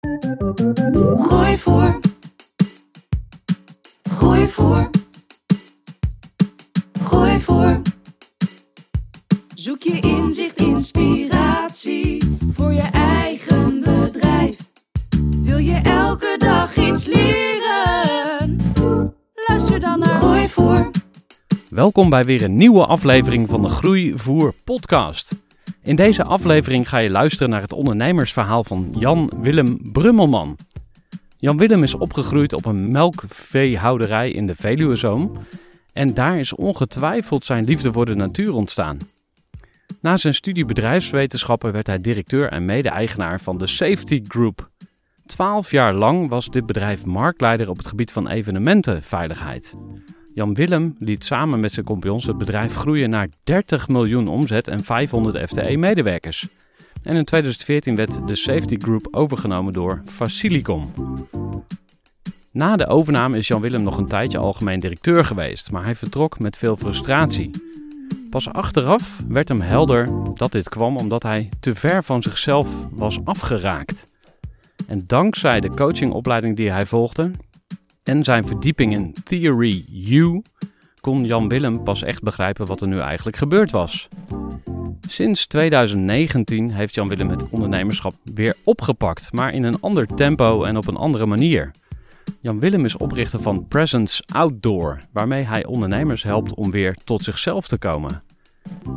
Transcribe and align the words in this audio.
Gooi 0.00 1.56
voor. 1.56 1.98
Gooi 4.10 4.46
voor. 4.46 4.90
Gooi 7.02 7.40
voor. 7.40 7.80
Zoek 9.54 9.82
je 9.82 10.00
inzicht, 10.00 10.56
inspiratie 10.56 12.36
voor 12.54 12.72
je 12.72 12.88
eigen 12.92 13.80
bedrijf. 13.80 14.56
Wil 15.42 15.58
je 15.58 15.80
elke 15.82 16.34
dag 16.38 16.76
iets 16.76 17.04
leren? 17.04 18.56
Luister 19.48 19.80
dan 19.80 19.98
naar 19.98 20.20
Gooi 20.20 20.48
voor. 20.48 20.90
Welkom 21.68 22.10
bij 22.10 22.24
weer 22.24 22.42
een 22.42 22.56
nieuwe 22.56 22.86
aflevering 22.86 23.48
van 23.48 23.62
de 23.62 23.68
Groeivoer 23.68 24.54
podcast. 24.64 25.32
In 25.82 25.96
deze 25.96 26.24
aflevering 26.24 26.88
ga 26.88 26.98
je 26.98 27.10
luisteren 27.10 27.50
naar 27.50 27.60
het 27.60 27.72
ondernemersverhaal 27.72 28.64
van 28.64 28.94
Jan 28.98 29.30
Willem 29.40 29.78
Brummelman. 29.92 30.56
Jan 31.36 31.56
Willem 31.56 31.82
is 31.82 31.94
opgegroeid 31.94 32.52
op 32.52 32.64
een 32.64 32.90
melkveehouderij 32.90 34.30
in 34.30 34.46
de 34.46 34.54
Veluwezoom 34.54 35.32
en 35.92 36.14
daar 36.14 36.38
is 36.38 36.54
ongetwijfeld 36.54 37.44
zijn 37.44 37.64
liefde 37.64 37.92
voor 37.92 38.06
de 38.06 38.14
natuur 38.14 38.54
ontstaan. 38.54 38.98
Na 40.00 40.16
zijn 40.16 40.34
studie 40.34 40.64
bedrijfswetenschappen 40.64 41.72
werd 41.72 41.86
hij 41.86 42.00
directeur 42.00 42.48
en 42.48 42.64
mede-eigenaar 42.64 43.40
van 43.40 43.58
de 43.58 43.66
Safety 43.66 44.22
Group. 44.28 44.70
Twaalf 45.26 45.70
jaar 45.70 45.94
lang 45.94 46.28
was 46.28 46.50
dit 46.50 46.66
bedrijf 46.66 47.06
marktleider 47.06 47.68
op 47.68 47.76
het 47.76 47.86
gebied 47.86 48.12
van 48.12 48.28
evenementenveiligheid. 48.28 49.74
Jan 50.40 50.54
Willem 50.54 50.94
liet 50.98 51.24
samen 51.24 51.60
met 51.60 51.72
zijn 51.72 51.86
compagnons 51.86 52.24
het 52.26 52.38
bedrijf 52.38 52.74
groeien 52.74 53.10
naar 53.10 53.28
30 53.44 53.88
miljoen 53.88 54.28
omzet 54.28 54.68
en 54.68 54.84
500 54.84 55.50
FTE-medewerkers. 55.50 56.46
En 57.02 57.16
in 57.16 57.24
2014 57.24 57.96
werd 57.96 58.28
de 58.28 58.36
Safety 58.36 58.76
Group 58.78 59.08
overgenomen 59.10 59.72
door 59.72 60.02
Facilicom. 60.04 60.92
Na 62.52 62.76
de 62.76 62.86
overname 62.86 63.38
is 63.38 63.48
Jan 63.48 63.60
Willem 63.60 63.82
nog 63.82 63.98
een 63.98 64.06
tijdje 64.06 64.38
algemeen 64.38 64.80
directeur 64.80 65.24
geweest, 65.24 65.70
maar 65.70 65.84
hij 65.84 65.96
vertrok 65.96 66.38
met 66.38 66.56
veel 66.56 66.76
frustratie. 66.76 67.50
Pas 68.30 68.52
achteraf 68.52 69.22
werd 69.28 69.48
hem 69.48 69.60
helder 69.60 70.08
dat 70.34 70.52
dit 70.52 70.68
kwam 70.68 70.96
omdat 70.96 71.22
hij 71.22 71.48
te 71.60 71.74
ver 71.74 72.04
van 72.04 72.22
zichzelf 72.22 72.88
was 72.90 73.24
afgeraakt. 73.24 74.14
En 74.86 75.04
dankzij 75.06 75.60
de 75.60 75.74
coachingopleiding 75.74 76.56
die 76.56 76.70
hij 76.70 76.86
volgde 76.86 77.30
en 78.02 78.24
zijn 78.24 78.46
verdieping 78.46 78.92
in 78.92 79.14
Theory 79.24 79.84
U 80.10 80.42
kon 81.00 81.24
Jan 81.24 81.48
Willem 81.48 81.82
pas 81.82 82.02
echt 82.02 82.22
begrijpen 82.22 82.66
wat 82.66 82.80
er 82.80 82.88
nu 82.88 82.98
eigenlijk 82.98 83.36
gebeurd 83.36 83.70
was. 83.70 84.08
Sinds 85.08 85.46
2019 85.46 86.72
heeft 86.72 86.94
Jan 86.94 87.08
Willem 87.08 87.28
het 87.28 87.48
ondernemerschap 87.48 88.14
weer 88.34 88.56
opgepakt, 88.64 89.32
maar 89.32 89.52
in 89.52 89.62
een 89.62 89.80
ander 89.80 90.06
tempo 90.06 90.64
en 90.64 90.76
op 90.76 90.86
een 90.86 90.96
andere 90.96 91.26
manier. 91.26 91.70
Jan 92.40 92.60
Willem 92.60 92.84
is 92.84 92.96
oprichter 92.96 93.40
van 93.40 93.68
Presence 93.68 94.22
Outdoor, 94.32 94.98
waarmee 95.12 95.42
hij 95.42 95.64
ondernemers 95.66 96.22
helpt 96.22 96.54
om 96.54 96.70
weer 96.70 96.94
tot 97.04 97.22
zichzelf 97.24 97.68
te 97.68 97.78
komen. 97.78 98.22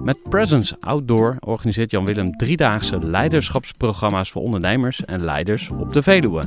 Met 0.03 0.17
Presence 0.29 0.75
Outdoor 0.79 1.35
organiseert 1.39 1.91
Jan 1.91 2.05
Willem 2.05 2.37
driedaagse 2.37 2.99
leiderschapsprogramma's 2.99 4.31
voor 4.31 4.41
ondernemers 4.41 5.05
en 5.05 5.23
leiders 5.23 5.69
op 5.69 5.93
de 5.93 6.03
Veluwe. 6.03 6.43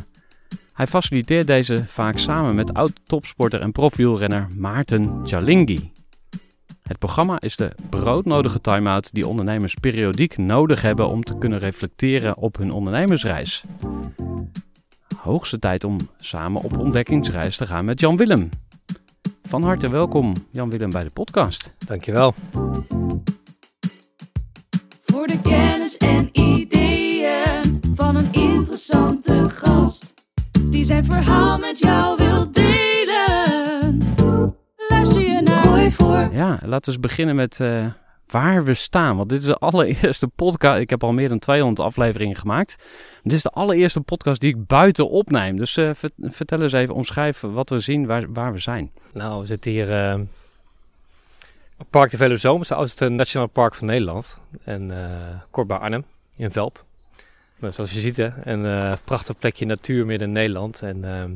Hij 0.76 0.86
faciliteert 0.86 1.46
deze 1.46 1.84
vaak 1.86 2.18
samen 2.18 2.54
met 2.54 2.74
oud-topsporter 2.74 3.60
en 3.60 3.72
profielrenner 3.72 4.46
Maarten 4.56 5.20
Chalingi. 5.24 5.92
Het 6.82 6.98
programma 6.98 7.40
is 7.40 7.56
de 7.56 7.74
broodnodige 7.90 8.60
time-out 8.60 9.12
die 9.12 9.26
ondernemers 9.26 9.74
periodiek 9.74 10.36
nodig 10.36 10.82
hebben 10.82 11.08
om 11.08 11.24
te 11.24 11.38
kunnen 11.38 11.58
reflecteren 11.58 12.36
op 12.36 12.56
hun 12.56 12.70
ondernemersreis. 12.70 13.62
Hoogste 15.16 15.58
tijd 15.58 15.84
om 15.84 15.98
samen 16.18 16.62
op 16.62 16.78
ontdekkingsreis 16.78 17.56
te 17.56 17.66
gaan 17.66 17.84
met 17.84 18.00
Jan 18.00 18.16
Willem. 18.16 18.48
Van 19.42 19.62
harte 19.62 19.88
welkom 19.88 20.34
Jan 20.50 20.70
Willem 20.70 20.90
bij 20.90 21.04
de 21.04 21.10
podcast. 21.10 21.74
Dankjewel. 21.86 22.34
Voor 25.04 25.26
de 25.26 25.40
kennis 25.42 25.96
en 25.96 26.28
ideeën 26.32 27.80
van 27.94 28.16
een 28.16 28.32
interessante 28.32 29.50
gast. 29.50 30.15
Die 30.70 30.84
zijn 30.84 31.04
verhaal 31.04 31.58
met 31.58 31.78
jou 31.78 32.16
wil 32.16 32.52
delen. 32.52 33.98
Luister 34.88 35.20
je 35.20 35.40
naar 35.44 35.56
Gooi 35.64 35.90
voor. 35.92 36.28
Ja, 36.32 36.48
laten 36.50 36.68
we 36.84 36.90
eens 36.90 37.00
beginnen 37.00 37.36
met 37.36 37.60
eh, 37.60 37.86
waar 38.26 38.64
we 38.64 38.74
staan. 38.74 39.16
Want 39.16 39.28
dit 39.28 39.38
is 39.38 39.44
de 39.44 39.56
allereerste 39.68 40.28
podcast. 40.28 40.80
Ik 40.80 40.90
heb 40.90 41.04
al 41.04 41.12
meer 41.12 41.28
dan 41.28 41.38
200 41.38 41.80
afleveringen 41.88 42.36
gemaakt. 42.36 42.76
Dit 43.22 43.32
is 43.32 43.42
de 43.42 43.50
allereerste 43.50 44.00
podcast 44.00 44.40
die 44.40 44.54
ik 44.54 44.66
buiten 44.66 45.08
opneem. 45.10 45.56
Dus 45.56 45.76
eh, 45.76 45.90
ver- 45.94 46.10
vertel 46.18 46.62
eens 46.62 46.72
even, 46.72 46.94
omschrijf 46.94 47.40
wat 47.40 47.70
we 47.70 47.80
zien, 47.80 48.06
waar, 48.06 48.32
waar 48.32 48.52
we 48.52 48.58
zijn. 48.58 48.90
Nou, 49.12 49.40
we 49.40 49.46
zitten 49.46 49.70
hier 49.70 49.92
eh, 49.92 50.20
op 51.78 51.86
Park 51.90 52.10
de 52.10 52.16
Veluwe 52.16 52.38
Zoom. 52.38 52.54
Het 52.54 52.62
is 52.62 52.68
het 52.68 52.78
oudste 52.78 53.08
nationaal 53.08 53.48
park 53.48 53.74
van 53.74 53.86
Nederland. 53.86 54.38
En 54.64 54.90
eh, 54.90 55.40
kort 55.50 55.66
bij 55.66 55.76
Arnhem, 55.78 56.04
in 56.36 56.50
Velp. 56.50 56.84
Maar 57.56 57.72
zoals 57.72 57.92
je 57.92 58.00
ziet, 58.00 58.16
hè, 58.16 58.28
een 58.42 58.66
eh, 58.66 58.92
prachtig 59.04 59.38
plekje 59.38 59.66
natuur 59.66 60.06
midden 60.06 60.28
in 60.28 60.34
Nederland. 60.34 60.82
En 60.82 61.04
ehm, 61.04 61.30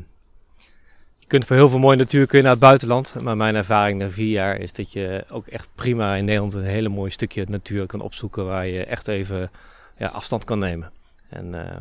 je 1.18 1.26
kunt 1.26 1.44
voor 1.44 1.56
heel 1.56 1.68
veel 1.68 1.78
mooie 1.78 1.96
natuur 1.96 2.26
kun 2.26 2.36
je 2.38 2.42
naar 2.44 2.52
het 2.52 2.60
buitenland. 2.60 3.14
Maar 3.22 3.36
mijn 3.36 3.54
ervaring 3.54 3.98
na 3.98 4.10
vier 4.10 4.30
jaar 4.30 4.58
is 4.58 4.72
dat 4.72 4.92
je 4.92 5.24
ook 5.30 5.46
echt 5.46 5.68
prima 5.74 6.14
in 6.14 6.24
Nederland 6.24 6.54
een 6.54 6.64
hele 6.64 6.88
mooi 6.88 7.10
stukje 7.10 7.44
natuur 7.48 7.86
kan 7.86 8.00
opzoeken. 8.00 8.46
Waar 8.46 8.66
je 8.66 8.84
echt 8.84 9.08
even 9.08 9.50
ja, 9.96 10.08
afstand 10.08 10.44
kan 10.44 10.58
nemen. 10.58 10.90
En 11.28 11.68
eh, 11.68 11.78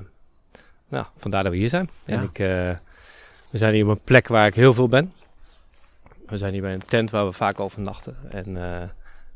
nou, 0.88 1.06
vandaar 1.18 1.44
dat 1.44 1.52
we 1.52 1.58
hier 1.58 1.70
zijn. 1.70 1.90
En 2.06 2.24
ik, 2.24 2.40
eh, 2.40 2.76
we 3.50 3.58
zijn 3.58 3.74
hier 3.74 3.84
op 3.84 3.90
een 3.90 4.04
plek 4.04 4.28
waar 4.28 4.48
ik 4.48 4.56
heel 4.56 4.74
veel 4.74 4.88
ben. 4.88 5.14
We 6.28 6.38
zijn 6.38 6.54
hier 6.54 6.62
bij 6.62 6.74
een 6.74 6.86
tent 6.86 7.12
waar 7.12 7.26
we 7.26 7.32
vaak 7.32 7.60
overnachten. 7.60 8.18
En 8.30 8.54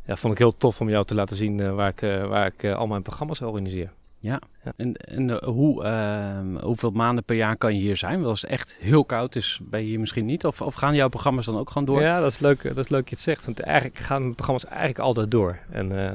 ja, 0.05 0.15
vond 0.15 0.33
ik 0.33 0.39
heel 0.39 0.57
tof 0.57 0.81
om 0.81 0.89
jou 0.89 1.05
te 1.05 1.15
laten 1.15 1.35
zien 1.35 1.75
waar 1.75 1.89
ik, 1.89 1.99
waar 2.27 2.53
ik 2.57 2.65
al 2.65 2.87
mijn 2.87 3.01
programma's 3.01 3.41
organiseer. 3.41 3.89
En, 4.75 4.95
en 4.95 5.29
eh, 5.29 5.47
hoe, 5.47 5.83
ehm, 5.83 6.55
hoeveel 6.55 6.91
maanden 6.91 7.23
per 7.23 7.35
jaar 7.35 7.57
kan 7.57 7.75
je 7.75 7.81
hier 7.81 7.97
zijn? 7.97 8.15
Want 8.15 8.25
Als 8.25 8.41
het 8.41 8.49
echt 8.49 8.75
heel 8.79 9.05
koud 9.05 9.35
is, 9.35 9.59
ben 9.63 9.79
je 9.79 9.85
hier 9.85 9.99
misschien 9.99 10.25
niet? 10.25 10.45
Of, 10.45 10.61
of 10.61 10.73
gaan 10.73 10.95
jouw 10.95 11.07
programma's 11.07 11.45
dan 11.45 11.57
ook 11.57 11.67
gewoon 11.67 11.85
door? 11.85 12.01
Ja, 12.01 12.19
dat 12.19 12.31
is 12.31 12.39
leuk, 12.39 12.63
dat 12.63 12.77
is 12.77 12.89
leuk 12.89 13.09
je 13.09 13.15
het 13.15 13.23
zegt. 13.23 13.45
Want 13.45 13.61
eigenlijk 13.61 13.97
gaan 13.97 14.21
mijn 14.21 14.35
programma's 14.35 14.65
eigenlijk 14.65 14.99
altijd 14.99 15.31
door. 15.31 15.57
En 15.69 15.99
eh, 15.99 16.13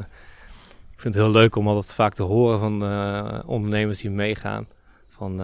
ik 0.93 1.00
vind 1.00 1.14
het 1.14 1.22
heel 1.22 1.32
leuk 1.32 1.56
om 1.56 1.69
altijd 1.69 1.94
vaak 1.94 2.14
te 2.14 2.22
horen 2.22 2.58
van 2.58 2.84
eh, 2.84 3.38
ondernemers 3.46 4.00
die 4.00 4.11
meegaan. 4.11 4.66
Van, 5.08 5.40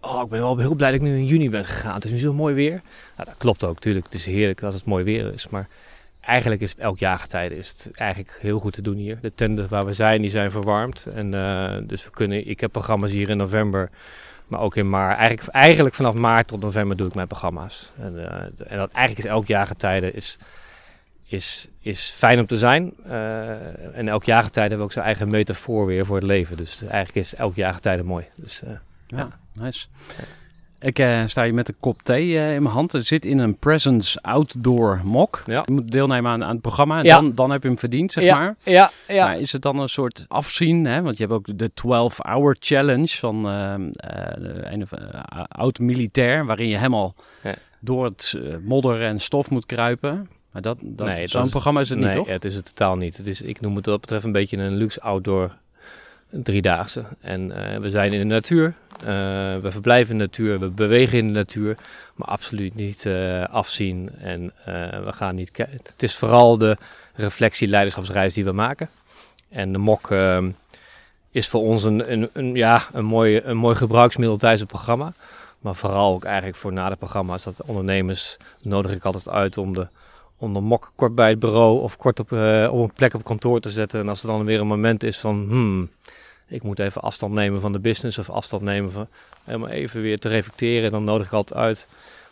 oh, 0.00 0.22
ik 0.22 0.28
ben 0.28 0.40
wel 0.40 0.58
heel 0.58 0.74
blij 0.74 0.90
dat 0.90 1.00
ik 1.00 1.06
nu 1.06 1.16
in 1.16 1.26
juni 1.26 1.50
ben 1.50 1.64
gegaan. 1.64 1.94
Het 1.94 2.04
is 2.04 2.10
nu 2.10 2.18
zo 2.18 2.32
mooi 2.32 2.54
weer. 2.54 2.82
Nou, 3.16 3.28
dat 3.28 3.34
klopt 3.36 3.64
ook 3.64 3.74
natuurlijk. 3.74 4.04
Het 4.04 4.14
is 4.14 4.26
heerlijk 4.26 4.62
als 4.62 4.74
het 4.74 4.84
mooi 4.84 5.04
weer 5.04 5.32
is. 5.32 5.48
Maar 5.48 5.68
eigenlijk 6.26 6.60
is 6.60 6.70
het 6.70 6.78
elk 6.78 6.98
jaargetijde 6.98 7.56
is 7.56 7.68
het 7.68 7.96
eigenlijk 7.96 8.38
heel 8.40 8.58
goed 8.58 8.72
te 8.72 8.82
doen 8.82 8.96
hier. 8.96 9.18
De 9.20 9.34
tenten 9.34 9.68
waar 9.68 9.86
we 9.86 9.92
zijn, 9.92 10.20
die 10.20 10.30
zijn 10.30 10.50
verwarmd. 10.50 11.06
En 11.14 11.34
eh, 11.34 11.76
dus 11.82 12.04
we 12.04 12.10
kunnen, 12.10 12.48
ik 12.48 12.60
heb 12.60 12.72
programma's 12.72 13.10
hier 13.10 13.30
in 13.30 13.36
november. 13.36 13.90
Maar 14.46 14.60
ook 14.60 14.76
in 14.76 14.88
maart. 14.88 15.18
Eigenlijk, 15.18 15.48
eigenlijk 15.48 15.94
vanaf 15.94 16.14
maart 16.14 16.48
tot 16.48 16.60
november 16.60 16.96
doe 16.96 17.06
ik 17.06 17.14
mijn 17.14 17.26
programma's. 17.26 17.90
En, 17.98 18.30
eh, 18.30 18.42
en 18.42 18.78
dat 18.78 18.92
eigenlijk 18.92 19.18
is 19.18 19.24
elk 19.24 19.46
jaargetijde 19.46 20.12
is, 20.12 20.38
is, 21.24 21.68
is 21.80 22.14
fijn 22.16 22.38
om 22.38 22.46
te 22.46 22.58
zijn. 22.58 22.92
Eh, 23.04 23.96
en 23.98 24.08
elk 24.08 24.24
jaargetijde 24.24 24.68
hebben 24.68 24.78
we 24.78 24.84
ook 24.84 24.92
zijn 24.92 25.04
eigen 25.04 25.28
metafoor 25.28 25.86
weer 25.86 26.06
voor 26.06 26.16
het 26.16 26.26
leven. 26.26 26.56
Dus 26.56 26.82
eigenlijk 26.82 27.14
is 27.14 27.34
elk 27.34 27.54
jaargetijde 27.54 28.02
mooi. 28.02 28.24
Dus 28.36 28.62
eh, 28.62 28.70
Ja, 29.06 29.28
nice. 29.52 29.86
Ik 30.86 30.98
eh, 30.98 31.22
sta 31.26 31.44
hier 31.44 31.54
met 31.54 31.68
een 31.68 31.76
kop 31.80 32.02
thee 32.02 32.38
eh, 32.38 32.54
in 32.54 32.62
mijn 32.62 32.74
hand. 32.74 32.92
Er 32.92 33.02
zit 33.02 33.24
in 33.24 33.38
een 33.38 33.56
Presence 33.58 34.18
Outdoor 34.22 35.00
Mock. 35.04 35.42
Ja. 35.46 35.62
Je 35.64 35.72
moet 35.72 35.90
deelnemen 35.90 36.30
aan, 36.30 36.44
aan 36.44 36.52
het 36.52 36.60
programma 36.60 36.98
en 36.98 37.04
Ja. 37.04 37.14
dan, 37.14 37.34
dan 37.34 37.50
heb 37.50 37.62
je 37.62 37.68
hem 37.68 37.78
verdiend, 37.78 38.12
zeg 38.12 38.24
ja, 38.24 38.38
maar. 38.38 38.56
Ja, 38.62 38.90
ja. 39.08 39.24
Maar 39.26 39.40
is 39.40 39.52
het 39.52 39.62
dan 39.62 39.78
een 39.80 39.88
soort 39.88 40.24
afzien? 40.28 40.84
Hè? 40.84 41.02
Want 41.02 41.18
je 41.18 41.26
hebt 41.26 41.36
ook 41.36 41.58
de 41.58 41.70
12-hour 41.70 42.56
challenge 42.58 43.16
van 43.16 43.42
de 43.42 44.60
een 44.62 44.82
of 44.82 44.90
oud-militair, 45.48 46.46
waarin 46.46 46.68
je 46.68 46.76
helemaal 46.76 47.14
Ja. 47.42 47.54
door 47.80 48.04
het 48.04 48.38
modder 48.64 49.02
en 49.02 49.18
stof 49.18 49.50
moet 49.50 49.66
kruipen. 49.66 50.28
Maar 50.52 50.62
dat, 50.62 50.78
dat, 50.82 51.06
Nee, 51.06 51.26
zo'n 51.26 51.50
programma 51.50 51.80
is 51.80 51.88
het 51.88 51.98
niet, 51.98 52.06
nee, 52.06 52.16
toch? 52.16 52.28
het 52.28 52.44
is 52.44 52.54
het 52.54 52.64
totaal 52.66 52.96
niet. 52.96 53.16
Het 53.16 53.26
is, 53.26 53.42
ik 53.42 53.60
noem 53.60 53.76
het 53.76 53.84
wat 53.84 53.94
dat 53.94 54.00
betreft 54.00 54.24
een 54.24 54.32
beetje 54.32 54.56
een 54.56 54.76
luxe 54.76 55.00
outdoor 55.00 55.50
driedaagse. 56.42 57.04
En 57.20 57.52
eh, 57.52 57.78
we 57.78 57.90
zijn 57.90 58.12
in 58.12 58.18
de 58.18 58.34
natuur. 58.34 58.74
eh, 59.00 59.06
we 59.62 59.68
verblijven 59.70 60.12
in 60.12 60.18
de 60.18 60.24
natuur. 60.24 60.60
We 60.60 60.68
bewegen 60.68 61.18
in 61.18 61.26
de 61.26 61.32
natuur. 61.32 61.76
Maar 62.14 62.28
absoluut 62.28 62.74
niet 62.74 63.06
eh, 63.06 63.44
afzien. 63.44 64.10
En 64.18 64.52
we 65.04 65.12
gaan 65.12 65.34
niet. 65.34 65.56
Het 65.56 66.02
is 66.02 66.14
vooral 66.14 66.58
de 66.58 66.76
reflectie-leiderschapsreis 67.14 68.34
die 68.34 68.44
we 68.44 68.52
maken. 68.52 68.88
En 69.48 69.72
de 69.72 69.78
mok 69.78 70.14
is 71.30 71.48
voor 71.48 71.60
ons 71.60 71.84
een, 71.84 72.28
een, 72.32 72.54
ja, 72.54 72.86
een, 72.92 73.04
mooi, 73.04 73.40
een 73.44 73.56
mooi 73.56 73.74
gebruiksmiddel 73.74 74.36
tijdens 74.36 74.60
het 74.60 74.70
programma. 74.70 75.12
Maar 75.58 75.74
vooral 75.74 76.14
ook 76.14 76.24
eigenlijk 76.24 76.56
voor 76.56 76.72
na 76.72 76.88
de 76.88 76.96
programma's. 76.96 77.44
Dat 77.44 77.62
ondernemers 77.62 78.36
nodig 78.62 78.92
ik 78.92 79.04
altijd 79.04 79.28
uit 79.28 79.58
om 79.58 79.74
de 79.74 79.86
om 80.38 80.54
de 80.54 80.60
mok 80.60 80.92
kort 80.94 81.14
bij 81.14 81.28
het 81.28 81.38
bureau 81.38 81.80
of 81.80 81.96
kort 81.96 82.20
op, 82.20 82.32
eh, 82.32 82.68
op 82.72 82.78
een 82.82 82.92
plek 82.92 83.14
op 83.14 83.24
kantoor 83.24 83.60
te 83.60 83.70
zetten. 83.70 84.00
En 84.00 84.08
als 84.08 84.22
er 84.22 84.28
dan 84.28 84.44
weer 84.44 84.60
een 84.60 84.66
moment 84.66 85.02
is 85.02 85.18
van, 85.18 85.46
hmm, 85.48 85.88
ik 86.48 86.62
moet 86.62 86.78
even 86.78 87.00
afstand 87.02 87.32
nemen 87.34 87.60
van 87.60 87.72
de 87.72 87.78
business 87.78 88.18
of 88.18 88.30
afstand 88.30 88.62
nemen 88.62 88.90
van, 88.90 89.06
helemaal 89.44 89.68
even 89.68 90.00
weer 90.00 90.18
te 90.18 90.28
reflecteren. 90.28 90.90
Dan 90.90 91.04
nodig 91.04 91.26
ik 91.26 91.32
altijd 91.32 91.60
uit, 91.60 91.86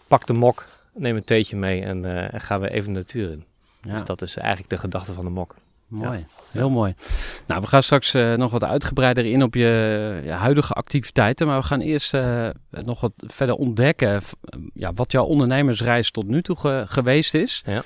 pak 0.08 0.26
de 0.26 0.32
mok, 0.32 0.64
neem 0.94 1.16
een 1.16 1.24
theetje 1.24 1.56
mee 1.56 1.82
en, 1.82 2.04
eh, 2.04 2.34
en 2.34 2.40
gaan 2.40 2.60
we 2.60 2.70
even 2.70 2.92
de 2.92 2.98
natuur 2.98 3.30
in. 3.30 3.44
Ja, 3.82 3.92
Dus 3.92 4.04
dat 4.04 4.22
is 4.22 4.36
eigenlijk 4.36 4.70
de 4.70 4.78
gedachte 4.78 5.12
van 5.12 5.24
de 5.24 5.30
mok. 5.30 5.54
mooi. 5.88 6.26
Heel 6.50 6.70
mooi. 6.70 6.94
Nou, 7.46 7.60
we 7.60 7.66
gaan 7.66 7.82
straks 7.82 8.14
eh, 8.14 8.34
nog 8.34 8.50
wat 8.50 8.64
uitgebreider 8.64 9.24
in 9.26 9.42
op 9.42 9.54
je, 9.54 10.20
je 10.24 10.30
huidige 10.30 10.72
activiteiten. 10.72 11.46
Maar 11.46 11.58
we 11.60 11.66
gaan 11.66 11.80
eerst 11.80 12.14
eh, 12.14 12.48
nog 12.70 13.00
wat 13.00 13.12
verder 13.16 13.54
ontdekken 13.54 14.22
ja, 14.74 14.92
wat 14.92 15.12
jouw 15.12 15.24
ondernemersreis 15.24 16.10
tot 16.10 16.26
nu 16.26 16.42
toe 16.42 16.56
ge- 16.56 16.84
geweest 16.88 17.34
is. 17.34 17.62
Ja. 17.66 17.82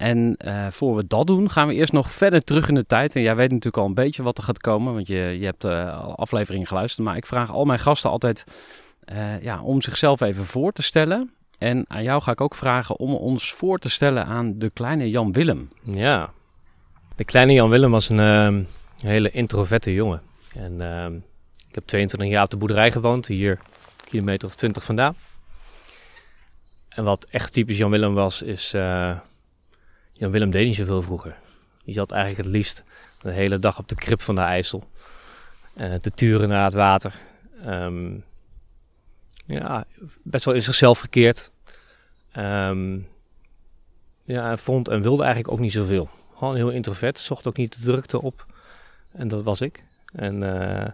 En 0.00 0.34
eh 0.38 0.66
voor 0.70 0.96
we 0.96 1.06
dat 1.06 1.26
doen, 1.26 1.50
gaan 1.50 1.68
we 1.68 1.74
eerst 1.74 1.92
nog 1.92 2.12
verder 2.12 2.44
terug 2.44 2.68
in 2.68 2.74
de 2.74 2.86
tijd. 2.86 3.16
En 3.16 3.22
jij 3.22 3.36
weet 3.36 3.50
natuurlijk 3.50 3.76
al 3.76 3.86
een 3.86 3.94
beetje 3.94 4.22
wat 4.22 4.38
er 4.38 4.44
gaat 4.44 4.60
komen, 4.60 4.94
want 4.94 5.06
je, 5.06 5.36
je 5.38 5.44
hebt 5.44 5.64
al 5.64 6.16
afleveringen 6.16 6.66
geluisterd. 6.66 7.06
Maar 7.06 7.16
ik 7.16 7.26
vraag 7.26 7.50
al 7.50 7.64
mijn 7.64 7.78
gasten 7.78 8.10
altijd 8.10 8.44
eh, 9.04 9.42
ja, 9.42 9.62
om 9.62 9.82
zichzelf 9.82 10.20
even 10.20 10.44
voor 10.44 10.72
te 10.72 10.82
stellen. 10.82 11.30
En 11.58 11.84
aan 11.88 12.02
jou 12.02 12.22
ga 12.22 12.32
ik 12.32 12.40
ook 12.40 12.54
vragen 12.54 12.98
om 12.98 13.14
ons 13.14 13.52
voor 13.52 13.78
te 13.78 13.88
stellen 13.88 14.26
aan 14.26 14.58
de 14.58 14.70
kleine 14.70 15.10
Jan 15.10 15.32
Willem. 15.32 15.70
Ja. 15.82 16.30
De 17.16 17.24
kleine 17.24 17.52
Jan 17.52 17.70
Willem 17.70 17.90
was 17.90 18.08
een 18.08 18.20
ehm, 18.20 18.62
hele 19.00 19.30
introverte 19.30 19.94
jongen. 19.94 20.22
En 20.54 20.80
ehm, 20.80 21.14
ik 21.68 21.74
heb 21.74 21.86
22 21.86 22.28
jaar 22.30 22.44
op 22.44 22.50
de 22.50 22.56
boerderij 22.56 22.92
gewoond, 22.92 23.26
hier 23.26 23.50
een 23.50 24.04
kilometer 24.04 24.48
of 24.48 24.54
20 24.54 24.84
vandaan. 24.84 25.14
En 26.88 27.04
wat 27.04 27.26
echt 27.30 27.52
typisch 27.52 27.76
Jan 27.76 27.90
Willem 27.90 28.14
was, 28.14 28.42
is... 28.42 28.74
Jan 30.20 30.30
Willem 30.30 30.50
deed 30.50 30.66
niet 30.66 30.76
zoveel 30.76 31.02
vroeger. 31.02 31.36
Die 31.84 31.94
zat 31.94 32.10
eigenlijk 32.10 32.42
het 32.42 32.56
liefst 32.56 32.84
de 33.22 33.32
hele 33.32 33.58
dag 33.58 33.78
op 33.78 33.88
de 33.88 33.94
krip 33.94 34.20
van 34.22 34.34
de 34.34 34.40
IJssel. 34.40 34.88
eh, 35.74 35.94
te 35.94 36.10
turen 36.10 36.48
naar 36.48 36.64
het 36.64 36.74
water. 36.74 37.14
Ehm, 37.64 38.12
ja, 39.46 39.84
best 40.22 40.44
wel 40.44 40.54
in 40.54 40.62
zichzelf 40.62 40.98
gekeerd. 40.98 41.50
Ehm, 42.32 42.98
ja, 44.24 44.56
vond 44.56 44.88
en 44.88 45.02
wilde 45.02 45.22
eigenlijk 45.22 45.52
ook 45.52 45.60
niet 45.60 45.72
zoveel. 45.72 46.08
Gewoon 46.36 46.56
heel 46.56 46.70
introvert, 46.70 47.18
zocht 47.18 47.46
ook 47.46 47.56
niet 47.56 47.72
de 47.72 47.84
drukte 47.84 48.22
op. 48.22 48.46
En 49.12 49.28
dat 49.28 49.42
was 49.42 49.60
ik. 49.60 49.84
En 50.12 50.42
eh, 50.42 50.92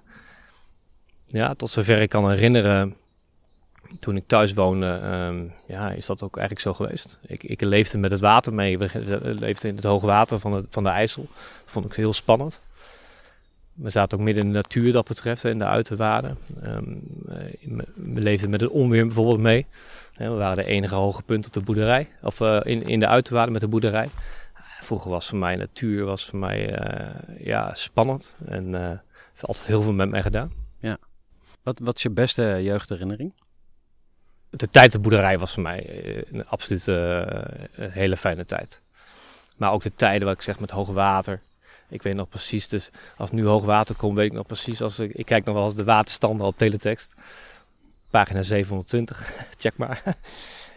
ja, 1.27 1.55
tot 1.55 1.71
zover 1.71 2.01
ik 2.01 2.09
kan 2.09 2.31
herinneren, 2.31 2.97
toen 4.01 4.17
ik 4.17 4.27
thuis 4.27 4.53
woonde, 4.53 5.01
ehm, 5.03 5.49
ja, 5.67 5.91
is 5.91 6.07
dat 6.07 6.23
ook 6.23 6.37
eigenlijk 6.37 6.67
zo 6.67 6.85
geweest. 6.85 7.19
Ik, 7.27 7.43
ik 7.43 7.61
leefde 7.61 7.99
met 7.99 8.11
het 8.11 8.21
water 8.21 8.55
mee. 8.55 8.79
We 8.79 9.35
leefden 9.39 9.71
in 9.71 9.77
het 9.77 9.85
hoge 9.85 10.07
water 10.07 10.39
van 10.39 10.53
de, 10.53 10.65
van 10.69 10.83
de 10.83 10.89
IJssel. 10.89 11.27
Dat 11.33 11.73
vond 11.73 11.85
ik 11.85 11.93
heel 11.93 12.13
spannend. 12.13 12.61
We 13.75 13.91
zaten 13.91 14.19
ook 14.19 14.25
midden 14.25 14.45
in 14.45 14.53
de 14.53 14.57
natuur 14.57 14.93
dat 14.93 15.09
betreft, 15.09 15.45
in 15.45 15.59
de 15.59 15.65
uiterwaarden. 15.65 16.39
Eh, 16.63 16.77
we 17.95 18.21
leefden 18.21 18.51
met 18.51 18.61
het 18.61 18.71
onweer 18.71 19.07
bijvoorbeeld 19.07 19.41
mee. 19.41 19.67
We 20.15 20.29
waren 20.29 20.57
de 20.57 20.65
enige 20.65 20.95
hoge 20.95 21.23
punt 21.23 21.47
op 21.47 21.53
de 21.53 21.61
boerderij, 21.61 22.09
of 22.23 22.41
eh, 22.41 22.61
in, 22.63 22.83
in 22.83 22.99
de 22.99 23.07
uiterwaarden 23.07 23.53
met 23.53 23.61
de 23.61 23.69
boerderij. 23.69 24.09
Vroeger 24.81 25.11
was 25.11 25.27
voor 25.27 25.39
mij 25.39 25.57
natuur 25.57 26.05
was 26.05 26.25
voor 26.25 26.39
mij 26.39 26.75
eh, 26.75 27.47
ja, 27.47 27.75
spannend 27.75 28.37
en 28.45 28.73
het 28.73 29.03
heeft 29.31 29.47
altijd 29.47 29.67
heel 29.67 29.83
veel 29.83 29.93
met 29.93 30.11
mij 30.11 30.23
gedaan. 30.23 30.53
Wat, 31.67 31.79
wat 31.79 31.97
is 31.97 32.03
je 32.03 32.11
beste 32.11 32.59
jeugdherinnering? 32.63 33.33
De 34.57 34.71
tijd 34.71 34.87
op 34.87 34.93
de 34.93 34.99
boerderij 34.99 35.39
was 35.39 35.53
voor 35.53 35.63
mij 35.63 35.87
eh, 35.87 36.23
een 36.33 36.47
absoluut 36.47 36.89
eh, 36.89 37.21
een 37.75 37.91
hele 37.91 38.17
fijne 38.17 38.45
tijd. 38.45 38.81
Maar 39.57 39.73
ook 39.73 39.83
de 39.83 39.93
tijden 39.97 40.27
wat 40.27 40.37
ik 40.37 40.43
zeg 40.43 40.61
met 40.61 40.71
hoog 40.71 40.89
water. 40.89 41.41
Ik 41.89 42.03
weet 42.03 42.15
nog 42.15 42.29
precies, 42.29 42.69
dus 42.69 42.91
als 43.17 43.31
nu 43.31 43.45
hoog 43.45 43.65
water 43.65 43.95
komt, 43.95 44.17
weet 44.17 44.27
ik 44.27 44.33
nog 44.33 44.47
precies. 44.47 44.83
Als 44.83 44.99
ik, 44.99 45.13
ik 45.13 45.27
kijk 45.27 45.45
nog 45.45 45.55
wel 45.55 45.65
eens 45.65 45.75
de 45.75 45.85
waterstanden 45.85 46.47
op 46.47 46.59
teletext. 46.59 47.15
Pagina 48.11 48.43
720, 48.43 49.33
check 49.59 49.77
maar. 49.77 50.03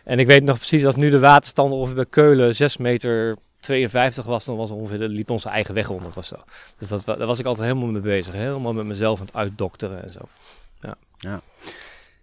En 0.04 0.20
ik 0.20 0.28
weet 0.28 0.44
nog 0.44 0.58
precies, 0.58 0.86
als 0.86 0.96
nu 0.96 1.10
de 1.10 1.20
waterstand 1.20 1.74
ongeveer 1.74 1.96
bij 1.96 2.06
Keulen 2.06 2.56
6 2.56 2.78
meter 2.78 3.38
52 3.60 4.26
was, 4.26 4.46
dan 4.46 4.56
was 4.56 4.70
ongeveer, 4.70 4.98
liep 4.98 5.30
onze 5.30 5.50
eigen 5.50 5.74
weg 5.74 5.90
onder 5.90 6.12
of 6.16 6.26
zo. 6.26 6.36
Dus 6.78 6.88
dat, 6.88 7.06
daar 7.06 7.26
was 7.26 7.40
ik 7.40 7.46
altijd 7.46 7.68
helemaal 7.68 7.90
mee 7.90 8.02
bezig. 8.02 8.34
Helemaal 8.34 8.74
met 8.74 8.86
mezelf 8.86 9.20
aan 9.20 9.26
het 9.26 9.36
uitdokteren 9.36 10.04
en 10.04 10.12
zo. 10.12 10.20
Ja. 10.81 10.96
Ja. 11.18 11.42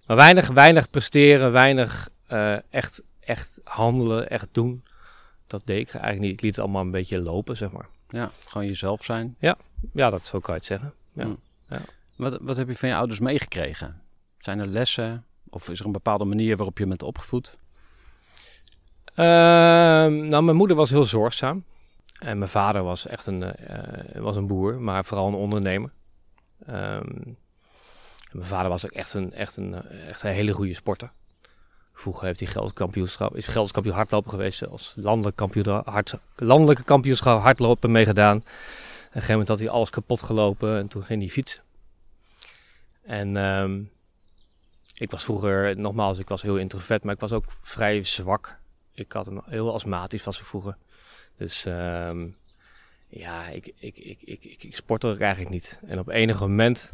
Maar 0.06 0.16
weinig, 0.16 0.48
weinig 0.48 0.90
presteren, 0.90 1.52
weinig 1.52 2.08
eh, 2.26 2.56
echt, 2.70 3.02
echt 3.20 3.58
handelen, 3.64 4.30
echt 4.30 4.48
doen. 4.52 4.84
Dat 5.46 5.62
deed 5.64 5.88
ik 5.88 5.94
eigenlijk 5.94 6.22
niet. 6.22 6.32
Ik 6.32 6.40
liet 6.40 6.56
het 6.56 6.64
allemaal 6.64 6.82
een 6.82 6.90
beetje 6.90 7.20
lopen, 7.20 7.56
zeg 7.56 7.70
maar. 7.70 7.88
Ja, 8.08 8.30
gewoon 8.48 8.66
jezelf 8.66 9.04
zijn. 9.04 9.36
Ja, 9.92 10.10
dat 10.10 10.26
zo 10.26 10.40
kan 10.40 10.54
je 10.54 10.60
het 10.60 10.68
zeggen. 10.68 10.92
Ja. 11.12 11.24
Mm. 11.24 11.38
Ja. 11.68 11.80
Wat, 12.16 12.38
wat 12.40 12.56
heb 12.56 12.68
je 12.68 12.76
van 12.76 12.88
je 12.88 12.94
ouders 12.94 13.18
meegekregen? 13.18 14.00
Zijn 14.38 14.58
er 14.58 14.66
lessen? 14.66 15.24
Of 15.50 15.68
is 15.68 15.80
er 15.80 15.86
een 15.86 15.92
bepaalde 15.92 16.24
manier 16.24 16.56
waarop 16.56 16.78
je 16.78 16.86
bent 16.86 17.02
opgevoed? 17.02 17.56
Ehm, 19.04 20.28
nou, 20.28 20.42
mijn 20.42 20.56
moeder 20.56 20.76
was 20.76 20.90
heel 20.90 21.04
zorgzaam. 21.04 21.64
En 22.18 22.38
mijn 22.38 22.50
vader 22.50 22.82
was 22.82 23.06
echt 23.06 23.26
een, 23.26 23.42
eh, 23.42 24.20
was 24.20 24.36
een 24.36 24.46
boer, 24.46 24.80
maar 24.80 25.04
vooral 25.04 25.26
een 25.26 25.34
ondernemer. 25.34 25.90
En 26.66 27.36
mijn 28.36 28.48
vader 28.48 28.68
was 28.68 28.84
ook 28.84 28.90
echt 28.90 29.14
een, 29.14 29.32
echt, 29.32 29.56
een, 29.56 29.74
eh, 29.74 30.08
echt 30.08 30.22
een 30.22 30.30
hele 30.30 30.52
goede 30.52 30.74
sporter. 30.74 31.10
Vroeger 31.92 32.24
heeft 32.24 32.40
hij 32.40 32.48
geldkampioenschap, 32.48 33.36
is 33.36 33.46
geldskampioen 33.46 33.94
hardlopen 33.94 34.30
geweest, 34.30 34.58
zelfs 34.58 34.92
landelijk 34.96 35.36
kampioen, 35.36 35.82
hard, 35.84 36.14
landelijke 36.36 36.82
kampioenschap 36.82 37.40
hardlopen 37.40 37.90
meegedaan. 37.90 38.36
Op 38.36 38.42
een 38.44 39.10
gegeven 39.12 39.30
moment 39.30 39.48
had 39.48 39.58
hij 39.58 39.68
alles 39.68 39.90
kapot 39.90 40.22
gelopen 40.22 40.78
en 40.78 40.88
toen 40.88 41.04
ging 41.04 41.20
hij 41.20 41.30
fietsen. 41.30 41.62
En 43.02 43.36
ehm, 43.36 43.80
ik 44.94 45.10
was 45.10 45.24
vroeger, 45.24 45.78
nogmaals, 45.78 46.18
ik 46.18 46.28
was 46.28 46.42
heel 46.42 46.56
introvert, 46.56 47.04
maar 47.04 47.14
ik 47.14 47.20
was 47.20 47.32
ook 47.32 47.44
vrij 47.62 48.02
zwak 48.02 48.58
ik 48.96 49.12
had 49.12 49.26
een 49.26 49.42
heel 49.46 49.72
astmatisch 49.72 50.24
was 50.24 50.38
ik 50.38 50.44
vroeger. 50.44 50.76
Dus 51.36 51.64
ehm, 51.64 52.26
ja, 53.08 53.46
ik, 53.46 53.66
ik, 53.78 53.98
ik, 53.98 54.22
ik, 54.22 54.44
ik, 54.44 54.62
ik 54.62 54.76
sportte 54.76 55.16
eigenlijk 55.18 55.50
niet. 55.50 55.80
En 55.86 55.98
op 55.98 56.08
enig 56.08 56.40
moment 56.40 56.92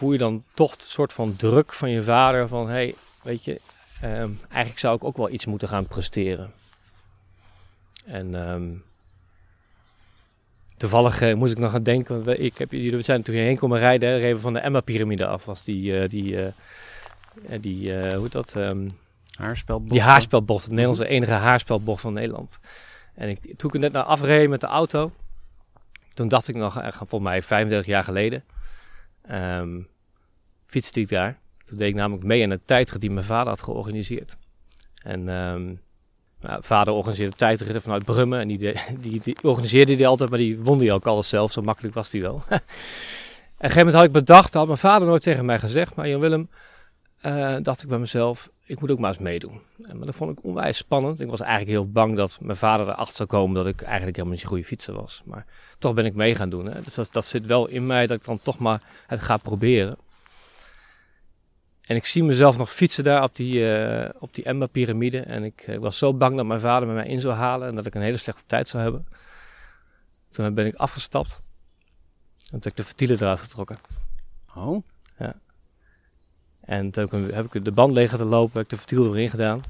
voel 0.00 0.12
je 0.12 0.18
dan 0.18 0.44
toch 0.54 0.72
een 0.72 0.78
soort 0.80 1.12
van 1.12 1.36
druk 1.36 1.72
van 1.72 1.90
je 1.90 2.02
vader 2.02 2.48
van... 2.48 2.66
hé, 2.66 2.72
hey, 2.72 2.94
weet 3.22 3.44
je, 3.44 3.60
ehm, 4.00 4.30
eigenlijk 4.48 4.78
zou 4.78 4.96
ik 4.96 5.04
ook 5.04 5.16
wel 5.16 5.30
iets 5.30 5.46
moeten 5.46 5.68
gaan 5.68 5.86
presteren. 5.86 6.52
En 8.04 8.34
ehm, 8.34 8.68
toevallig 10.76 11.20
eh, 11.20 11.34
moest 11.34 11.52
ik 11.52 11.58
nog 11.58 11.74
aan 11.74 11.82
denken... 11.82 12.24
want 12.24 12.38
Ik 12.38 12.58
heb, 12.58 12.72
jullie- 12.72 12.96
we 12.96 13.02
zijn 13.02 13.22
toen 13.22 13.34
hierheen 13.34 13.56
komen 13.56 13.78
rijden, 13.78 14.08
hè, 14.08 14.16
reden 14.16 14.34
we 14.34 14.40
van 14.40 14.52
de 14.52 14.58
Emma-pyramide 14.58 15.26
af. 15.26 15.44
Was 15.44 15.64
die, 15.64 16.00
eh, 16.00 16.08
die, 16.08 16.42
eh, 16.42 16.52
die 17.60 17.92
hoe 17.92 18.22
heet 18.22 18.32
dat... 18.32 18.56
ehm, 18.56 18.88
Haarspelbocht? 19.34 19.90
die 19.90 20.00
haarspelbocht, 20.02 20.64
de 20.64 20.70
Nederlandse 20.70 21.08
enige 21.08 21.32
haarspelbocht 21.32 22.00
van 22.00 22.12
Nederland. 22.12 22.58
En 23.14 23.28
ik, 23.28 23.40
toen 23.56 23.68
ik 23.68 23.74
er 23.74 23.80
net 23.80 23.92
naar 23.92 24.02
afreed 24.02 24.48
met 24.48 24.60
de 24.60 24.66
auto, 24.66 25.12
toen 26.14 26.28
dacht 26.28 26.48
ik 26.48 26.54
nog, 26.54 26.72
volgens 26.94 27.20
mij 27.22 27.42
35 27.42 27.86
jaar 27.86 28.04
geleden, 28.04 28.42
fietste 30.70 31.00
ik 31.00 31.08
daar. 31.08 31.38
Toen 31.64 31.78
deed 31.78 31.88
ik 31.88 31.94
namelijk 31.94 32.24
mee 32.26 32.44
aan 32.44 32.50
een 32.50 32.64
tijdrit 32.64 33.00
die 33.00 33.10
mijn 33.10 33.26
vader 33.26 33.48
had 33.48 33.62
georganiseerd. 33.62 34.36
En 35.02 35.28
ehm 35.28 35.74
nou, 36.40 36.62
vader 36.64 36.94
organiseerde 36.94 37.36
tijdritten 37.36 37.82
vanuit 37.82 38.04
Brummen 38.04 38.40
en 38.40 38.48
die, 38.48 38.74
die, 39.00 39.36
organiseerde 39.42 39.96
die 39.96 40.06
altijd, 40.06 40.30
maar 40.30 40.38
die 40.38 40.58
won 40.58 40.78
die 40.78 40.92
ook 40.92 41.06
alles 41.06 41.28
zelf, 41.28 41.52
zo 41.52 41.62
makkelijk 41.62 41.94
was 41.94 42.10
die 42.10 42.22
wel. 42.22 42.42
een 42.48 42.60
gegeven 43.56 43.78
moment 43.78 43.94
had 43.94 44.04
ik 44.04 44.12
bedacht, 44.12 44.54
had 44.54 44.66
mijn 44.66 44.78
vader 44.78 45.08
nooit 45.08 45.22
tegen 45.22 45.44
mij 45.44 45.58
gezegd, 45.58 45.94
maar 45.94 46.08
Jan 46.08 46.20
Willem, 46.20 46.50
eh, 47.20 47.56
dacht 47.62 47.82
ik 47.82 47.88
bij 47.88 47.98
mezelf, 47.98 48.50
ik 48.64 48.80
moet 48.80 48.90
ook 48.90 48.98
maar 48.98 49.10
eens 49.10 49.18
meedoen. 49.18 49.60
En, 49.82 49.96
maar 49.96 50.06
dat 50.06 50.14
vond 50.14 50.38
ik 50.38 50.44
onwijs 50.44 50.76
spannend. 50.76 51.20
Ik 51.20 51.30
was 51.30 51.40
eigenlijk 51.40 51.70
heel 51.70 51.90
bang 51.90 52.16
dat 52.16 52.38
mijn 52.40 52.56
vader 52.56 52.86
erachter 52.86 53.16
zou 53.16 53.28
komen 53.28 53.54
dat 53.54 53.66
ik 53.66 53.82
eigenlijk 53.82 54.16
helemaal 54.16 54.34
niet 54.34 54.42
een 54.42 54.50
goede 54.50 54.64
fietser 54.64 54.94
was. 54.94 55.22
Maar 55.24 55.46
toch 55.78 55.94
ben 55.94 56.04
ik 56.04 56.14
mee 56.14 56.34
gaan 56.34 56.50
doen. 56.50 56.66
Hè. 56.66 56.82
Dus 56.82 56.94
dat, 56.94 57.08
dat 57.12 57.24
zit 57.24 57.46
wel 57.46 57.66
in 57.66 57.86
mij 57.86 58.06
dat 58.06 58.16
ik 58.16 58.24
dan 58.24 58.40
toch 58.42 58.58
maar 58.58 58.82
het 59.06 59.20
ga 59.20 59.36
proberen. 59.36 59.96
En 61.80 61.96
ik 61.96 62.06
zie 62.06 62.24
mezelf 62.24 62.58
nog 62.58 62.72
fietsen 62.72 63.04
daar 63.04 63.22
op 63.22 63.36
die, 63.36 63.68
uh, 63.68 64.08
op 64.18 64.34
die 64.34 64.44
Emma-pyramide. 64.44 65.20
En 65.20 65.44
ik, 65.44 65.66
ik, 65.66 65.78
was 65.78 65.98
zo 65.98 66.14
bang 66.14 66.36
dat 66.36 66.46
mijn 66.46 66.60
vader 66.60 66.88
me 66.88 66.94
mij 66.94 67.06
in 67.06 67.20
zou 67.20 67.34
halen 67.34 67.68
en 67.68 67.74
dat 67.74 67.86
ik 67.86 67.94
een 67.94 68.02
hele 68.02 68.16
slechte 68.16 68.42
tijd 68.46 68.68
zou 68.68 68.82
hebben. 68.82 69.06
Toen 70.30 70.54
ben 70.54 70.66
ik 70.66 70.74
afgestapt. 70.74 71.42
En 72.38 72.50
toen 72.50 72.60
heb 72.60 72.66
ik 72.66 72.76
de 72.76 72.84
ventielen 72.84 73.16
eruit 73.16 73.40
getrokken. 73.40 73.76
Oh? 74.54 74.82
Ja. 75.18 75.34
En 76.60 76.90
toen 76.90 77.30
heb 77.32 77.54
ik 77.54 77.64
de 77.64 77.72
band 77.72 77.92
leeg 77.92 78.10
te 78.10 78.24
lopen, 78.24 78.52
heb 78.52 78.62
ik 78.62 78.70
de 78.70 78.76
ventiel 78.76 79.14
erin 79.14 79.30
gedaan. 79.30 79.62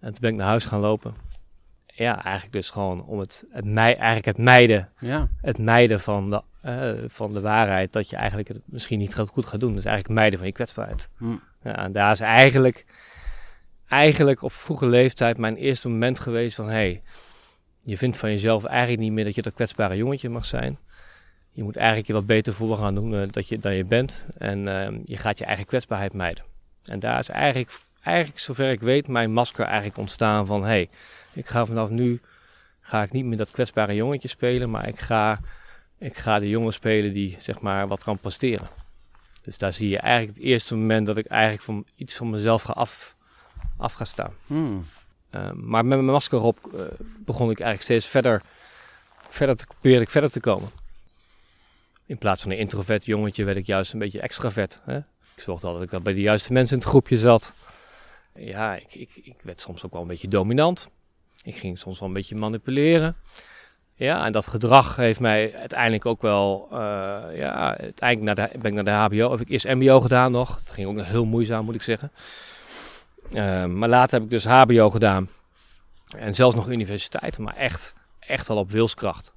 En 0.00 0.10
toen 0.10 0.20
ben 0.20 0.30
ik 0.30 0.36
naar 0.36 0.46
huis 0.46 0.64
gaan 0.64 0.80
lopen. 0.80 1.14
Ja, 1.86 2.22
eigenlijk 2.22 2.52
dus 2.52 2.70
gewoon 2.70 3.04
om 3.04 3.18
het, 3.18 3.44
het, 3.50 3.64
mij, 3.64 3.96
eigenlijk 3.96 4.26
het 4.26 4.38
mijden. 4.38 4.88
Ja. 5.00 5.26
Het 5.40 5.58
mijden 5.58 6.00
van 6.00 6.30
de, 6.30 6.42
uh, 6.64 6.92
van 7.06 7.32
de 7.32 7.40
waarheid 7.40 7.92
dat 7.92 8.10
je 8.10 8.16
eigenlijk 8.16 8.48
het 8.48 8.60
misschien 8.64 8.98
niet 8.98 9.14
goed 9.14 9.46
gaat 9.46 9.60
doen. 9.60 9.74
Dus 9.74 9.84
eigenlijk 9.84 10.14
mijden 10.14 10.38
van 10.38 10.48
je 10.48 10.54
kwetsbaarheid. 10.54 11.08
Hm. 11.16 11.36
Ja, 11.62 11.76
en 11.76 11.92
daar 11.92 12.12
is 12.12 12.20
eigenlijk, 12.20 12.84
eigenlijk 13.88 14.42
op 14.42 14.52
vroege 14.52 14.86
leeftijd 14.86 15.38
mijn 15.38 15.56
eerste 15.56 15.88
moment 15.88 16.20
geweest 16.20 16.56
van... 16.56 16.68
Hey, 16.68 17.00
je 17.78 17.98
vindt 17.98 18.16
van 18.16 18.30
jezelf 18.30 18.64
eigenlijk 18.64 19.00
niet 19.02 19.12
meer 19.12 19.24
dat 19.24 19.34
je 19.34 19.42
dat 19.42 19.54
kwetsbare 19.54 19.96
jongetje 19.96 20.28
mag 20.28 20.44
zijn. 20.44 20.78
Je 21.50 21.62
moet 21.62 21.76
eigenlijk 21.76 22.06
je 22.06 22.12
wat 22.12 22.26
beter 22.26 22.54
voor 22.54 22.76
gaan 22.76 22.94
doen 22.94 23.12
uh, 23.12 23.22
dat 23.30 23.48
je, 23.48 23.58
dan 23.58 23.74
je 23.74 23.84
bent. 23.84 24.26
En 24.38 24.58
uh, 24.66 24.88
je 25.04 25.16
gaat 25.16 25.38
je 25.38 25.44
eigen 25.44 25.66
kwetsbaarheid 25.66 26.12
mijden. 26.12 26.44
En 26.84 27.00
daar 27.00 27.18
is 27.18 27.28
eigenlijk, 27.28 27.78
eigenlijk, 28.02 28.38
zover 28.38 28.70
ik 28.70 28.80
weet, 28.80 29.08
mijn 29.08 29.32
masker 29.32 29.64
eigenlijk 29.64 29.98
ontstaan 29.98 30.46
van... 30.46 30.64
Hey, 30.64 30.88
ik 31.32 31.46
ga 31.46 31.66
vanaf 31.66 31.90
nu 31.90 32.20
ga 32.80 33.02
ik 33.02 33.12
niet 33.12 33.24
meer 33.24 33.36
dat 33.36 33.50
kwetsbare 33.50 33.94
jongetje 33.94 34.28
spelen, 34.28 34.70
maar 34.70 34.88
ik 34.88 35.00
ga, 35.00 35.40
ik 36.04 36.16
ga 36.16 36.38
de 36.38 36.48
jongen 36.48 36.72
spelen 36.72 37.12
die 37.12 37.36
zeg 37.40 37.60
maar 37.60 37.88
wat 37.88 38.04
kan 38.04 38.18
presteren. 38.18 38.68
Dus 39.42 39.58
daar 39.58 39.72
zie 39.72 39.90
je 39.90 39.98
eigenlijk 39.98 40.36
het 40.36 40.46
eerste 40.46 40.76
moment 40.76 41.06
dat 41.06 41.16
ik 41.16 41.26
eigenlijk 41.26 41.62
van 41.62 41.86
iets 41.96 42.14
van 42.14 42.30
mezelf 42.30 42.62
ga 42.62 42.72
af, 42.72 43.16
af 43.76 43.92
ga 43.92 44.04
staan. 44.04 44.34
Hmm. 44.46 44.86
Uh, 45.30 45.52
maar 45.52 45.84
met 45.84 45.98
mijn 45.98 46.04
masker 46.04 46.40
op 46.40 46.58
uh, 46.74 46.80
begon 47.18 47.50
ik 47.50 47.60
eigenlijk 47.60 47.82
steeds 47.82 48.06
verder, 48.06 48.42
verder 49.28 49.56
te, 49.56 49.66
probeerde 49.66 50.02
ik 50.02 50.10
verder 50.10 50.30
te 50.30 50.40
komen. 50.40 50.68
In 52.06 52.18
plaats 52.18 52.42
van 52.42 52.50
een 52.50 52.58
introvert 52.58 53.04
jongetje 53.04 53.44
werd 53.44 53.56
ik 53.56 53.66
juist 53.66 53.92
een 53.92 53.98
beetje 53.98 54.20
extravert. 54.20 54.80
Hè? 54.84 54.96
Ik 55.36 55.42
zorgde 55.42 55.66
altijd 55.66 55.90
dat 55.90 55.98
ik 55.98 56.04
bij 56.04 56.14
de 56.14 56.20
juiste 56.20 56.52
mensen 56.52 56.76
in 56.76 56.82
het 56.82 56.90
groepje 56.90 57.16
zat. 57.16 57.54
Ja, 58.34 58.74
ik, 58.74 58.94
ik, 58.94 59.10
ik 59.22 59.36
werd 59.42 59.60
soms 59.60 59.84
ook 59.84 59.92
wel 59.92 60.02
een 60.02 60.08
beetje 60.08 60.28
dominant. 60.28 60.88
Ik 61.42 61.56
ging 61.56 61.78
soms 61.78 61.98
wel 61.98 62.08
een 62.08 62.14
beetje 62.14 62.36
manipuleren. 62.36 63.16
Ja, 63.96 64.24
en 64.24 64.32
dat 64.32 64.46
gedrag 64.46 64.96
heeft 64.96 65.20
mij 65.20 65.54
uiteindelijk 65.54 66.06
ook 66.06 66.22
wel, 66.22 66.68
uh, 66.72 66.78
ja, 67.32 67.76
uiteindelijk 67.78 68.36
naar 68.36 68.50
ben 68.52 68.76
ik 68.76 68.84
naar 68.84 69.08
de 69.08 69.16
HBO, 69.16 69.30
heb 69.30 69.40
ik 69.40 69.48
eerst 69.48 69.66
MBO 69.66 70.00
gedaan 70.00 70.32
nog. 70.32 70.54
Dat 70.54 70.70
ging 70.70 70.88
ook 70.88 71.06
heel 71.06 71.24
moeizaam, 71.24 71.64
moet 71.64 71.74
ik 71.74 71.82
zeggen. 71.82 72.12
Uh, 73.32 73.64
maar 73.64 73.88
later 73.88 74.12
heb 74.14 74.22
ik 74.22 74.30
dus 74.30 74.44
HBO 74.44 74.90
gedaan. 74.90 75.28
En 76.16 76.34
zelfs 76.34 76.56
nog 76.56 76.68
universiteit, 76.68 77.38
maar 77.38 77.56
echt, 77.56 77.94
echt 78.18 78.48
al 78.48 78.56
op 78.56 78.70
wilskracht. 78.70 79.32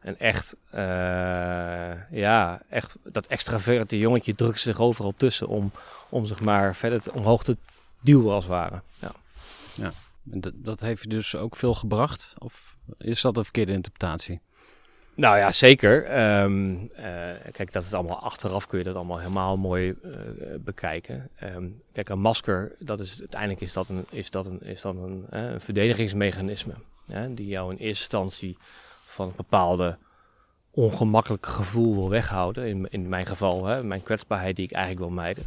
En 0.00 0.18
echt, 0.18 0.56
uh, 0.74 0.80
ja, 2.10 2.62
echt 2.68 2.94
dat 3.02 3.26
extraverte 3.26 3.98
jongetje 3.98 4.34
drukt 4.34 4.60
zich 4.60 4.80
overal 4.80 5.14
tussen 5.16 5.48
om, 5.48 5.72
om 6.08 6.26
zich 6.26 6.40
maar 6.40 6.76
verder 6.76 7.02
omhoog 7.12 7.44
te 7.44 7.56
duwen 8.00 8.34
als 8.34 8.44
het 8.44 8.52
ware. 8.52 8.80
Ja. 8.98 9.12
ja. 9.74 9.92
En 10.30 10.40
dat, 10.40 10.52
dat 10.56 10.80
heeft 10.80 11.02
je 11.02 11.08
dus 11.08 11.36
ook 11.36 11.56
veel 11.56 11.74
gebracht? 11.74 12.34
Of 12.38 12.76
is 12.98 13.20
dat 13.20 13.36
een 13.36 13.44
verkeerde 13.44 13.72
interpretatie? 13.72 14.40
Nou 15.14 15.38
ja, 15.38 15.52
zeker. 15.52 16.20
Um, 16.42 16.82
uh, 16.82 17.06
kijk, 17.52 17.72
dat 17.72 17.84
is 17.84 17.94
allemaal 17.94 18.22
achteraf 18.22 18.66
kun 18.66 18.78
je 18.78 18.84
dat 18.84 18.94
allemaal 18.94 19.18
helemaal 19.18 19.56
mooi 19.56 19.94
uh, 20.04 20.12
bekijken. 20.58 21.30
Um, 21.42 21.76
kijk, 21.92 22.08
een 22.08 22.20
masker, 22.20 22.72
dat 22.78 23.00
is 23.00 23.16
uiteindelijk 23.18 23.60
is 23.60 23.72
dat 23.72 23.88
een, 23.88 24.06
is 24.10 24.30
dat 24.30 24.46
een, 24.46 24.60
is 24.62 24.80
dat 24.80 24.94
een, 24.94 25.26
een 25.30 25.60
verdedigingsmechanisme. 25.60 26.74
Die 27.30 27.46
jou 27.46 27.70
in 27.70 27.76
eerste 27.76 28.02
instantie 28.02 28.56
van 29.06 29.28
een 29.28 29.36
bepaalde 29.36 29.98
ongemakkelijk 30.70 31.46
gevoel 31.46 31.94
wil 31.94 32.08
weghouden. 32.08 32.66
In, 32.66 32.86
in 32.90 33.08
mijn 33.08 33.26
geval, 33.26 33.84
mijn 33.84 34.02
kwetsbaarheid 34.02 34.56
die 34.56 34.64
ik 34.64 34.72
eigenlijk 34.72 35.04
wil 35.04 35.14
mijden. 35.14 35.44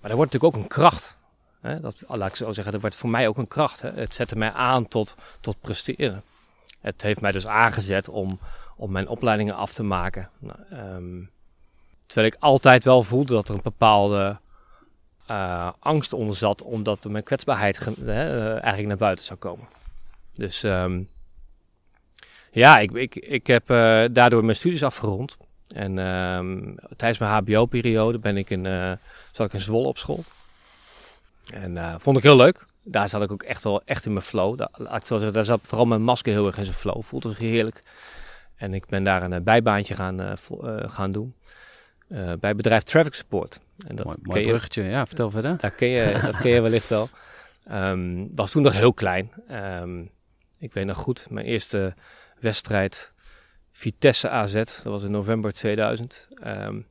Maar 0.00 0.10
er 0.10 0.16
wordt 0.16 0.32
natuurlijk 0.32 0.56
ook 0.56 0.62
een 0.62 0.68
kracht. 0.68 1.18
Hè, 1.60 1.80
dat, 1.80 2.02
laat 2.06 2.28
ik 2.28 2.36
zo 2.36 2.52
zeggen, 2.52 2.72
dat 2.72 2.80
wordt 2.80 2.96
voor 2.96 3.10
mij 3.10 3.28
ook 3.28 3.38
een 3.38 3.48
kracht. 3.48 3.82
Het 3.82 4.14
zette 4.14 4.36
mij 4.36 4.52
aan 4.52 4.88
tot, 4.88 5.14
tot 5.40 5.60
presteren. 5.60 6.22
Het 6.80 7.02
heeft 7.02 7.20
mij 7.20 7.32
dus 7.32 7.46
aangezet 7.46 8.08
om, 8.08 8.40
om 8.76 8.92
mijn 8.92 9.08
opleidingen 9.08 9.54
af 9.54 9.72
te 9.72 9.82
maken. 9.82 10.30
Nou, 10.38 10.58
um, 10.96 11.30
terwijl 12.06 12.26
ik 12.26 12.36
altijd 12.40 12.84
wel 12.84 13.02
voelde 13.02 13.32
dat 13.32 13.48
er 13.48 13.54
een 13.54 13.60
bepaalde 13.62 14.38
uh, 15.30 15.70
angst 15.78 16.12
onder 16.12 16.36
zat, 16.36 16.62
omdat 16.62 17.04
mijn 17.04 17.24
kwetsbaarheid 17.24 17.86
uh, 17.98 18.50
eigenlijk 18.50 18.86
naar 18.86 18.96
buiten 18.96 19.24
zou 19.24 19.38
komen. 19.38 19.66
Dus 20.34 20.62
um, 20.62 21.08
ja, 22.52 22.78
ik, 22.78 22.90
ik, 22.90 23.16
ik 23.16 23.46
heb 23.46 23.70
uh, 23.70 24.04
daardoor 24.10 24.44
mijn 24.44 24.56
studies 24.56 24.82
afgerond. 24.82 25.36
En 25.68 25.98
um, 25.98 26.74
tijdens 26.96 27.20
mijn 27.20 27.32
HBO-periode 27.32 28.18
ben 28.18 28.36
ik 28.36 28.50
in, 28.50 28.64
zat 29.32 29.46
ik 29.46 29.52
in 29.52 29.60
Zwolle 29.60 29.86
op 29.86 29.98
school. 29.98 30.24
En 31.52 32.00
vond 32.00 32.16
ik 32.16 32.22
heel 32.22 32.36
leuk 32.36 32.68
daar 32.84 33.08
zat 33.08 33.22
ik 33.22 33.32
ook 33.32 33.42
echt 33.42 33.64
wel 33.64 33.82
echt 33.84 34.06
in 34.06 34.12
mijn 34.12 34.24
flow. 34.24 34.58
Daar, 35.32 35.44
zat 35.44 35.60
vooral 35.62 35.86
mijn 35.86 36.02
masker 36.02 36.32
heel 36.32 36.46
erg 36.46 36.58
in 36.58 36.64
zijn 36.64 36.76
flow. 36.76 37.02
Voelde 37.02 37.28
zich 37.28 37.38
heerlijk. 37.38 37.80
En 38.56 38.74
ik 38.74 38.86
ben 38.86 39.04
daar 39.04 39.22
een 39.22 39.32
uh, 39.32 39.40
bijbaantje 39.40 39.94
gaan, 39.94 40.20
uh, 40.20 40.32
uh, 40.62 40.76
gaan 40.90 41.12
doen. 41.12 41.34
bij 42.40 42.56
bedrijf 42.56 42.82
Traffic 42.82 43.14
Support. 43.14 43.60
En 43.88 43.96
dat 43.96 44.06
mooi 44.06 44.18
mooi 44.22 44.44
bruggetje, 44.44 44.82
ja, 44.82 45.06
vertel 45.06 45.30
verder. 45.30 45.56
Daar 45.56 45.70
ken 45.70 45.88
je, 45.88 46.20
dat 46.22 46.36
ken 46.36 46.50
je 46.50 46.60
wellicht 46.70 46.88
wel. 46.88 47.08
Um, 47.70 48.30
was 48.34 48.50
toen 48.50 48.62
nog 48.62 48.72
heel 48.72 48.92
klein. 48.92 49.32
Um, 49.82 50.10
ik 50.58 50.72
weet 50.72 50.86
nog 50.86 50.96
goed, 50.96 51.26
mijn 51.30 51.46
eerste 51.46 51.94
wedstrijd 52.38 53.12
Vitesse 53.72 54.28
AZ, 54.28 54.52
dat 54.52 54.82
was 54.82 55.02
in 55.02 55.10
november 55.10 55.52
2000. 55.52 56.28
Um, 56.46 56.86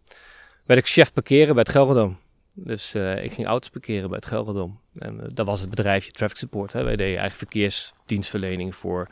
werd 0.65 0.79
ik 0.79 0.88
chef 0.88 1.13
parkeren 1.13 1.53
bij 1.53 1.63
het 1.63 1.72
Gelredome. 1.72 2.15
Dus 2.53 2.96
uh, 2.96 3.24
ik 3.24 3.31
ging 3.31 3.48
auto's 3.48 3.69
parkeren 3.69 4.10
bij 4.10 4.17
het 4.22 4.25
Gelredom. 4.25 4.79
En 4.99 5.15
uh, 5.15 5.21
dat 5.33 5.45
was 5.45 5.61
het 5.61 5.69
bedrijfje 5.69 6.11
Traffic 6.11 6.37
Support. 6.37 6.73
Hè. 6.73 6.83
Wij 6.83 6.95
deden 6.95 7.19
eigenlijk 7.19 7.51
verkeersdienstverlening 7.51 8.75
voor 8.75 9.07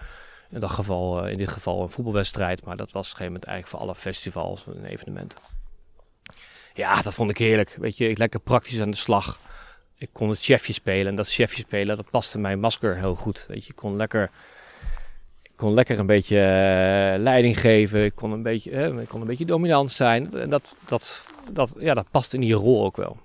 in, 0.50 0.60
dat 0.60 0.72
geval, 0.72 1.26
uh, 1.26 1.32
in 1.32 1.38
dit 1.38 1.50
geval 1.50 1.82
een 1.82 1.90
voetbalwedstrijd. 1.90 2.66
Maar 2.66 2.78
dat 2.78 2.92
was 2.92 3.06
op 3.06 3.12
een 3.12 3.18
gegeven 3.18 3.34
moment 3.34 3.44
eigenlijk 3.44 3.78
voor 3.78 3.88
alle 3.88 4.00
festivals 4.00 4.66
en 4.66 4.86
evenementen. 4.86 5.40
Ja, 6.74 7.02
dat 7.02 7.14
vond 7.14 7.30
ik 7.30 7.38
heerlijk. 7.38 7.76
Weet 7.80 7.98
je, 7.98 8.10
ik 8.10 8.18
lekker 8.18 8.40
praktisch 8.40 8.82
aan 8.82 8.92
de 8.92 8.98
slag. 8.98 9.40
Ik 9.98 10.10
kon 10.12 10.30
het 10.30 10.40
chefje 10.40 10.74
spelen. 10.74 11.08
En 11.08 11.16
dat 11.16 11.28
chefje 11.28 11.62
spelen, 11.62 11.98
dat 11.98 12.10
paste 12.10 12.40
mijn 12.40 12.60
masker 12.60 12.98
heel 12.98 13.16
goed. 13.16 13.46
Weet 13.48 13.64
je, 13.64 13.70
ik 13.70 13.76
kon 13.76 13.96
lekker, 13.96 14.30
kon 15.56 15.74
lekker 15.74 16.00
een 16.00 16.06
beetje 16.06 16.38
leiding 17.18 17.60
geven. 17.60 18.04
Ik 18.04 18.16
kon 18.16 18.32
een 18.32 18.44
beetje, 18.44 18.72
ik 19.02 19.08
kon 19.08 19.22
een 19.22 19.28
beetje 19.28 19.46
dominant 19.46 19.92
zijn. 19.92 20.34
En 20.34 20.50
dat, 20.50 20.76
dat, 20.86 21.26
dat, 21.52 21.76
ja, 21.80 21.94
dat 21.94 22.12
past 22.12 22.34
in 22.34 22.40
die 22.40 22.54
rol 22.54 22.84
ook 22.84 22.98
wel. 22.98 23.18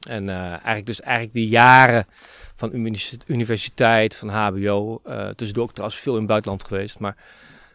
En 0.00 0.28
uh, 0.28 0.50
eigenlijk 0.50 0.86
dus 0.86 1.00
eigenlijk 1.00 1.34
die 1.34 1.48
jaren 1.48 2.06
van 2.54 2.72
universiteit, 3.26 4.16
van 4.16 4.28
HBO, 4.28 5.00
uh, 5.06 5.28
tussendoor 5.28 5.64
ook 5.64 5.72
trouwens 5.72 6.00
veel 6.00 6.12
in 6.12 6.18
het 6.18 6.28
buitenland 6.28 6.64
geweest. 6.64 6.98
Maar 6.98 7.16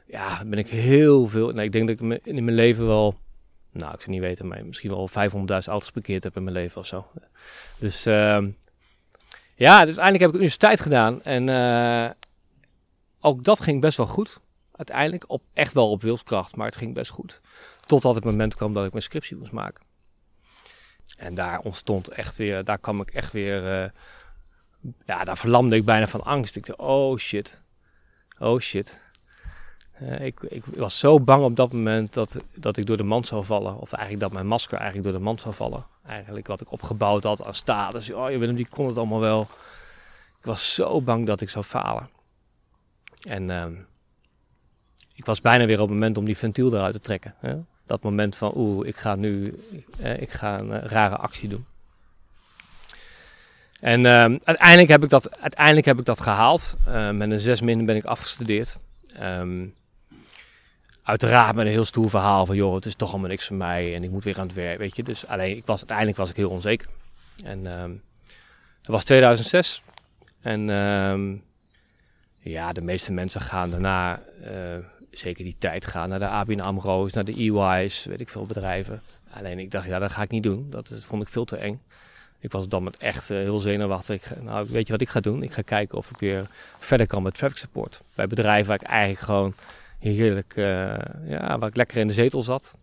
ja, 0.05 0.45
ben 0.45 0.59
ik 0.59 0.67
heel 0.67 1.27
veel, 1.27 1.49
nou, 1.49 1.61
ik 1.61 1.71
denk 1.71 1.87
dat 1.87 1.99
ik 1.99 2.25
in 2.25 2.43
mijn 2.43 2.55
leven 2.55 2.87
wel, 2.87 3.15
nou 3.71 3.93
ik 3.93 3.99
zou 3.99 4.11
niet 4.11 4.21
weten, 4.21 4.47
maar 4.47 4.65
misschien 4.65 4.89
wel 4.89 5.09
500.000 5.09 5.45
auto's 5.47 5.91
parkeerd 5.91 6.23
heb 6.23 6.35
in 6.35 6.43
mijn 6.43 6.55
leven 6.55 6.81
of 6.81 6.87
zo. 6.87 7.07
Dus 7.77 8.07
uh, 8.07 8.37
ja, 9.55 9.79
dus 9.79 9.97
uiteindelijk 9.97 10.19
heb 10.19 10.29
ik 10.29 10.35
universiteit 10.35 10.81
gedaan 10.81 11.23
en 11.23 11.47
uh, 11.47 12.09
ook 13.19 13.43
dat 13.43 13.59
ging 13.59 13.81
best 13.81 13.97
wel 13.97 14.05
goed. 14.05 14.39
Uiteindelijk, 14.71 15.23
op, 15.27 15.43
echt 15.53 15.73
wel 15.73 15.89
op 15.89 16.01
wildkracht, 16.01 16.55
maar 16.55 16.65
het 16.65 16.75
ging 16.75 16.93
best 16.93 17.11
goed. 17.11 17.41
Totdat 17.85 18.15
het 18.15 18.23
moment 18.23 18.55
kwam 18.55 18.73
dat 18.73 18.85
ik 18.85 18.91
mijn 18.91 19.03
scriptie 19.03 19.37
moest 19.37 19.51
maken. 19.51 19.83
En 21.17 21.33
daar 21.33 21.59
ontstond 21.59 22.07
echt 22.07 22.35
weer, 22.35 22.63
daar 22.63 22.77
kwam 22.77 23.01
ik 23.01 23.11
echt 23.11 23.31
weer, 23.31 23.83
uh, 23.83 23.89
ja, 25.05 25.23
daar 25.23 25.37
verlamde 25.37 25.75
ik 25.75 25.85
bijna 25.85 26.07
van 26.07 26.23
angst. 26.23 26.55
Ik 26.55 26.65
dacht, 26.65 26.79
oh 26.79 27.17
shit, 27.17 27.61
oh 28.39 28.59
shit. 28.59 29.01
Uh, 30.01 30.19
ik, 30.19 30.41
ik, 30.41 30.63
was 30.65 30.99
zo 30.99 31.19
bang 31.19 31.43
op 31.43 31.55
dat 31.55 31.73
moment 31.73 32.13
dat, 32.13 32.37
dat 32.55 32.77
ik 32.77 32.85
door 32.85 32.97
de 32.97 33.03
mand 33.03 33.27
zou 33.27 33.45
vallen. 33.45 33.77
Of 33.77 33.91
eigenlijk 33.91 34.23
dat 34.23 34.31
mijn 34.31 34.47
masker 34.47 34.77
eigenlijk 34.77 35.07
door 35.09 35.17
de 35.17 35.25
mand 35.25 35.41
zou 35.41 35.53
vallen. 35.53 35.85
Eigenlijk 36.05 36.47
wat 36.47 36.61
ik 36.61 36.71
opgebouwd 36.71 37.23
had 37.23 37.43
aan 37.43 37.55
status. 37.55 38.11
Oh, 38.11 38.31
je 38.31 38.37
Willem, 38.37 38.55
die 38.55 38.67
kon 38.67 38.87
het 38.87 38.97
allemaal 38.97 39.19
wel. 39.19 39.41
Ik 40.39 40.45
was 40.45 40.73
zo 40.73 41.01
bang 41.01 41.27
dat 41.27 41.41
ik 41.41 41.49
zou 41.49 41.65
falen. 41.65 42.09
En 43.27 43.49
uh, 43.49 43.65
ik 45.15 45.25
was 45.25 45.41
bijna 45.41 45.65
weer 45.65 45.79
op 45.79 45.87
het 45.87 45.93
moment 45.93 46.17
om 46.17 46.25
die 46.25 46.37
ventiel 46.37 46.73
eruit 46.73 46.93
te 46.93 46.99
trekken. 46.99 47.35
Hè? 47.39 47.55
Dat 47.85 48.03
moment 48.03 48.35
van, 48.35 48.51
oeh, 48.55 48.87
ik 48.87 48.95
ga 48.95 49.15
nu 49.15 49.59
eh, 49.99 50.21
ik 50.21 50.31
ga 50.31 50.59
een 50.59 50.71
eh, 50.71 50.89
rare 50.89 51.15
actie 51.15 51.49
doen. 51.49 51.65
En 53.79 54.05
ehm, 54.05 54.37
uiteindelijk, 54.43 54.89
heb 54.89 55.03
ik 55.03 55.09
dat, 55.09 55.39
uiteindelijk 55.39 55.85
heb 55.85 55.99
ik 55.99 56.05
dat 56.05 56.21
gehaald. 56.21 56.75
Eh, 56.85 57.09
met 57.09 57.31
een 57.31 57.39
6 57.39 57.61
min 57.61 57.85
ben 57.85 57.95
ik 57.95 58.05
afgestudeerd. 58.05 58.77
Ehm, 59.15 59.65
uiteraard 61.03 61.55
met 61.55 61.65
een 61.65 61.71
heel 61.71 61.85
stoer 61.85 62.09
verhaal 62.09 62.45
van, 62.45 62.55
joh, 62.55 62.75
het 62.75 62.85
is 62.85 62.95
toch 62.95 63.11
allemaal 63.11 63.29
niks 63.29 63.47
voor 63.47 63.55
mij 63.55 63.95
en 63.95 64.03
ik 64.03 64.11
moet 64.11 64.23
weer 64.23 64.39
aan 64.39 64.47
het 64.47 64.55
werk, 64.55 64.77
weet 64.77 64.95
je. 64.95 65.03
Dus 65.03 65.27
alleen, 65.27 65.57
ik 65.57 65.65
was, 65.65 65.77
uiteindelijk 65.77 66.17
was 66.17 66.29
ik 66.29 66.35
heel 66.35 66.49
onzeker. 66.49 66.87
En 67.43 67.67
ehm 67.67 67.91
dat 68.83 68.95
was 68.95 69.03
2006. 69.03 69.81
En 70.41 70.69
ehm, 70.69 71.35
ja, 72.39 72.73
de 72.73 72.81
meeste 72.81 73.11
mensen 73.11 73.41
gaan 73.41 73.69
daarna, 73.69 74.21
eh, 74.43 74.77
zeker 75.13 75.43
die 75.43 75.55
tijd, 75.57 75.85
gaan 75.85 76.09
naar 76.09 76.19
de 76.19 76.27
ABN 76.27 76.59
AMRO's, 76.59 77.13
naar 77.13 77.25
de 77.25 77.35
EY's, 77.35 78.05
weet 78.05 78.21
ik 78.21 78.29
veel 78.29 78.45
bedrijven. 78.45 79.01
Alleen 79.29 79.59
ik 79.59 79.71
dacht, 79.71 79.87
ja, 79.87 79.99
dat 79.99 80.11
ga 80.11 80.21
ik 80.21 80.29
niet 80.29 80.43
doen. 80.43 80.67
Dat, 80.69 80.89
vond 80.93 81.21
ik 81.21 81.27
veel 81.27 81.45
te 81.45 81.57
eng. 81.57 81.81
Ik 82.39 82.51
was 82.51 82.67
dan 82.67 82.83
met 82.83 82.97
echt 82.97 83.29
uh, 83.29 83.37
heel 83.37 83.59
zenuwachtig. 83.59 84.15
Ik, 84.15 84.41
nou, 84.43 84.67
weet 84.69 84.85
je 84.85 84.91
wat 84.91 85.01
ik 85.01 85.09
ga 85.09 85.19
doen? 85.19 85.43
Ik 85.43 85.51
ga 85.51 85.61
kijken 85.61 85.97
of 85.97 86.09
ik 86.09 86.17
weer 86.17 86.47
verder 86.79 87.07
kan 87.07 87.23
met 87.23 87.33
traffic 87.33 87.57
support. 87.57 88.01
Bij 88.15 88.27
bedrijven 88.27 88.67
waar 88.67 88.81
ik 88.81 88.87
eigenlijk 88.87 89.25
gewoon 89.25 89.53
heerlijk, 89.99 90.55
uh, 90.55 90.95
ja, 91.25 91.57
waar 91.59 91.69
ik 91.69 91.75
lekker 91.75 91.97
in 91.97 92.07
de 92.07 92.13
zetel 92.13 92.43
zat. 92.43 92.75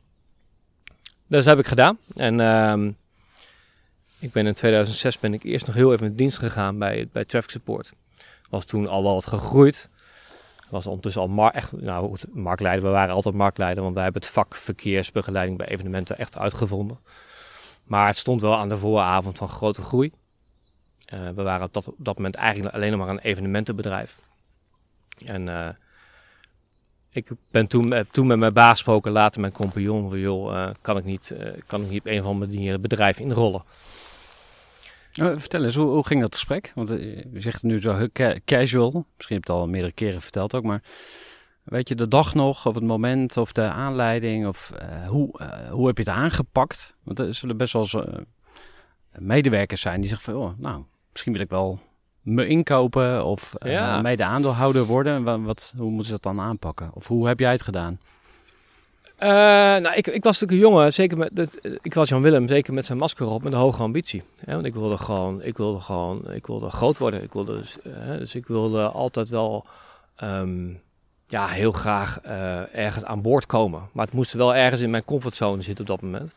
Dus 1.26 1.44
dat 1.44 1.44
heb 1.44 1.58
ik 1.58 1.66
gedaan. 1.66 1.98
En 2.16 2.40
um, 2.40 2.96
ik 4.18 4.32
ben 4.32 4.46
in 4.46 4.54
2006 4.54 5.18
ben 5.18 5.34
ik 5.34 5.42
eerst 5.42 5.66
nog 5.66 5.74
heel 5.74 5.92
even 5.92 6.06
in 6.06 6.14
dienst 6.14 6.38
gegaan 6.38 6.78
bij, 6.78 7.08
bij 7.12 7.24
traffic 7.24 7.50
support. 7.50 7.92
Was 8.50 8.64
toen 8.64 8.86
al 8.86 9.02
wel 9.02 9.14
wat 9.14 9.26
gegroeid. 9.26 9.88
Was 10.70 10.86
ondertussen 10.86 11.22
al 11.22 11.28
mar 11.28 11.50
echt, 11.50 11.72
nou, 11.72 12.16
marktleider. 12.32 12.84
We 12.84 12.90
waren 12.90 13.14
altijd 13.14 13.34
marktleider, 13.34 13.82
want 13.82 13.94
wij 13.94 14.04
hebben 14.04 14.22
het 14.22 14.30
vak 14.30 14.54
verkeersbegeleiding 14.54 15.58
bij 15.58 15.68
evenementen 15.68 16.18
echt 16.18 16.38
uitgevonden. 16.38 16.98
Maar 17.84 18.06
het 18.06 18.18
stond 18.18 18.40
wel 18.40 18.56
aan 18.56 18.68
de 18.68 18.78
vooravond 18.78 19.38
van 19.38 19.48
grote 19.48 19.82
groei. 19.82 20.12
Uh, 21.14 21.28
we 21.28 21.42
waren 21.42 21.66
op 21.66 21.72
dat, 21.72 21.88
op 21.88 21.94
dat 21.98 22.16
moment 22.16 22.34
eigenlijk 22.34 22.74
alleen 22.74 22.90
nog 22.90 23.00
maar 23.00 23.08
een 23.08 23.18
evenementenbedrijf. 23.18 24.18
En 25.26 25.46
uh, 25.46 25.68
ik 27.10 27.30
ben 27.50 27.66
toen, 27.66 27.90
heb 27.90 28.08
toen 28.10 28.26
met 28.26 28.38
mijn 28.38 28.52
baas 28.52 28.70
gesproken, 28.70 29.12
later 29.12 29.40
mijn 29.40 29.52
compagnon. 29.52 30.18
Joh, 30.18 30.52
uh, 30.52 30.70
kan, 30.80 30.96
ik 30.96 31.04
niet, 31.04 31.34
kan 31.66 31.82
ik 31.82 31.88
niet 31.88 32.00
op 32.00 32.06
een 32.06 32.20
of 32.20 32.26
andere 32.26 32.52
manier 32.52 32.72
het 32.72 32.82
bedrijf 32.82 33.18
inrollen? 33.18 33.62
Uh, 35.20 35.32
vertel 35.36 35.64
eens, 35.64 35.74
hoe, 35.74 35.86
hoe, 35.86 36.06
ging 36.06 36.20
dat 36.20 36.34
gesprek? 36.34 36.72
Want 36.74 36.92
uh, 36.92 37.22
je 37.32 37.40
zegt 37.40 37.62
het 37.62 37.70
nu 37.70 37.80
zo 37.80 38.08
casual. 38.44 39.06
Misschien 39.16 39.36
heb 39.36 39.46
je 39.46 39.52
het 39.52 39.60
al 39.60 39.68
meerdere 39.68 39.92
keren 39.92 40.20
verteld 40.20 40.54
ook, 40.54 40.64
maar 40.64 40.82
weet 41.62 41.88
je 41.88 41.94
de 41.94 42.08
dag 42.08 42.34
nog, 42.34 42.66
of 42.66 42.74
het 42.74 42.84
moment, 42.84 43.36
of 43.36 43.52
de 43.52 43.62
aanleiding, 43.62 44.46
of 44.46 44.72
uh, 44.82 45.08
hoe, 45.08 45.40
hoe 45.70 45.86
heb 45.86 45.96
je 45.96 46.02
het 46.02 46.12
aangepakt? 46.12 46.96
Want 47.02 47.18
er 47.18 47.34
zullen 47.34 47.56
best 47.56 47.72
wel 47.72 47.82
eens 47.82 47.96
medewerkers 49.12 49.80
zijn 49.80 50.00
die 50.00 50.08
zeggen 50.08 50.32
van, 50.32 50.42
oh, 50.42 50.58
nou, 50.58 50.84
misschien 51.12 51.32
wil 51.32 51.42
ik 51.42 51.50
wel 51.50 51.80
me 52.20 52.46
inkopen 52.46 53.24
of 53.24 53.54
ja. 53.58 54.00
mede 54.00 54.24
aandeelhouder 54.24 54.84
worden. 54.84 55.24
Wat, 55.24 55.40
wat, 55.40 55.74
hoe 55.76 55.88
moeten 55.88 56.06
ze 56.06 56.12
dat 56.12 56.22
dan 56.22 56.40
aanpakken? 56.40 56.90
Of 56.94 57.06
hoe 57.06 57.26
heb 57.26 57.38
jij 57.38 57.50
het 57.50 57.62
gedaan? 57.62 57.98
Uh, 59.22 59.28
nou, 59.28 59.94
ik, 59.94 60.06
ik 60.06 60.22
was 60.24 60.40
natuurlijk 60.40 60.50
een 60.50 60.74
jongen, 60.74 60.92
zeker 60.92 61.18
met, 61.18 61.58
ik 61.82 61.94
was 61.94 62.08
Jan 62.08 62.22
Willem, 62.22 62.48
zeker 62.48 62.74
met 62.74 62.86
zijn 62.86 62.98
masker 62.98 63.26
op, 63.26 63.42
met 63.42 63.52
een 63.52 63.58
hoge 63.58 63.82
ambitie. 63.82 64.22
Ja, 64.46 64.52
want 64.52 64.64
ik 64.64 64.74
wilde 64.74 64.98
gewoon, 64.98 65.42
ik 65.42 65.56
wilde 65.56 65.80
gewoon, 65.80 66.32
ik 66.32 66.46
wilde 66.46 66.70
groot 66.70 66.98
worden. 66.98 67.22
Ik 67.22 67.32
wilde, 67.32 67.58
dus, 67.58 67.76
uh, 67.82 68.18
dus 68.18 68.34
ik 68.34 68.46
wilde 68.46 68.88
altijd 68.88 69.28
wel, 69.28 69.64
um, 70.22 70.80
ja, 71.26 71.46
heel 71.46 71.72
graag 71.72 72.18
uh, 72.26 72.76
ergens 72.76 73.04
aan 73.04 73.22
boord 73.22 73.46
komen. 73.46 73.88
Maar 73.92 74.04
het 74.04 74.14
moest 74.14 74.32
wel 74.32 74.54
ergens 74.54 74.80
in 74.80 74.90
mijn 74.90 75.04
comfortzone 75.04 75.62
zitten 75.62 75.84
op 75.84 75.90
dat 75.90 76.02
moment. 76.02 76.32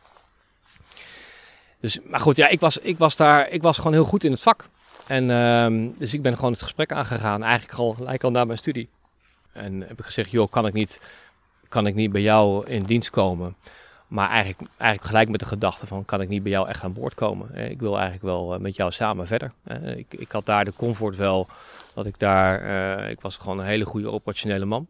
Dus, 1.79 1.99
maar 2.09 2.19
goed, 2.19 2.35
ja, 2.35 2.47
ik 2.47 2.59
was, 2.59 2.77
ik 2.77 2.97
was 2.97 3.15
daar, 3.15 3.49
ik 3.49 3.61
was 3.61 3.77
gewoon 3.77 3.93
heel 3.93 4.05
goed 4.05 4.23
in 4.23 4.31
het 4.31 4.41
vak. 4.41 4.67
En 5.07 5.29
um, 5.29 5.93
dus 5.97 6.13
ik 6.13 6.21
ben 6.21 6.35
gewoon 6.35 6.51
het 6.51 6.61
gesprek 6.61 6.91
aangegaan, 6.91 7.43
eigenlijk 7.43 7.79
al 7.79 7.93
gelijk 7.93 8.23
al 8.23 8.31
na 8.31 8.45
mijn 8.45 8.57
studie. 8.57 8.89
En 9.51 9.81
heb 9.81 9.99
ik 9.99 10.05
gezegd, 10.05 10.31
joh, 10.31 10.51
kan 10.51 10.67
ik 10.67 10.73
niet 10.73 10.99
kan 11.73 11.87
ik 11.87 11.95
niet 11.95 12.11
bij 12.11 12.21
jou 12.21 12.67
in 12.67 12.83
dienst 12.83 13.09
komen. 13.09 13.55
Maar 14.07 14.29
eigenlijk, 14.29 14.69
eigenlijk 14.77 15.09
gelijk 15.09 15.29
met 15.29 15.39
de 15.39 15.45
gedachte 15.45 15.87
van, 15.87 16.05
kan 16.05 16.21
ik 16.21 16.29
niet 16.29 16.43
bij 16.43 16.51
jou 16.51 16.67
echt 16.67 16.83
aan 16.83 16.93
boord 16.93 17.13
komen? 17.13 17.55
Ik 17.55 17.79
wil 17.79 17.93
eigenlijk 17.93 18.23
wel 18.23 18.53
eh, 18.53 18.59
met 18.59 18.75
jou 18.75 18.91
samen 18.91 19.27
verder. 19.27 19.51
Ik, 19.95 20.13
ik 20.13 20.31
had 20.31 20.45
daar 20.45 20.65
de 20.65 20.73
comfort 20.73 21.15
wel, 21.15 21.47
dat 21.93 22.05
ik 22.05 22.19
daar, 22.19 23.09
ik 23.09 23.21
was 23.21 23.37
gewoon 23.37 23.59
een 23.59 23.65
hele 23.65 23.85
goede 23.85 24.11
operationele 24.11 24.65
man. 24.65 24.87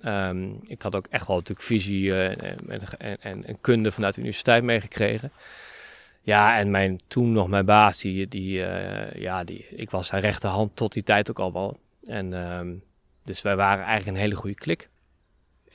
Um, 0.00 0.60
ik 0.64 0.82
had 0.82 0.94
ook 0.94 1.06
echt 1.10 1.26
wel 1.26 1.36
natuurlijk 1.36 1.66
visie 1.66 2.14
en, 2.14 2.80
en, 2.98 3.44
en, 3.44 3.60
kunde 3.60 3.92
vanuit 3.92 4.14
de 4.14 4.20
universiteit 4.20 4.62
meegekregen. 4.62 5.32
Ja, 6.22 6.58
en 6.58 6.70
mijn, 6.70 7.00
toen 7.06 7.32
nog 7.32 7.48
mijn 7.48 7.64
baas, 7.64 8.00
die, 8.00 8.28
die, 8.28 8.58
ja, 9.14 9.44
die, 9.44 9.66
ik 9.70 9.90
was 9.90 10.06
zijn 10.06 10.22
rechterhand 10.22 10.76
tot 10.76 10.92
die 10.92 11.02
tijd 11.02 11.30
ook 11.30 11.38
al 11.38 11.52
wel. 11.52 11.78
En 12.04 12.32
um, 12.32 12.82
dus 13.24 13.42
wij 13.42 13.56
waren 13.56 13.84
eigenlijk 13.84 14.16
een 14.16 14.22
hele 14.22 14.36
goede 14.36 14.54
klik. 14.54 14.88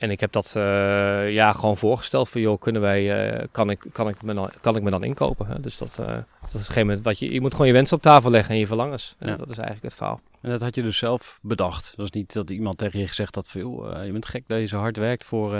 En 0.02 0.10
ik 0.10 0.20
heb 0.20 0.32
dat 0.32 0.54
uh, 0.56 1.32
ja, 1.32 1.52
gewoon 1.52 1.76
voorgesteld 1.76 2.28
van 2.28 2.40
joh, 2.40 2.60
kunnen 2.60 2.82
wij, 2.82 3.32
uh, 3.40 3.44
kan, 3.50 3.70
ik, 3.70 3.84
kan, 3.92 4.08
ik 4.08 4.22
me 4.22 4.34
dan, 4.34 4.50
kan 4.60 4.76
ik 4.76 4.82
me 4.82 4.90
dan 4.90 5.04
inkopen? 5.04 5.46
Hè? 5.46 5.60
Dus 5.60 5.78
dat, 5.78 5.96
uh, 6.00 6.06
dat 6.06 6.16
is 6.16 6.24
op 6.42 6.52
een 6.52 6.60
gegeven 6.60 6.86
moment 6.86 7.04
wat 7.04 7.18
je, 7.18 7.32
je 7.32 7.40
moet 7.40 7.52
gewoon 7.52 7.66
je 7.66 7.72
wensen 7.72 7.96
op 7.96 8.02
tafel 8.02 8.30
leggen 8.30 8.54
en 8.54 8.60
je 8.60 8.66
verlangens. 8.66 9.14
En 9.18 9.28
ja. 9.28 9.36
dat 9.36 9.48
is 9.48 9.56
eigenlijk 9.56 9.84
het 9.84 9.94
verhaal. 9.94 10.20
En 10.40 10.50
dat 10.50 10.60
had 10.60 10.74
je 10.74 10.82
dus 10.82 10.96
zelf 10.96 11.38
bedacht? 11.42 11.92
Dat 11.96 12.06
is 12.06 12.12
niet 12.12 12.32
dat 12.32 12.50
iemand 12.50 12.78
tegen 12.78 12.98
je 12.98 13.06
gezegd 13.06 13.34
had 13.34 13.48
joh, 13.48 14.04
je 14.04 14.12
bent 14.12 14.26
gek 14.26 14.44
dat 14.46 14.58
je 14.58 14.66
zo 14.66 14.78
hard 14.78 14.96
werkt 14.96 15.24
voor 15.24 15.56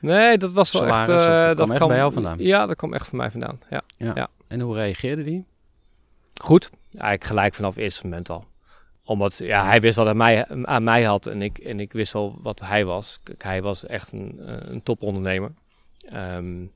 Nee, 0.00 0.38
dat 0.38 0.52
was 0.52 0.72
wel 0.72 0.86
echt, 0.86 1.06
dat 1.06 1.56
dat 1.56 1.74
kwam 1.74 1.88
bij 1.88 1.96
jou 1.96 2.12
vandaan? 2.12 2.38
Ja, 2.38 2.66
dat 2.66 2.76
kwam 2.76 2.94
echt 2.94 3.06
van 3.06 3.18
mij 3.18 3.30
vandaan, 3.30 3.58
ja. 3.70 3.82
ja. 3.96 4.12
ja. 4.14 4.28
En 4.48 4.60
hoe 4.60 4.74
reageerde 4.74 5.24
die? 5.24 5.44
Goed, 6.42 6.70
eigenlijk 6.90 7.24
gelijk 7.24 7.54
vanaf 7.54 7.74
het 7.74 7.82
eerste 7.82 8.02
moment 8.02 8.30
al 8.30 8.44
omdat 9.06 9.38
ja, 9.38 9.64
hij 9.64 9.80
wist 9.80 9.96
wat 9.96 10.04
hij 10.04 10.14
mij, 10.14 10.46
aan 10.64 10.84
mij 10.84 11.02
had 11.02 11.26
en 11.26 11.42
ik, 11.42 11.58
en 11.58 11.80
ik 11.80 11.92
wist 11.92 12.12
wel 12.12 12.38
wat 12.42 12.60
hij 12.60 12.84
was. 12.84 13.20
Hij 13.38 13.62
was 13.62 13.86
echt 13.86 14.12
een, 14.12 14.34
een 14.72 14.82
topondernemer. 14.82 15.52
Um, 16.12 16.72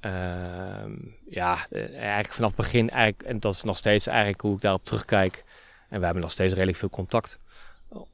um, 0.00 1.16
ja, 1.30 1.66
eigenlijk 1.70 2.32
vanaf 2.32 2.56
het 2.56 2.60
begin, 2.60 2.90
eigenlijk, 2.90 3.28
en 3.28 3.40
dat 3.40 3.54
is 3.54 3.62
nog 3.62 3.76
steeds 3.76 4.06
eigenlijk 4.06 4.40
hoe 4.40 4.54
ik 4.54 4.60
daarop 4.60 4.84
terugkijk. 4.84 5.44
En 5.88 5.98
we 5.98 6.04
hebben 6.04 6.22
nog 6.22 6.32
steeds 6.32 6.52
redelijk 6.52 6.78
veel 6.78 6.90
contact. 6.90 7.38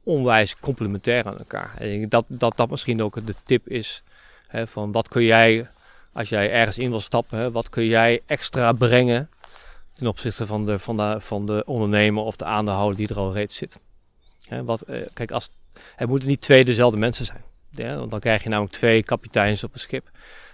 Onwijs 0.03 0.57
complementair 0.57 1.25
aan 1.25 1.37
elkaar. 1.37 1.73
En 1.77 1.91
ik 1.91 1.99
denk 1.99 2.11
dat, 2.11 2.25
dat 2.27 2.57
dat 2.57 2.69
misschien 2.69 3.03
ook 3.03 3.25
de 3.25 3.35
tip 3.45 3.67
is. 3.67 4.03
Hè, 4.47 4.67
van 4.67 4.91
wat 4.91 5.07
kun 5.07 5.23
jij, 5.23 5.67
als 6.11 6.29
jij 6.29 6.51
ergens 6.51 6.77
in 6.77 6.89
wil 6.89 6.99
stappen, 6.99 7.51
wat 7.51 7.69
kun 7.69 7.85
jij 7.85 8.21
extra 8.25 8.71
brengen 8.71 9.29
ten 9.97 10.07
opzichte 10.07 10.45
van 10.45 10.65
de, 10.65 10.79
van 10.79 10.97
de, 10.97 11.17
van 11.19 11.45
de 11.45 11.63
ondernemer 11.65 12.23
of 12.23 12.35
de 12.35 12.45
aandeelhouder 12.45 12.97
die 12.97 13.07
er 13.07 13.17
al 13.17 13.33
reeds 13.33 13.55
zit. 13.55 13.79
Hè, 14.47 14.63
wat, 14.63 14.81
eh, 14.81 15.01
kijk, 15.13 15.31
als, 15.31 15.49
het 15.95 16.09
moeten 16.09 16.29
niet 16.29 16.41
twee 16.41 16.65
dezelfde 16.65 16.97
mensen 16.97 17.25
zijn. 17.25 17.43
Want 17.97 18.11
dan 18.11 18.19
krijg 18.19 18.43
je 18.43 18.49
namelijk 18.49 18.73
twee 18.73 19.03
kapiteins 19.03 19.63
op 19.63 19.73
een 19.73 19.79
schip. 19.79 20.09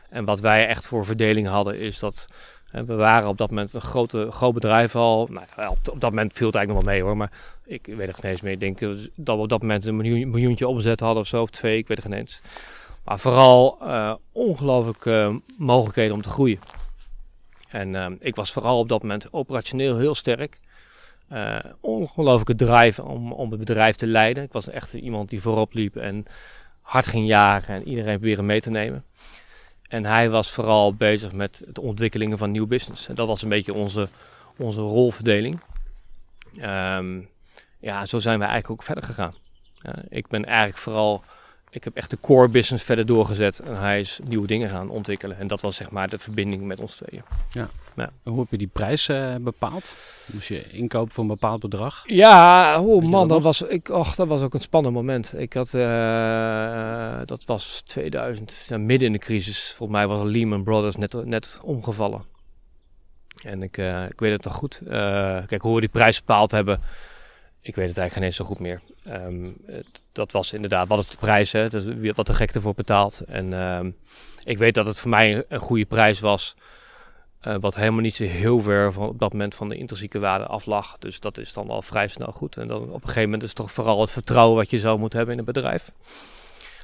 En 0.10 0.25
wat 0.25 0.39
wij 0.39 0.67
echt 0.67 0.86
voor 0.86 1.06
verdeling 1.06 1.47
hadden 1.47 1.79
is 1.79 1.99
dat 1.99 2.25
we 2.71 2.93
waren 2.93 3.29
op 3.29 3.38
dat 3.38 3.49
moment 3.49 3.73
een 3.73 3.82
grote, 3.82 4.32
groot 4.32 4.53
bedrijf 4.53 4.95
al. 4.95 5.27
Nou, 5.32 5.69
op, 5.69 5.77
op, 5.91 6.01
dat 6.01 6.10
moment 6.10 6.34
viel 6.34 6.47
het 6.47 6.56
eigenlijk 6.56 6.67
nog 6.67 6.84
wel 6.84 6.93
mee 6.93 7.01
hoor. 7.01 7.17
Maar 7.17 7.32
ik 7.65 7.86
weet 7.86 8.08
er 8.08 8.13
geen 8.13 8.32
eens 8.32 8.41
meer. 8.41 8.51
Ik 8.51 8.60
denk 8.60 8.79
dat 9.15 9.36
we 9.36 9.41
op 9.41 9.49
dat 9.49 9.62
moment 9.62 9.86
een 9.86 9.97
miljoen, 9.97 10.29
miljoentje 10.29 10.67
omzet 10.67 10.99
hadden 10.99 11.21
of 11.21 11.27
zo. 11.27 11.41
Of 11.41 11.49
twee, 11.49 11.77
ik 11.77 11.88
weet 11.88 11.97
er 11.97 12.03
geen 12.03 12.13
eens. 12.13 12.41
Maar 13.03 13.19
vooral 13.19 13.77
uh, 13.82 14.13
ongelooflijke 14.32 15.41
mogelijkheden 15.58 16.13
om 16.13 16.21
te 16.21 16.29
groeien. 16.29 16.60
En 17.73 17.93
uh, 17.93 18.07
ik 18.19 18.36
was 18.36 18.51
vooral 18.51 18.79
op 18.79 18.89
dat 18.89 19.01
moment 19.01 19.33
operationeel 19.33 19.97
heel 19.97 20.15
sterk. 20.15 20.59
Uh, 21.31 21.59
ongelooflijke 21.79 22.55
drive 22.55 23.03
om, 23.03 23.31
om 23.31 23.51
het 23.51 23.59
bedrijf 23.59 23.95
te 23.95 24.07
leiden. 24.07 24.43
Ik 24.43 24.51
was 24.51 24.69
echt 24.69 24.93
iemand 24.93 25.29
die 25.29 25.41
voorop 25.41 25.73
liep 25.73 25.95
en 25.95 26.25
hard 26.81 27.07
ging 27.07 27.27
jagen 27.27 27.75
en 27.75 27.88
iedereen 27.88 28.17
proberen 28.17 28.45
mee 28.45 28.62
te 28.62 28.69
nemen. 28.69 29.03
En 29.88 30.05
hij 30.05 30.29
was 30.29 30.51
vooral 30.51 30.93
bezig 30.93 31.31
met 31.31 31.63
de 31.67 31.81
ontwikkelingen 31.81 32.38
van 32.38 32.51
nieuw 32.51 32.67
business. 32.67 33.07
En 33.07 33.15
dat 33.15 33.27
was 33.27 33.41
een 33.41 33.49
beetje 33.49 33.73
onze, 33.73 34.07
onze 34.57 34.81
rolverdeling. 34.81 35.59
Um, 36.62 37.29
ja, 37.79 38.05
zo 38.05 38.19
zijn 38.19 38.39
we 38.39 38.45
eigenlijk 38.45 38.73
ook 38.73 38.83
verder 38.83 39.03
gegaan. 39.03 39.33
Ik 40.09 40.27
ben 40.27 40.45
eigenlijk 40.45 40.77
vooral 40.77 41.23
ik 41.73 41.83
heb 41.83 41.95
echt 41.95 42.09
de 42.09 42.17
core 42.21 42.47
business 42.47 42.83
verder 42.83 43.05
doorgezet. 43.05 43.59
En 43.59 43.79
hij 43.79 43.99
is 43.99 44.19
nieuwe 44.23 44.47
dingen 44.47 44.69
gaan 44.69 44.89
ontwikkelen. 44.89 45.38
En 45.38 45.47
dat 45.47 45.62
was 45.62 45.75
zeg 45.75 45.89
maar 45.89 46.09
de 46.09 46.19
verbinding 46.19 46.63
met 46.63 46.79
ons 46.79 46.95
tweeën. 46.95 47.23
Ja. 47.49 47.69
ja. 47.95 48.09
hoe 48.23 48.39
heb 48.39 48.47
je 48.49 48.57
die 48.57 48.67
prijs 48.67 49.07
uh, 49.07 49.36
bepaald? 49.36 49.95
Moest 50.31 50.47
je 50.47 50.71
inkopen 50.71 51.12
voor 51.13 51.23
een 51.23 51.29
bepaald 51.29 51.59
bedrag? 51.59 52.03
Ja, 52.05 52.81
oh 52.81 53.03
man, 53.03 53.27
dat, 53.27 53.41
was, 53.41 53.62
ik, 53.62 53.89
och, 53.89 54.15
dat 54.15 54.27
was 54.27 54.41
ook 54.41 54.53
een 54.53 54.62
spannend 54.62 54.93
moment. 54.93 55.33
Ik 55.38 55.53
had, 55.53 55.73
uh, 55.73 57.19
dat 57.25 57.45
was 57.45 57.81
2000, 57.86 58.65
ja, 58.67 58.77
midden 58.77 59.07
in 59.07 59.13
de 59.13 59.19
crisis. 59.19 59.73
Volgens 59.75 59.97
mij 59.97 60.07
was 60.07 60.23
Lehman 60.23 60.63
Brothers 60.63 60.95
net, 60.95 61.25
net 61.25 61.59
omgevallen. 61.63 62.23
En 63.43 63.63
ik, 63.63 63.77
uh, 63.77 64.05
ik 64.05 64.19
weet 64.19 64.31
het 64.31 64.43
nog 64.43 64.53
goed. 64.53 64.81
kijk, 65.45 65.62
hoe 65.62 65.75
we 65.75 65.79
die 65.79 65.89
prijs 65.89 66.19
bepaald 66.19 66.51
hebben 66.51 66.79
ik 67.63 67.75
weet 67.75 67.88
het 67.88 67.97
eigenlijk 67.97 68.13
geen 68.13 68.23
eens 68.23 68.36
zo 68.36 68.45
goed 68.45 68.59
meer. 68.59 68.81
Ehm, 69.05 69.49
het- 69.65 70.01
dat 70.11 70.31
was 70.31 70.53
inderdaad, 70.53 70.87
wat 70.87 70.99
is 70.99 71.07
de 71.07 71.17
prijs, 71.17 71.51
wat 72.15 72.25
de 72.25 72.33
gek 72.33 72.51
ervoor 72.51 72.73
betaalt. 72.73 73.19
En 73.21 73.53
ehm, 73.53 73.89
ik 74.43 74.57
weet 74.57 74.73
dat 74.73 74.85
het 74.85 74.99
voor 74.99 75.09
mij 75.09 75.43
een 75.47 75.59
goede 75.59 75.85
prijs 75.85 76.19
was. 76.19 76.55
eh, 77.41 77.55
wat 77.59 77.75
helemaal 77.75 77.99
niet 78.01 78.15
zo 78.15 78.23
heel 78.23 78.61
ver 78.61 78.93
van, 78.93 79.07
op 79.07 79.19
dat 79.19 79.31
moment 79.31 79.55
van 79.55 79.69
de 79.69 79.75
intrinsieke 79.77 80.19
waarde 80.19 80.45
af 80.45 80.65
lag. 80.65 80.95
Dus 80.99 81.19
dat 81.19 81.37
is 81.37 81.53
dan 81.53 81.69
al 81.69 81.81
vrij 81.81 82.07
snel 82.07 82.31
goed. 82.31 82.57
En 82.57 82.67
dan 82.67 82.81
op 82.81 82.93
een 82.93 83.01
gegeven 83.01 83.21
moment 83.23 83.41
is 83.43 83.47
het 83.49 83.57
toch 83.57 83.71
vooral 83.71 84.01
het 84.01 84.11
vertrouwen 84.11 84.55
wat 84.55 84.69
je 84.69 84.77
zo 84.77 84.97
moet 84.97 85.13
hebben 85.13 85.33
in 85.33 85.39
een 85.39 85.45
bedrijf. 85.45 85.91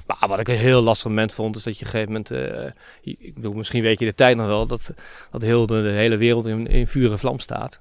Maar 0.08 0.28
wat 0.28 0.40
ik 0.40 0.48
een 0.48 0.56
heel 0.58 0.82
lastig 0.82 1.08
moment 1.08 1.34
vond, 1.34 1.56
is 1.56 1.64
dat 1.64 1.78
je 1.80 1.86
op 1.86 1.94
een 1.94 2.00
gegeven 2.00 2.12
moment... 2.14 2.32
eh, 2.62 2.72
ik 3.20 3.34
bedoel, 3.36 3.54
misschien 3.54 3.82
weet 3.82 4.00
je 4.00 4.06
de 4.06 4.14
tijd 4.14 4.36
nog 4.36 4.46
wel, 4.48 4.66
dat, 4.68 4.94
dat 5.32 5.42
heel 5.42 5.66
de, 5.66 5.82
de 5.82 5.90
hele 5.90 6.18
wereld 6.18 6.48
in, 6.48 6.68
in 6.68 6.88
vuur 6.88 7.12
en 7.12 7.20
vlam 7.20 7.40
staat. 7.40 7.80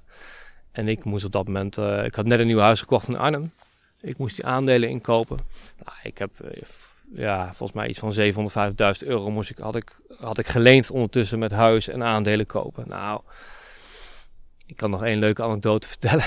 En 0.71 0.87
ik 0.87 1.03
moest 1.03 1.25
op 1.25 1.31
dat 1.31 1.45
moment... 1.45 1.77
eh, 1.77 2.05
ik 2.05 2.15
had 2.15 2.25
net 2.25 2.39
een 2.39 2.47
nieuw 2.47 2.59
huis 2.59 2.79
gekocht 2.79 3.07
in 3.07 3.17
Arnhem. 3.17 3.51
Ik 4.01 4.17
moest 4.17 4.35
die 4.35 4.45
aandelen 4.45 4.89
inkopen. 4.89 5.39
Nou, 5.85 5.97
ik 6.03 6.17
heb 6.17 6.39
eh, 6.39 6.61
ja, 7.13 7.45
volgens 7.45 7.71
mij 7.71 7.87
iets 7.87 7.99
van 7.99 8.13
750.000 9.01 9.07
euro 9.07 9.31
moest 9.31 9.49
ik, 9.49 9.57
had, 9.57 9.75
ik, 9.75 9.91
had 10.19 10.37
ik 10.37 10.47
geleend 10.47 10.91
ondertussen 10.91 11.39
met 11.39 11.51
huis 11.51 11.87
en 11.87 12.03
aandelen 12.03 12.45
kopen. 12.45 12.87
Nou, 12.87 13.21
ik 14.65 14.75
kan 14.75 14.89
nog 14.89 15.03
één 15.03 15.19
leuke 15.19 15.43
anekdote 15.43 15.87
vertellen. 15.93 16.25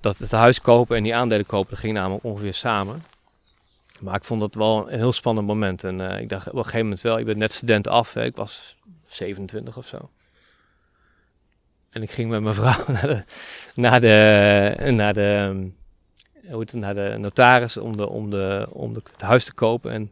Dat 0.00 0.18
het 0.18 0.30
huis 0.30 0.60
kopen 0.60 0.96
en 0.96 1.02
die 1.02 1.14
aandelen 1.14 1.46
kopen, 1.46 1.70
dat 1.70 1.78
ging 1.78 1.94
namelijk 1.94 2.24
ongeveer 2.24 2.54
samen. 2.54 3.02
Maar 4.00 4.14
ik 4.14 4.24
vond 4.24 4.40
dat 4.40 4.54
wel 4.54 4.92
een 4.92 4.98
heel 4.98 5.12
spannend 5.12 5.46
moment. 5.46 5.84
En 5.84 6.10
eh, 6.10 6.20
ik 6.20 6.28
dacht 6.28 6.48
op 6.48 6.56
een 6.56 6.64
gegeven 6.64 6.82
moment 6.82 7.00
wel, 7.00 7.18
ik 7.18 7.24
ben 7.24 7.38
net 7.38 7.52
student 7.52 7.88
af. 7.88 8.16
Ik 8.16 8.36
was 8.36 8.76
27 9.06 9.76
of 9.76 9.86
zo. 9.86 10.10
En 11.90 12.02
ik 12.02 12.10
ging 12.10 12.30
met 12.30 12.42
mijn 12.42 12.54
vrouw 12.60 12.84
naar 12.86 13.06
de, 13.06 13.22
naar 13.74 14.00
de, 14.00 14.90
naar 14.92 15.14
de, 15.14 15.70
hoe 16.50 16.60
het, 16.60 16.72
naar 16.72 16.94
de 16.94 17.14
notaris 17.18 17.76
om, 17.76 17.96
de, 17.96 18.08
om, 18.08 18.30
de, 18.30 18.66
om 18.70 18.94
de, 18.94 19.00
het 19.12 19.20
huis 19.20 19.44
te 19.44 19.54
kopen. 19.54 19.92
En 19.92 20.10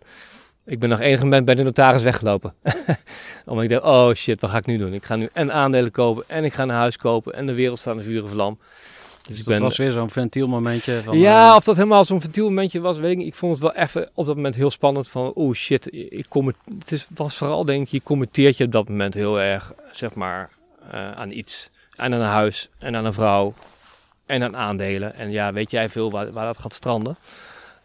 ik 0.64 0.78
ben 0.78 0.88
nog 0.88 1.00
enige 1.00 1.22
moment 1.22 1.44
bij 1.44 1.54
de 1.54 1.62
notaris 1.62 2.02
weggelopen. 2.02 2.54
Omdat 3.46 3.64
ik 3.64 3.70
dacht, 3.70 3.82
oh 3.82 4.12
shit, 4.14 4.40
wat 4.40 4.50
ga 4.50 4.56
ik 4.56 4.66
nu 4.66 4.76
doen? 4.76 4.94
Ik 4.94 5.04
ga 5.04 5.16
nu 5.16 5.28
en 5.32 5.52
aandelen 5.52 5.90
kopen 5.90 6.24
en 6.26 6.44
ik 6.44 6.52
ga 6.52 6.62
een 6.62 6.68
huis 6.68 6.96
kopen 6.96 7.34
en 7.34 7.46
de 7.46 7.52
wereld 7.54 7.78
staat 7.78 7.96
in 7.96 8.02
vuur 8.02 8.22
en 8.22 8.30
vlam. 8.30 8.58
Dus 8.58 9.36
Dus 9.36 9.38
ik 9.38 9.44
dat 9.44 9.54
ben, 9.54 9.62
was 9.62 9.76
weer 9.76 9.92
zo'n 9.92 10.10
ventielmomentje 10.10 11.00
van... 11.02 11.18
ja, 11.18 11.50
eh, 11.50 11.56
of 11.56 11.64
dat 11.64 11.76
helemaal 11.76 12.04
zo'n 12.04 12.20
ventielmomentje 12.20 12.80
was, 12.80 12.98
weet 12.98 13.10
ik 13.10 13.16
niet. 13.16 13.26
Ik 13.26 13.34
vond 13.34 13.52
het 13.52 13.62
wel 13.62 13.74
even 13.74 14.10
op 14.14 14.26
dat 14.26 14.36
moment 14.36 14.54
heel 14.54 14.70
spannend 14.70 15.08
van, 15.08 15.32
oeh 15.34 15.56
shit, 15.56 15.88
ik 15.92 16.26
kom 16.28 16.46
het 16.46 16.92
is, 16.92 17.06
was 17.14 17.36
vooral 17.36 17.64
denk 17.64 17.82
ik, 17.82 17.88
je 17.88 18.02
committeert 18.02 18.56
je 18.56 18.64
op 18.64 18.72
dat 18.72 18.88
moment 18.88 19.14
heel 19.14 19.40
erg, 19.40 19.72
zeg 19.92 20.14
maar, 20.14 20.50
eh, 20.90 21.12
aan 21.12 21.30
iets. 21.30 21.70
En 21.96 22.04
aan 22.04 22.20
een 22.20 22.26
huis, 22.26 22.68
en 22.78 22.96
aan 22.96 23.04
een 23.04 23.12
vrouw, 23.12 23.54
en 24.28 24.42
aan 24.42 24.56
aandelen. 24.56 25.14
En 25.14 25.30
ja, 25.30 25.52
weet 25.52 25.70
jij 25.70 25.88
veel 25.88 26.10
waar, 26.10 26.32
waar 26.32 26.46
dat 26.46 26.58
gaat 26.58 26.74
stranden? 26.74 27.16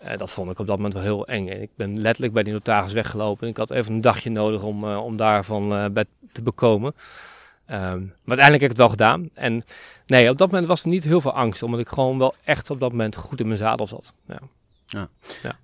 Eh, 0.03 0.17
dat 0.17 0.31
vond 0.31 0.51
ik 0.51 0.59
op 0.59 0.67
dat 0.67 0.75
moment 0.75 0.93
wel 0.93 1.03
heel 1.03 1.27
eng. 1.27 1.47
En 1.47 1.61
ik 1.61 1.69
ben 1.75 2.01
letterlijk 2.01 2.33
bij 2.33 2.43
die 2.43 2.53
notaris 2.53 2.93
weggelopen. 2.93 3.43
En 3.43 3.49
ik 3.49 3.57
had 3.57 3.71
even 3.71 3.93
een 3.93 4.01
dagje 4.01 4.29
nodig 4.29 4.63
om, 4.63 4.83
eh, 4.83 5.03
om 5.03 5.17
daarvan 5.17 5.73
eh, 5.73 5.85
bij 5.91 6.05
te 6.31 6.41
bekomen. 6.41 6.95
Ehm, 7.65 7.99
maar 8.01 8.37
uiteindelijk 8.37 8.61
heb 8.61 8.61
ik 8.61 8.61
het 8.61 8.77
wel 8.77 8.89
gedaan. 8.89 9.29
En 9.33 9.63
nee, 10.05 10.29
op 10.29 10.37
dat 10.37 10.49
moment 10.49 10.67
was 10.67 10.83
er 10.83 10.89
niet 10.89 11.03
heel 11.03 11.21
veel 11.21 11.33
angst. 11.33 11.63
Omdat 11.63 11.79
ik 11.79 11.87
gewoon 11.87 12.17
wel 12.17 12.33
echt 12.43 12.69
op 12.69 12.79
dat 12.79 12.91
moment 12.91 13.15
goed 13.15 13.39
in 13.39 13.47
mijn 13.47 13.59
zadel 13.59 13.87
zat. 13.87 14.13
Ja. 14.27 14.39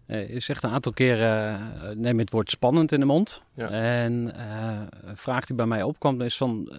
eh, 0.05 0.33
je 0.33 0.39
zegt 0.39 0.63
een 0.63 0.69
aantal 0.69 0.91
keren, 0.93 1.59
neem 2.01 2.19
het 2.19 2.31
woord 2.31 2.51
spannend 2.51 2.91
in 2.91 2.99
de 2.99 3.05
mond. 3.05 3.43
Ja. 3.53 3.69
En 3.69 4.41
een 5.07 5.17
vraag 5.17 5.45
die 5.45 5.55
bij 5.55 5.65
mij 5.65 5.83
opkwam 5.83 6.21
is 6.21 6.37
van, 6.37 6.71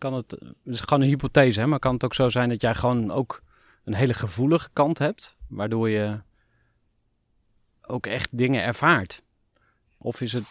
kan 0.00 0.14
het, 0.14 0.30
het 0.30 0.54
is 0.64 0.80
gewoon 0.80 1.02
een 1.02 1.08
hypothese, 1.08 1.60
hè, 1.60 1.66
maar 1.66 1.78
kan 1.78 1.94
het 1.94 2.04
ook 2.04 2.14
zo 2.14 2.28
zijn 2.28 2.48
dat 2.48 2.60
jij 2.60 2.74
gewoon 2.74 3.10
ook 3.10 3.42
een 3.84 3.94
hele 3.94 4.14
gevoelige 4.14 4.68
kant 4.72 4.98
hebt, 4.98 5.36
waardoor 5.48 5.88
je 5.88 6.20
ook 7.82 8.06
echt 8.06 8.28
dingen 8.38 8.62
ervaart? 8.62 9.22
Of 9.98 10.20
is 10.20 10.32
het, 10.32 10.44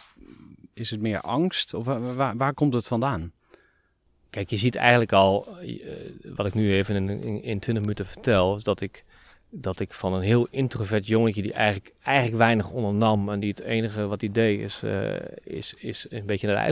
is 0.72 0.90
het 0.90 1.00
meer 1.00 1.20
angst? 1.20 1.74
Of 1.74 1.84
waar, 1.84 2.36
waar, 2.36 2.54
komt 2.54 2.74
het 2.74 2.86
vandaan? 2.86 3.32
Kijk, 4.30 4.50
je 4.50 4.56
ziet 4.56 4.74
eigenlijk 4.74 5.12
al, 5.12 5.58
eh, 5.58 5.76
wat 6.22 6.46
ik 6.46 6.54
nu 6.54 6.72
even 6.72 6.96
in, 6.96 7.08
in, 7.08 7.42
in 7.42 7.58
20 7.58 7.82
minuten 7.82 8.06
vertel, 8.06 8.56
is 8.56 8.62
dat 8.62 8.80
ik, 8.80 9.04
dat 9.48 9.80
ik 9.80 9.92
van 9.92 10.14
een 10.14 10.22
heel 10.22 10.46
introvert 10.50 11.06
jongetje 11.06 11.42
die 11.42 11.52
eigenlijk, 11.52 11.94
eigenlijk 12.02 12.36
weinig 12.36 12.70
ondernam 12.70 13.28
en 13.28 13.40
die 13.40 13.50
het 13.50 13.60
enige 13.60 14.06
wat 14.06 14.20
hij 14.20 14.30
deed 14.30 14.60
is, 14.60 14.82
eh, 14.82 15.14
is, 15.42 15.74
is 15.74 16.06
een 16.08 16.26
beetje 16.26 16.46
naar 16.46 16.56
de 16.56 16.62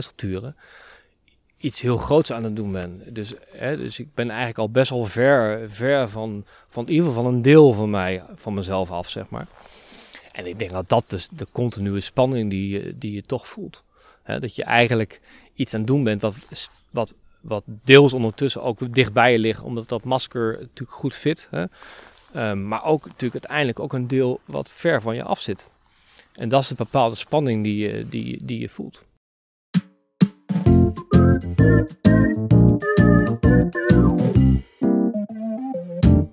iets 1.59 1.81
heel 1.81 1.97
groots 1.97 2.31
aan 2.31 2.43
het 2.43 2.55
doen 2.55 2.71
ben. 2.71 3.01
Dus, 3.13 3.33
hè, 3.51 3.77
dus 3.77 3.99
ik 3.99 4.07
ben 4.13 4.27
eigenlijk 4.29 4.59
al 4.59 4.69
best 4.69 4.89
wel 4.89 5.05
ver, 5.05 5.69
ver 5.71 6.09
van, 6.09 6.45
van 6.69 6.85
in 6.85 6.91
ieder 6.91 7.07
geval 7.07 7.23
van 7.23 7.33
een 7.33 7.41
deel 7.41 7.73
van 7.73 7.89
mij, 7.89 8.23
van 8.35 8.53
mezelf 8.53 8.91
af, 8.91 9.09
zeg 9.09 9.29
maar. 9.29 9.47
En 10.31 10.45
ik 10.47 10.59
denk 10.59 10.71
dat 10.71 10.89
dat 10.89 11.03
dus 11.07 11.27
de 11.31 11.47
continue 11.51 11.99
spanning 11.99 12.49
die, 12.49 12.69
je- 12.69 12.97
die 12.97 13.11
je 13.13 13.21
toch 13.21 13.47
voelt. 13.47 13.83
Hè, 14.23 14.39
dat 14.39 14.55
je 14.55 14.63
eigenlijk 14.63 15.21
iets 15.55 15.73
aan 15.73 15.79
het 15.79 15.87
doen 15.87 16.03
bent 16.03 16.21
wat, 16.21 16.35
wat 16.89 17.13
wat 17.41 17.63
deels 17.65 18.13
ondertussen 18.13 18.63
ook 18.63 18.93
dichtbij 18.93 19.31
je 19.31 19.39
ligt, 19.39 19.61
omdat 19.61 19.89
dat 19.89 20.03
masker 20.03 20.51
natuurlijk 20.59 20.97
goed 20.97 21.13
fit. 21.15 21.47
Hè? 21.51 21.65
Ehm, 22.33 22.67
maar 22.67 22.83
ook 22.83 23.05
natuurlijk 23.05 23.33
uiteindelijk 23.33 23.79
ook 23.79 23.93
een 23.93 24.07
deel 24.07 24.39
wat 24.45 24.69
ver 24.69 25.01
van 25.01 25.15
je 25.15 25.23
af 25.23 25.39
zit. 25.39 25.67
En 26.33 26.49
dat 26.49 26.61
is 26.63 26.69
een 26.69 26.75
bepaalde 26.75 27.15
spanning 27.15 27.63
die 27.63 27.77
je, 27.77 28.05
die, 28.09 28.45
die 28.45 28.59
je 28.59 28.69
voelt. 28.69 29.03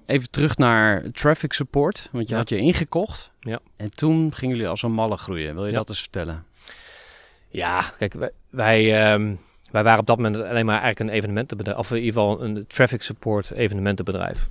Even 0.06 0.30
terug 0.30 0.56
naar 0.56 1.02
traffic 1.12 1.52
support, 1.52 2.08
want 2.12 2.26
je 2.28 2.32
Ja. 2.32 2.38
had 2.40 2.48
je 2.48 2.56
ingekocht. 2.58 3.30
Ja. 3.40 3.58
En 3.76 3.90
toen 3.94 4.34
gingen 4.34 4.56
jullie 4.56 4.70
als 4.70 4.82
een 4.82 4.92
malle 4.92 5.16
groeien. 5.16 5.54
Wil 5.54 5.64
je 5.64 5.70
Ja. 5.70 5.76
dat 5.76 5.88
eens 5.88 6.00
vertellen? 6.00 6.44
Ja, 7.48 7.80
kijk, 7.98 8.12
wij, 8.14 8.30
wij, 8.50 9.02
ehm, 9.04 9.34
wij 9.70 9.82
waren 9.82 9.98
op 10.00 10.06
dat 10.06 10.16
moment 10.16 10.36
alleen 10.36 10.66
maar 10.66 10.80
eigenlijk 10.80 11.10
een 11.10 11.16
evenementenbedrijf, 11.16 11.78
of 11.78 11.90
in 11.90 11.96
ieder 11.96 12.12
geval 12.12 12.42
een 12.42 12.66
traffic 12.66 13.02
support 13.02 13.50
evenementenbedrijf. 13.50 14.48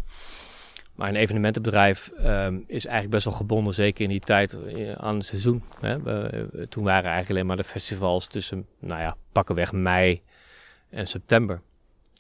Maar 0.95 1.09
een 1.09 1.15
evenementenbedrijf 1.15 2.11
ehm, 2.17 2.55
is 2.67 2.83
eigenlijk 2.85 3.09
best 3.09 3.25
wel 3.25 3.33
gebonden, 3.33 3.73
zeker 3.73 4.03
in 4.03 4.09
die 4.09 4.19
tijd, 4.19 4.53
eh, 4.53 4.91
aan 4.91 5.15
het 5.15 5.25
seizoen. 5.25 5.63
Hè. 5.79 6.01
We, 6.01 6.11
eh, 6.11 6.61
toen 6.69 6.83
waren 6.83 7.03
eigenlijk 7.03 7.29
alleen 7.29 7.45
maar 7.45 7.57
de 7.57 7.63
festivals 7.63 8.27
tussen, 8.27 8.65
nou 8.79 9.01
ja, 9.01 9.15
pakkenweg 9.31 9.71
mei 9.71 10.21
en 10.95 11.07
september. 11.07 11.61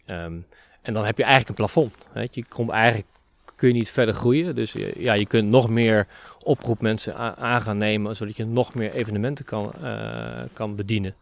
Ehm, 0.05 0.37
en 0.81 0.93
dan 0.93 1.05
heb 1.05 1.17
je 1.17 1.23
eigenlijk 1.23 1.49
een 1.49 1.65
plafond. 1.65 1.93
Je 2.31 2.45
komt 2.49 2.69
eigenlijk, 2.69 3.07
kun 3.55 3.67
je 3.67 3.73
niet 3.73 3.91
verder 3.91 4.13
groeien. 4.15 4.55
Dus 4.55 4.71
je- 4.71 4.93
ja, 4.97 5.13
je 5.13 5.25
kunt 5.25 5.49
nog 5.49 5.69
meer 5.69 6.07
oproepmensen 6.43 7.15
a- 7.19 7.35
aan 7.35 7.61
gaan 7.61 7.77
nemen, 7.77 8.15
zodat 8.15 8.35
je 8.35 8.45
nog 8.45 8.73
meer 8.73 8.91
evenementen 8.93 9.45
kan, 9.45 9.73
eh, 9.83 10.41
kan 10.53 10.75
bedienen. 10.75 11.15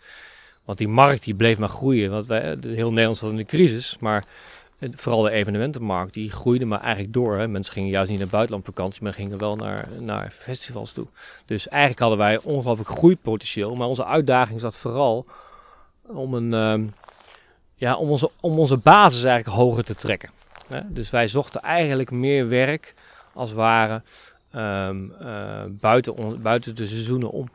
Want 0.65 0.77
die 0.77 0.87
markt 0.87 1.23
die 1.23 1.35
bleef 1.35 1.57
maar 1.59 1.69
groeien. 1.69 2.11
Want 2.11 2.27
wij, 2.27 2.57
heel 2.61 2.89
Nederland 2.89 3.17
zat 3.17 3.29
in 3.29 3.35
de 3.35 3.45
crisis, 3.45 3.97
maar 3.99 4.23
eh, 4.79 4.89
vooral 4.95 5.21
de 5.21 5.31
evenementenmarkt 5.31 6.13
die 6.13 6.31
groeide 6.31 6.65
maar 6.65 6.81
eigenlijk 6.81 7.13
door. 7.13 7.37
Hè. 7.37 7.47
Mensen 7.47 7.73
gingen 7.73 7.89
juist 7.89 8.09
niet 8.09 8.19
naar 8.19 8.27
buitenland 8.27 8.65
vakantie, 8.65 9.03
maar 9.03 9.13
gingen 9.13 9.37
wel 9.37 9.55
naar, 9.55 9.87
naar 9.99 10.31
festivals 10.39 10.91
toe. 10.91 11.07
Dus 11.45 11.67
eigenlijk 11.67 12.01
hadden 12.01 12.17
wij 12.19 12.37
ongelooflijk 12.43 12.89
groeipotentieel, 12.89 13.75
maar 13.75 13.87
onze 13.87 14.05
uitdaging 14.05 14.59
zat 14.59 14.77
vooral 14.77 15.25
om, 16.07 16.33
een, 16.33 16.53
ehm, 16.53 16.85
ja, 17.83 17.95
om, 17.95 18.09
onze, 18.09 18.29
om 18.39 18.59
onze 18.59 18.77
basis 18.77 19.23
eigenlijk 19.23 19.57
hoger 19.57 19.83
te 19.83 19.95
trekken. 19.95 20.29
Hè. 20.67 20.79
Dus 20.87 21.09
wij 21.09 21.27
zochten 21.27 21.61
eigenlijk 21.61 22.11
meer 22.11 22.47
werk 22.47 22.93
als 23.33 23.49
het 23.49 23.57
ware 23.57 24.01
ehm, 24.51 25.11
eh, 25.19 25.63
buiten, 25.69 26.41
buiten 26.41 26.75
de 26.75 26.87
seizoenen 26.87 27.31
om. 27.31 27.49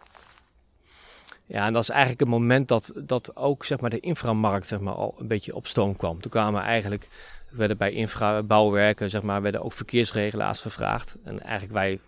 Ja, 1.46 1.66
en 1.66 1.72
dat 1.72 1.82
is 1.82 1.88
eigenlijk 1.88 2.20
het 2.20 2.28
moment 2.28 2.68
dat, 2.68 2.92
dat 2.94 3.36
ook 3.36 3.64
zeg 3.64 3.80
maar, 3.80 3.90
de 3.90 4.00
inframarkt 4.00 4.68
zeg 4.68 4.80
maar, 4.80 4.94
al 4.94 5.14
een 5.18 5.26
beetje 5.26 5.54
op 5.54 5.66
stoom 5.66 5.96
kwam. 5.96 6.20
Toen 6.20 6.30
kwamen 6.30 6.62
eigenlijk, 6.62 7.08
werden 7.50 7.76
bij 7.76 7.90
infrabouwwerken 7.90 9.10
zeg 9.10 9.22
maar, 9.22 9.42
werden 9.42 9.62
ook 9.62 9.72
verkeersregelaars 9.72 10.60
gevraagd. 10.60 11.16
En 11.24 11.42
eigenlijk 11.42 11.72
wij, 11.72 12.00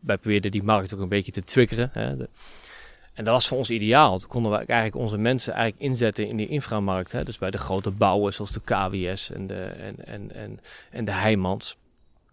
wij 0.00 0.18
probeerden 0.18 0.50
die 0.50 0.62
markt 0.62 0.94
ook 0.94 1.00
een 1.00 1.08
beetje 1.08 1.32
te 1.32 1.44
triggeren. 1.44 1.90
Hè. 1.92 2.12
En 3.14 3.24
dat 3.24 3.34
was 3.34 3.48
voor 3.48 3.58
ons 3.58 3.70
ideaal. 3.70 4.18
Toen 4.18 4.28
konden 4.28 4.52
we 4.52 4.56
eigenlijk 4.56 4.96
onze 4.96 5.18
mensen 5.18 5.52
eigenlijk 5.52 5.90
inzetten 5.90 6.28
in 6.28 6.36
die 6.36 6.48
inframarkt. 6.48 7.12
Hè. 7.12 7.22
Dus 7.22 7.38
bij 7.38 7.50
de 7.50 7.58
grote 7.58 7.90
bouwen 7.90 8.34
zoals 8.34 8.52
de 8.52 8.60
KWS 8.64 9.30
en 9.30 9.46
de, 9.46 9.62
en, 9.62 10.06
en, 10.06 10.34
en, 10.34 10.60
en 10.90 11.04
de 11.04 11.12
Heijmans. 11.12 11.76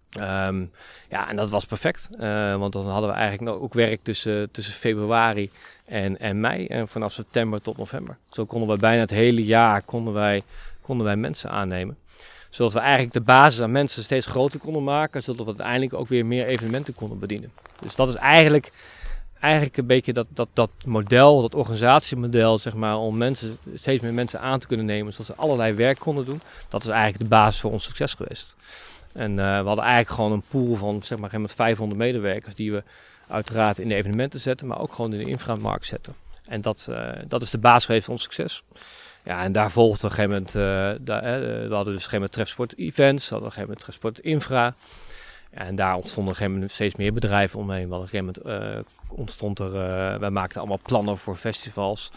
Ehm, 0.10 0.66
ja, 1.10 1.30
en 1.30 1.36
dat 1.36 1.50
was 1.50 1.66
perfect. 1.66 2.10
Eh, 2.20 2.56
want 2.56 2.74
dan 2.74 2.88
hadden 2.88 3.10
we 3.10 3.16
eigenlijk 3.16 3.62
ook 3.62 3.74
werk 3.74 4.04
tussen, 4.04 4.52
tussen 4.52 4.74
februari 4.74 5.52
en, 5.86 6.20
en 6.20 6.40
mei. 6.40 6.68
En 6.68 6.88
vanaf 6.88 7.14
september 7.14 7.62
tot 7.62 7.78
november. 7.78 8.18
Zo 8.30 8.46
konden 8.46 8.70
we 8.70 8.78
bijna 8.78 9.02
het 9.02 9.10
hele 9.10 9.46
jaar 9.46 9.82
konden 9.82 10.14
wij, 10.14 10.44
konden 10.82 11.06
wij 11.06 11.16
mensen 11.16 11.50
aannemen. 11.50 11.98
Zodat 12.50 12.74
we 12.74 12.80
eigenlijk 12.80 13.14
de 13.14 13.22
basis 13.22 13.62
aan 13.62 13.72
mensen 13.72 14.04
steeds 14.04 14.26
groter 14.26 14.60
konden 14.60 14.84
maken. 14.84 15.24
Zodat 15.24 15.46
we 15.46 15.52
uiteindelijk 15.52 15.94
ook 15.94 16.08
weer 16.08 16.26
meer 16.26 16.46
evenementen 16.46 16.96
konden 16.96 17.20
bedienen. 17.20 17.52
Dus 17.82 17.96
dat 17.96 18.10
is 18.10 18.16
eigenlijk, 18.16 18.72
eigenlijk 19.40 19.78
een 19.78 19.86
beetje 19.86 20.14
dat, 20.14 20.28
dat, 20.30 20.48
dat 20.54 20.70
model, 20.86 21.42
dat 21.42 21.56
organisatiemodel, 21.56 22.58
zeg 22.58 22.74
maar, 22.74 22.98
om 22.98 23.18
mensen, 23.18 23.58
steeds 23.74 24.02
meer 24.02 24.14
mensen 24.14 24.40
aan 24.40 24.60
te 24.60 24.68
kunnen 24.68 24.86
nemen. 24.86 25.12
Zodat 25.12 25.28
ze 25.28 25.36
allerlei 25.36 25.74
werk 25.74 26.00
konden 26.00 26.26
doen. 26.26 26.42
Dat 26.70 26.84
is 26.84 26.90
eigenlijk 26.90 27.20
de 27.24 27.30
basis 27.30 27.60
voor 27.60 27.72
ons 27.72 27.84
succes 27.84 28.14
geweest. 28.14 28.56
En 29.14 29.40
eh, 29.40 29.60
we 29.60 29.68
hadden 29.68 29.86
eigenlijk 29.86 30.10
gewoon 30.10 30.32
een 30.32 30.44
pool 30.50 30.76
van 30.76 31.04
zeg 31.04 31.18
maar 31.18 31.42
met 31.42 31.54
500 31.54 32.00
medewerkers 32.00 32.56
die 32.56 32.72
we 32.72 32.84
uiteraard 33.28 33.80
in 33.80 33.88
de 33.88 33.96
evenementen 33.96 34.40
zetten, 34.40 34.68
maar 34.68 34.80
ook 34.80 34.94
gewoon 34.94 35.14
in 35.14 35.20
de 35.20 35.30
inframarkt 35.30 35.86
zetten. 35.86 36.14
En 36.46 36.62
dat, 36.62 36.88
uh, 36.90 37.10
dat 37.28 37.42
is 37.42 37.50
de 37.50 37.58
basis 37.58 37.86
geweest 37.86 38.06
van 38.06 38.14
ons 38.14 38.24
succes. 38.24 38.64
Ja, 39.24 39.44
en 39.44 39.52
daar 39.52 39.72
volgde 39.72 40.06
op 40.06 40.12
een 40.12 40.18
gegeven 40.18 40.32
moment, 40.32 40.54
daar, 41.06 41.22
we 41.68 41.76
hadden 41.76 41.94
dus 41.94 42.06
op 42.06 42.14
een 42.14 42.30
Trefsport 42.30 42.78
Events, 42.78 43.30
we 43.30 43.36
hadden 43.36 43.50
op 43.50 43.58
een 43.58 43.62
gegeven 43.62 43.84
Trefsport 43.84 44.20
Infra. 44.20 44.76
En 45.50 45.76
daar 45.76 45.96
ontstonden 45.96 46.24
op 46.24 46.30
een 46.30 46.36
gegeven 46.36 46.54
moment 46.54 46.72
steeds 46.72 46.96
meer 46.96 47.14
bedrijven 47.14 47.60
omheen. 47.60 47.94
Op 47.94 48.02
een 48.02 48.08
gegeven 48.08 48.42
moment 48.46 48.86
ontstond 49.12 49.60
er, 49.60 49.72
wij 50.20 50.30
maakten 50.30 50.60
allemaal 50.60 50.80
plannen 50.84 51.18
voor 51.18 51.36
festivals. 51.36 52.12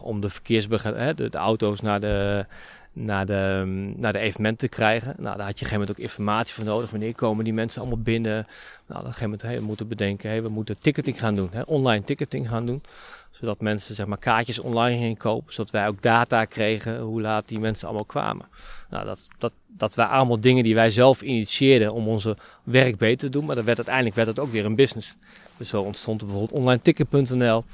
om 0.00 0.20
de 0.20 0.30
verkeersbegeleiding, 0.30 1.16
de, 1.16 1.28
de 1.28 1.38
auto's 1.38 1.80
naar 1.80 2.00
de, 2.00 2.46
naar 2.94 3.26
de, 3.26 3.62
naar 3.96 4.12
de 4.12 4.18
evenementen 4.18 4.68
te 4.68 4.76
krijgen. 4.76 5.14
Nou, 5.18 5.36
daar 5.36 5.46
had 5.46 5.58
je 5.58 5.64
op 5.64 5.72
een 5.72 5.78
gegeven 5.78 5.78
moment 5.78 5.90
ook 5.90 6.04
informatie 6.04 6.54
voor 6.54 6.64
nodig. 6.64 6.90
Wanneer 6.90 7.14
komen 7.14 7.44
die 7.44 7.52
mensen 7.52 7.80
allemaal 7.80 8.02
binnen? 8.02 8.46
Nou, 8.86 9.00
op 9.00 9.06
een 9.06 9.12
gegeven 9.12 9.22
moment 9.22 9.42
hey, 9.42 9.58
we 9.58 9.64
moeten 9.64 9.88
bedenken, 9.88 10.28
hey, 10.28 10.42
we 10.42 10.48
moeten 10.48 10.78
ticketing 10.78 11.18
gaan 11.18 11.34
doen, 11.34 11.48
hè, 11.52 11.62
online 11.62 12.04
ticketing 12.04 12.48
gaan 12.48 12.66
doen. 12.66 12.82
Zodat 13.30 13.60
mensen 13.60 13.94
zeg 13.94 14.06
maar, 14.06 14.18
kaartjes 14.18 14.58
online 14.58 14.98
gingen 14.98 15.16
kopen. 15.16 15.52
Zodat 15.52 15.72
wij 15.72 15.88
ook 15.88 16.02
data 16.02 16.44
kregen 16.44 17.00
hoe 17.00 17.20
laat 17.20 17.48
die 17.48 17.58
mensen 17.58 17.86
allemaal 17.86 18.04
kwamen. 18.04 18.46
Nou, 18.90 19.04
dat, 19.04 19.28
dat, 19.38 19.52
dat 19.66 19.94
waren 19.94 20.16
allemaal 20.16 20.40
dingen 20.40 20.64
die 20.64 20.74
wij 20.74 20.90
zelf 20.90 21.22
initieerden 21.22 21.92
om 21.92 22.08
onze 22.08 22.36
werk 22.62 22.96
beter 22.96 23.18
te 23.18 23.28
doen. 23.28 23.44
Maar 23.44 23.56
dat 23.56 23.64
werd, 23.64 23.76
uiteindelijk 23.76 24.16
werd 24.16 24.28
het 24.28 24.38
ook 24.38 24.52
weer 24.52 24.64
een 24.64 24.74
business. 24.74 25.16
Dus 25.56 25.68
zo 25.68 25.82
ontstond 25.82 26.20
er 26.20 26.26
bijvoorbeeld 26.26 26.60
onlineticket.nl. 26.60 27.64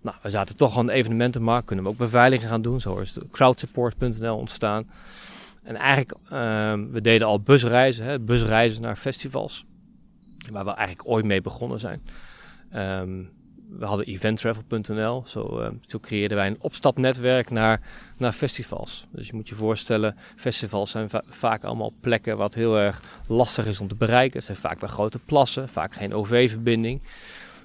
Nou, 0.00 0.16
we 0.22 0.30
zaten 0.30 0.56
toch 0.56 0.78
aan 0.78 0.86
de 0.86 0.92
evenementenmarkt, 0.92 1.66
kunnen 1.66 1.84
we 1.84 1.90
ook 1.90 1.96
beveiliging 1.96 2.50
gaan 2.50 2.62
doen. 2.62 2.80
Zo 2.80 2.98
is 2.98 3.16
crowdsupport.nl 3.30 4.36
ontstaan. 4.36 4.90
En 5.62 5.76
eigenlijk, 5.76 6.14
uh, 6.24 6.72
we 6.90 7.00
deden 7.00 7.26
al 7.26 7.40
busreizen, 7.40 8.04
hè, 8.04 8.20
busreizen 8.20 8.82
naar 8.82 8.96
festivals. 8.96 9.64
Waar 10.52 10.64
we 10.64 10.70
eigenlijk 10.70 11.08
ooit 11.08 11.24
mee 11.24 11.40
begonnen 11.40 11.80
zijn. 11.80 12.02
Um, 13.00 13.30
we 13.68 13.84
hadden 13.84 14.06
eventtravel.nl. 14.06 15.22
Zo, 15.26 15.60
uh, 15.60 16.00
creëerden 16.00 16.36
wij 16.36 16.46
een 16.46 16.56
opstapnetwerk 16.60 17.50
naar, 17.50 17.80
naar 18.16 18.32
festivals. 18.32 19.06
Dus 19.10 19.26
je 19.26 19.34
moet 19.34 19.48
je 19.48 19.54
voorstellen, 19.54 20.16
festivals 20.36 20.90
zijn 20.90 21.10
va 21.10 21.22
vaak 21.30 21.64
allemaal 21.64 21.92
plekken 22.00 22.36
wat 22.36 22.54
heel 22.54 22.78
erg 22.78 23.02
lastig 23.26 23.66
is 23.66 23.80
om 23.80 23.88
te 23.88 23.94
bereiken. 23.94 24.36
Het 24.36 24.44
zijn 24.44 24.56
vaak 24.56 24.78
bij 24.78 24.88
grote 24.88 25.18
plassen, 25.18 25.68
vaak 25.68 25.94
geen 25.94 26.14
OV-verbinding. 26.14 27.00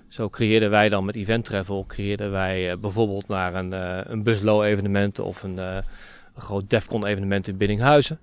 Zo 0.08 0.30
creëerden 0.30 0.70
wij 0.70 0.90
dan 0.90 1.06
met 1.06 1.16
Event 1.16 1.46
Travel, 1.46 1.86
creëerden 1.88 2.32
wij 2.32 2.72
uh, 2.72 2.78
bijvoorbeeld 2.78 3.28
naar 3.28 3.56
een, 3.56 3.72
uh, 3.72 4.00
een 4.04 4.24
buslow 4.24 4.64
evenement 4.64 5.20
of 5.20 5.44
een, 5.44 5.56
uh, 5.56 5.76
een 6.36 6.42
groot 6.42 6.70
Defcon 6.70 7.06
evenement 7.06 7.48
in 7.48 7.58
Biddinghuizen. 7.58 8.20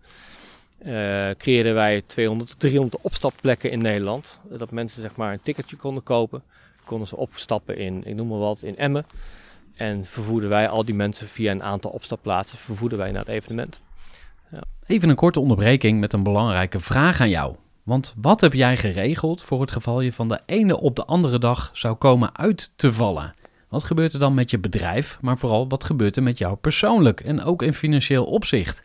creëerden 1.37 1.75
wij 1.75 2.03
200 2.07 2.51
tot 2.51 2.61
300 2.61 3.03
opstapplekken 3.03 3.71
in 3.71 3.79
Nederland. 3.79 4.41
Dat 4.49 4.71
mensen 4.71 5.03
zeg 5.03 5.17
maar 5.17 5.33
een 5.33 5.43
ticketje 5.43 5.77
konden 5.77 6.03
kopen. 6.03 6.43
Konden 6.91 7.09
ze 7.09 7.17
opstappen 7.17 7.77
in, 7.77 8.03
ik 8.05 8.15
noem 8.15 8.29
maar 8.29 8.39
wat, 8.39 8.63
in 8.63 8.77
Emmen. 8.77 9.07
En 9.77 10.05
vervoerden 10.05 10.49
wij 10.49 10.69
al 10.69 10.85
die 10.85 10.95
mensen 10.95 11.27
via 11.29 11.51
een 11.51 11.63
aantal 11.63 11.91
opstapplaatsen, 11.91 12.59
vervoerden 12.59 12.99
wij 12.99 13.11
naar 13.11 13.21
het 13.21 13.29
evenement. 13.29 13.81
Ja. 14.51 14.63
Even 14.87 15.09
een 15.09 15.17
korte 15.17 15.41
onderbreking 15.41 16.01
met 16.01 16.13
een 16.13 16.23
belangrijke 16.23 16.81
vraag 16.81 17.21
aan 17.21 17.29
jou. 17.29 17.55
Want 17.83 18.15
wat 18.17 18.41
heb 18.41 18.53
jij 18.53 18.77
geregeld 18.77 19.43
voor 19.43 19.61
het 19.61 19.71
geval 19.71 20.01
je 20.01 20.13
van 20.13 20.29
de 20.29 20.41
ene 20.47 20.81
op 20.81 20.97
de 20.97 21.05
andere 21.05 21.39
dag 21.39 21.71
zou 21.73 21.95
komen 21.95 22.37
uit 22.37 22.73
te 22.77 22.93
vallen? 22.93 23.35
Wat 23.69 23.85
gebeurt 23.85 24.13
er 24.13 24.19
dan 24.19 24.35
met 24.35 24.51
je 24.51 24.59
bedrijf, 24.59 25.19
maar 25.21 25.39
vooral 25.39 25.69
wat 25.69 25.85
gebeurt 25.85 26.17
er 26.17 26.23
met 26.23 26.39
jou 26.39 26.57
persoonlijk 26.57 27.21
en 27.21 27.43
ook 27.43 27.63
in 27.63 27.75
financieel 27.75 28.25
opzicht? 28.25 28.85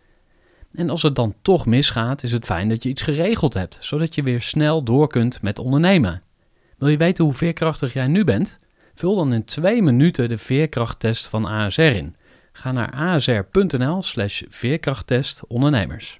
En 0.73 0.89
als 0.89 1.01
het 1.01 1.15
dan 1.15 1.35
toch 1.41 1.65
misgaat, 1.65 2.23
is 2.23 2.31
het 2.31 2.45
fijn 2.45 2.69
dat 2.69 2.83
je 2.83 2.89
iets 2.89 3.01
geregeld 3.01 3.53
hebt, 3.53 3.77
zodat 3.79 4.15
je 4.15 4.23
weer 4.23 4.41
snel 4.41 4.83
door 4.83 5.07
kunt 5.07 5.41
met 5.41 5.59
ondernemen. 5.59 6.21
Wil 6.77 6.89
je 6.89 6.97
weten 6.97 7.23
hoe 7.23 7.33
veerkrachtig 7.33 7.93
jij 7.93 8.07
nu 8.07 8.23
bent? 8.23 8.59
Vul 8.93 9.15
dan 9.15 9.33
in 9.33 9.43
twee 9.43 9.81
minuten 9.81 10.29
de 10.29 10.37
veerkrachttest 10.37 11.27
van 11.27 11.45
ASR 11.45 11.81
in. 11.81 12.15
Ga 12.51 12.71
naar 12.71 12.91
asr.nl/slash 12.91 14.41
veerkrachttest 14.47 15.41
ondernemers. 15.47 16.19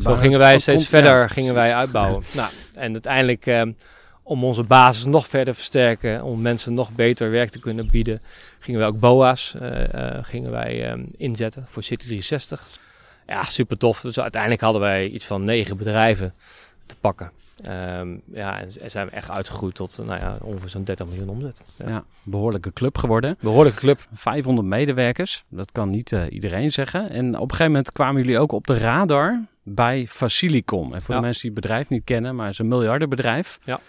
Zo 0.00 0.14
gingen 0.14 0.38
wij 0.38 0.58
steeds 0.58 0.88
verder 0.88 1.30
gingen 1.30 1.54
wij 1.54 1.74
uitbouwen. 1.74 2.22
Nou, 2.34 2.50
en 2.74 2.92
uiteindelijk, 2.92 3.46
eh, 3.46 3.62
om 4.26 4.44
onze 4.44 4.62
basis 4.62 5.04
nog 5.04 5.26
verder 5.26 5.54
te 5.54 5.58
versterken, 5.58 6.22
om 6.22 6.42
mensen 6.42 6.74
nog 6.74 6.90
beter 6.94 7.30
werk 7.30 7.50
te 7.50 7.58
kunnen 7.58 7.90
bieden, 7.90 8.20
gingen 8.58 8.80
wij 8.80 8.88
ook 8.88 9.00
BOA's 9.00 9.54
uh, 9.62 9.80
uh, 9.94 10.18
gingen 10.22 10.50
wij, 10.50 10.90
um, 10.90 11.08
inzetten 11.16 11.66
voor 11.68 11.82
City 11.82 12.04
360. 12.04 12.66
Ja, 13.26 13.42
super 13.42 13.78
tof. 13.78 14.00
Dus 14.00 14.20
uiteindelijk 14.20 14.62
hadden 14.62 14.80
wij 14.80 15.08
iets 15.08 15.24
van 15.24 15.44
negen 15.44 15.76
bedrijven 15.76 16.34
te 16.86 16.96
pakken. 17.00 17.30
Um, 17.98 18.22
ja, 18.32 18.60
en 18.60 18.90
zijn 18.90 19.06
we 19.06 19.12
echt 19.12 19.30
uitgegroeid 19.30 19.74
tot 19.74 19.98
nou 19.98 20.20
ja, 20.20 20.38
ongeveer 20.40 20.68
zo'n 20.68 20.84
30 20.84 21.06
miljoen 21.06 21.28
omzet. 21.28 21.62
Ja. 21.76 21.88
ja. 21.88 22.04
behoorlijke 22.22 22.72
club 22.72 22.98
geworden. 22.98 23.36
Behoorlijke 23.40 23.78
club. 23.78 24.08
500 24.12 24.66
medewerkers, 24.66 25.44
dat 25.48 25.72
kan 25.72 25.88
niet 25.88 26.12
uh, 26.12 26.22
iedereen 26.30 26.72
zeggen. 26.72 27.10
En 27.10 27.26
op 27.26 27.42
een 27.42 27.50
gegeven 27.50 27.66
moment 27.66 27.92
kwamen 27.92 28.22
jullie 28.22 28.38
ook 28.38 28.52
op 28.52 28.66
de 28.66 28.78
radar 28.78 29.44
bij 29.62 30.06
Facilicom. 30.08 30.94
En 30.94 31.02
voor 31.02 31.14
ja. 31.14 31.20
de 31.20 31.26
mensen 31.26 31.42
die 31.42 31.50
het 31.50 31.60
bedrijf 31.60 31.88
niet 31.88 32.04
kennen, 32.04 32.34
maar 32.34 32.44
het 32.44 32.54
is 32.54 32.60
een 32.60 32.68
miljardenbedrijf. 32.68 33.58
Ja. 33.64 33.80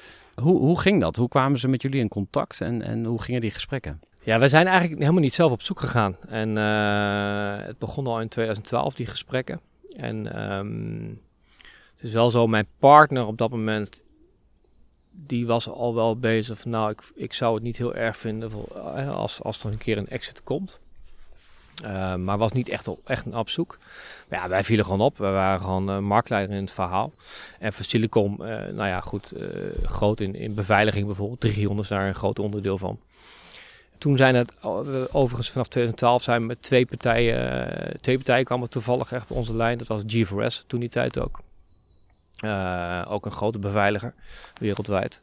Hoe, 0.41 0.57
hoe 0.57 0.79
ging 0.79 1.01
dat? 1.01 1.15
Hoe 1.15 1.27
kwamen 1.27 1.59
ze 1.59 1.67
met 1.67 1.81
jullie 1.81 1.99
in 1.99 2.07
contact 2.07 2.61
en, 2.61 2.81
en 2.81 3.05
hoe 3.05 3.21
gingen 3.21 3.41
die 3.41 3.51
gesprekken? 3.51 3.99
Ja, 4.23 4.39
wij 4.39 4.47
zijn 4.47 4.67
eigenlijk 4.67 4.99
helemaal 4.99 5.21
niet 5.21 5.33
zelf 5.33 5.51
op 5.51 5.61
zoek 5.61 5.79
gegaan. 5.79 6.17
En 6.27 6.55
uh, 6.55 7.65
het 7.65 7.77
begon 7.77 8.07
al 8.07 8.21
in 8.21 8.27
2012, 8.27 8.93
die 8.93 9.05
gesprekken. 9.05 9.59
En 9.95 10.49
um, 10.57 11.21
het 11.93 12.03
is 12.03 12.11
wel 12.11 12.29
zo, 12.29 12.47
mijn 12.47 12.67
partner 12.79 13.25
op 13.25 13.37
dat 13.37 13.49
moment, 13.49 14.03
die 15.11 15.47
was 15.47 15.69
al 15.69 15.95
wel 15.95 16.19
bezig 16.19 16.59
van, 16.59 16.71
nou, 16.71 16.91
ik, 16.91 17.01
ik 17.15 17.33
zou 17.33 17.53
het 17.53 17.63
niet 17.63 17.77
heel 17.77 17.95
erg 17.95 18.17
vinden 18.17 18.51
uh, 18.75 19.15
als, 19.15 19.43
als 19.43 19.63
er 19.63 19.71
een 19.71 19.77
keer 19.77 19.97
een 19.97 20.07
exit 20.07 20.43
komt. 20.43 20.79
Uh, 21.85 22.15
maar 22.15 22.37
was 22.37 22.51
niet 22.51 22.69
echt 22.69 22.87
op, 22.87 23.09
echt 23.09 23.25
op 23.33 23.49
zoek. 23.49 23.77
Maar 24.29 24.39
ja, 24.39 24.49
wij 24.49 24.63
vielen 24.63 24.85
gewoon 24.85 25.01
op. 25.01 25.17
We 25.17 25.29
waren 25.29 25.61
gewoon 25.61 25.89
uh, 25.89 25.97
marktleider 25.97 26.55
in 26.55 26.61
het 26.61 26.71
verhaal. 26.71 27.11
En 27.59 27.73
voor 27.73 27.85
Silicon, 27.85 28.31
uh, 28.39 28.47
nou 28.47 28.87
ja, 28.87 28.99
goed, 28.99 29.33
groot 29.83 30.19
in, 30.19 30.35
in 30.35 30.53
beveiliging 30.53 31.05
bijvoorbeeld. 31.05 31.39
300 31.39 31.89
is 31.89 31.97
daar 31.97 32.07
een 32.07 32.15
groot 32.15 32.39
onderdeel 32.39 32.77
van. 32.77 32.99
Toen 33.97 34.17
zijn 34.17 34.35
het, 34.35 34.51
overigens 35.11 35.51
vanaf 35.51 35.67
2012 35.67 36.23
zijn 36.23 36.41
we 36.41 36.47
met 36.47 36.61
twee 36.61 36.85
partijen, 36.85 38.01
twee 38.01 38.15
partijen 38.15 38.45
kwamen 38.45 38.69
toevallig 38.69 39.11
echt 39.11 39.31
op 39.31 39.37
onze 39.37 39.55
lijn. 39.55 39.77
Dat 39.77 39.87
was 39.87 40.03
G4S 40.15 40.65
toen 40.67 40.79
die 40.79 40.89
tijd 40.89 41.19
ook. 41.19 41.39
ook 43.07 43.25
een 43.25 43.31
grote 43.31 43.59
beveiliger, 43.59 44.13
wereldwijd. 44.59 45.21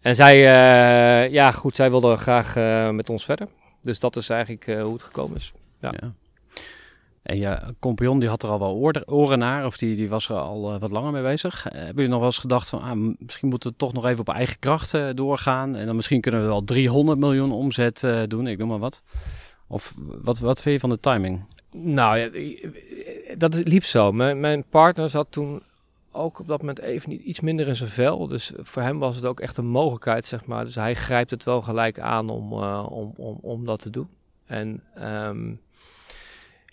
En 0.00 0.14
zij, 0.14 0.38
ja 1.30 1.50
goed, 1.50 1.76
zij 1.76 1.90
wilden 1.90 2.18
graag 2.18 2.54
met 2.92 3.10
ons 3.10 3.24
verder. 3.24 3.48
Dus 3.84 4.00
dat 4.00 4.16
is 4.16 4.28
eigenlijk 4.28 4.66
uh, 4.66 4.82
hoe 4.82 4.92
het 4.92 5.02
gekomen 5.02 5.36
is. 5.36 5.52
Ja. 5.80 5.92
ja. 6.00 6.12
En 7.22 7.36
je 7.36 7.74
compagnon 7.78 8.18
die 8.18 8.28
had 8.28 8.42
er 8.42 8.48
al 8.48 8.58
wel 8.58 9.04
oren 9.06 9.38
naar, 9.38 9.66
of 9.66 9.76
die, 9.76 9.96
die 9.96 10.08
was 10.08 10.28
er 10.28 10.36
al 10.36 10.74
uh, 10.74 10.80
wat 10.80 10.90
langer 10.90 11.12
mee 11.12 11.22
bezig. 11.22 11.66
Uh, 11.66 11.72
hebben 11.72 11.94
jullie 11.94 12.10
nog 12.10 12.18
wel 12.18 12.28
eens 12.28 12.38
gedacht 12.38 12.68
van, 12.68 12.82
ah, 12.82 13.14
misschien 13.18 13.48
moeten 13.48 13.70
we 13.70 13.76
toch 13.76 13.92
nog 13.92 14.06
even 14.06 14.20
op 14.20 14.28
eigen 14.28 14.58
kracht 14.58 14.94
uh, 14.94 15.08
doorgaan. 15.14 15.76
En 15.76 15.86
dan 15.86 15.96
misschien 15.96 16.20
kunnen 16.20 16.40
we 16.40 16.46
wel 16.46 16.64
300 16.64 17.18
miljoen 17.18 17.52
omzet 17.52 18.06
doen, 18.26 18.46
ik 18.46 18.58
noem 18.58 18.68
maar 18.68 18.78
wat. 18.78 19.02
Of 19.66 19.94
wat, 19.96 20.38
wat 20.38 20.62
vind 20.62 20.74
je 20.74 20.80
van 20.80 20.90
de 20.90 21.00
timing? 21.00 21.44
Nou, 21.76 22.18
ja, 22.18 22.28
dat 23.36 23.54
liep 23.54 23.84
zo. 23.84 24.12
Mijn, 24.12 24.40
mijn 24.40 24.64
partner 24.70 25.10
zat 25.10 25.26
toen 25.30 25.62
ook 26.14 26.38
op 26.38 26.46
dat 26.46 26.60
moment 26.60 26.78
even 26.78 27.10
niet 27.10 27.22
iets 27.22 27.40
minder 27.40 27.68
in 27.68 27.76
zijn 27.76 27.90
vel. 27.90 28.26
Dus 28.26 28.52
voor 28.56 28.82
hem 28.82 28.98
was 28.98 29.16
het 29.16 29.24
ook 29.24 29.40
echt 29.40 29.56
een 29.56 29.66
mogelijkheid, 29.66 30.26
zeg 30.26 30.44
maar. 30.44 30.64
Dus 30.64 30.74
hij 30.74 30.94
grijpt 30.94 31.30
het 31.30 31.44
wel 31.44 31.62
gelijk 31.62 31.98
aan 31.98 32.30
om, 32.30 32.52
uh, 32.52 32.86
om, 32.90 33.12
om, 33.16 33.38
om 33.42 33.64
dat 33.64 33.80
te 33.80 33.90
doen. 33.90 34.08
En 34.46 34.82
um, 34.98 35.60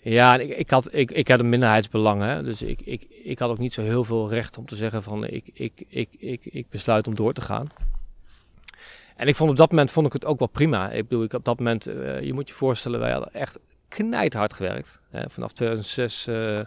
ja, 0.02 0.38
ik, 0.38 0.56
ik, 0.56 0.70
had, 0.70 0.94
ik, 0.94 1.10
ik 1.10 1.28
had 1.28 1.40
een 1.40 1.48
minderheidsbelang. 1.48 2.22
Hè? 2.22 2.42
Dus 2.42 2.62
ik, 2.62 2.82
ik, 2.82 3.06
ik 3.22 3.38
had 3.38 3.50
ook 3.50 3.58
niet 3.58 3.72
zo 3.72 3.82
heel 3.82 4.04
veel 4.04 4.28
recht 4.28 4.58
om 4.58 4.66
te 4.66 4.76
zeggen 4.76 5.02
van 5.02 5.26
ik, 5.26 5.50
ik, 5.52 5.84
ik, 5.88 6.08
ik, 6.18 6.44
ik 6.44 6.68
besluit 6.68 7.06
om 7.06 7.14
door 7.14 7.32
te 7.32 7.40
gaan. 7.40 7.68
En 9.16 9.28
ik 9.28 9.36
vond 9.36 9.50
op 9.50 9.56
dat 9.56 9.70
moment 9.70 9.90
vond 9.90 10.06
ik 10.06 10.12
het 10.12 10.24
ook 10.24 10.38
wel 10.38 10.48
prima. 10.48 10.90
Ik 10.90 11.08
bedoel, 11.08 11.24
ik 11.24 11.32
op 11.32 11.44
dat 11.44 11.58
moment, 11.58 11.88
uh, 11.88 12.20
je 12.20 12.32
moet 12.32 12.48
je 12.48 12.54
voorstellen, 12.54 13.00
wij 13.00 13.12
hadden 13.12 13.34
echt 13.34 13.58
knijthard 13.88 14.52
gewerkt. 14.52 15.00
Hè? 15.10 15.30
Vanaf 15.30 15.52
2006, 15.52 16.26
uh, 16.26 16.34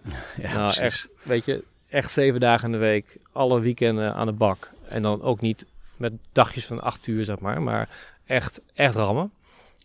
ja, 0.47 0.53
nou, 0.53 0.79
echt, 0.79 1.09
weet 1.23 1.45
je, 1.45 1.63
echt 1.89 2.11
zeven 2.11 2.39
dagen 2.39 2.65
in 2.65 2.71
de 2.71 2.77
week, 2.77 3.17
alle 3.31 3.59
weekenden 3.59 4.13
aan 4.13 4.25
de 4.27 4.33
bak. 4.33 4.71
En 4.87 5.01
dan 5.01 5.21
ook 5.21 5.41
niet 5.41 5.65
met 5.97 6.13
dagjes 6.31 6.65
van 6.65 6.81
acht 6.81 7.07
uur, 7.07 7.25
zeg 7.25 7.39
maar, 7.39 7.61
maar 7.61 7.89
echt, 8.25 8.61
echt 8.73 8.95
rammen. 8.95 9.31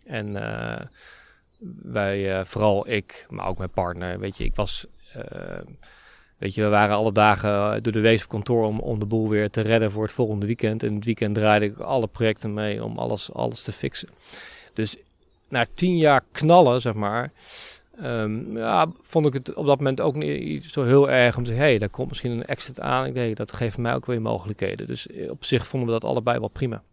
En 0.03 0.35
eh, 0.35 0.85
wij, 1.83 2.39
eh, 2.39 2.45
vooral 2.45 2.89
ik, 2.89 3.25
maar 3.29 3.47
ook 3.47 3.57
mijn 3.57 3.69
partner, 3.69 4.19
weet 4.19 4.37
je, 4.37 4.43
ik 4.43 4.55
was... 4.55 4.85
eh, 5.13 5.59
Weet 6.37 6.55
je, 6.55 6.61
we 6.61 6.67
waren 6.69 6.95
alle 6.95 7.11
dagen 7.11 7.83
door 7.83 7.93
de 7.93 7.99
wees 7.99 8.23
op 8.23 8.29
kantoor 8.29 8.65
om, 8.65 8.79
om 8.79 8.99
de 8.99 9.05
boel 9.05 9.29
weer 9.29 9.49
te 9.49 9.61
redden 9.61 9.91
voor 9.91 10.03
het 10.03 10.11
volgende 10.11 10.45
weekend. 10.45 10.83
En 10.83 10.95
het 10.95 11.05
weekend 11.05 11.35
draaide 11.35 11.65
ik 11.65 11.79
alle 11.79 12.07
projecten 12.07 12.53
mee 12.53 12.83
om 12.83 12.97
alles, 12.97 13.33
alles 13.33 13.61
te 13.61 13.71
fixen. 13.71 14.09
Dus 14.73 14.95
na 15.47 15.65
tien 15.73 15.97
jaar 15.97 16.23
knallen, 16.31 16.81
zeg 16.81 16.93
maar, 16.93 17.31
ehm, 18.01 18.57
ja, 18.57 18.91
vond 19.01 19.25
ik 19.25 19.33
het 19.33 19.53
op 19.53 19.65
dat 19.65 19.77
moment 19.77 20.01
ook 20.01 20.15
niet 20.15 20.65
zo 20.65 20.83
heel 20.83 21.09
erg 21.09 21.37
om 21.37 21.43
te 21.43 21.49
zeggen, 21.49 21.67
hey, 21.67 21.77
daar 21.77 21.89
komt 21.89 22.09
misschien 22.09 22.31
een 22.31 22.45
exit 22.45 22.79
aan. 22.79 23.05
Ik 23.05 23.13
denk, 23.13 23.37
dat 23.37 23.53
geeft 23.53 23.77
mij 23.77 23.95
ook 23.95 24.05
weer 24.05 24.21
mogelijkheden. 24.21 24.87
Dus 24.87 25.07
eh, 25.07 25.29
op 25.29 25.43
zich 25.43 25.67
vonden 25.67 25.93
we 25.93 25.99
dat 25.99 26.09
allebei 26.09 26.39
wel 26.39 26.47
prima. 26.47 26.83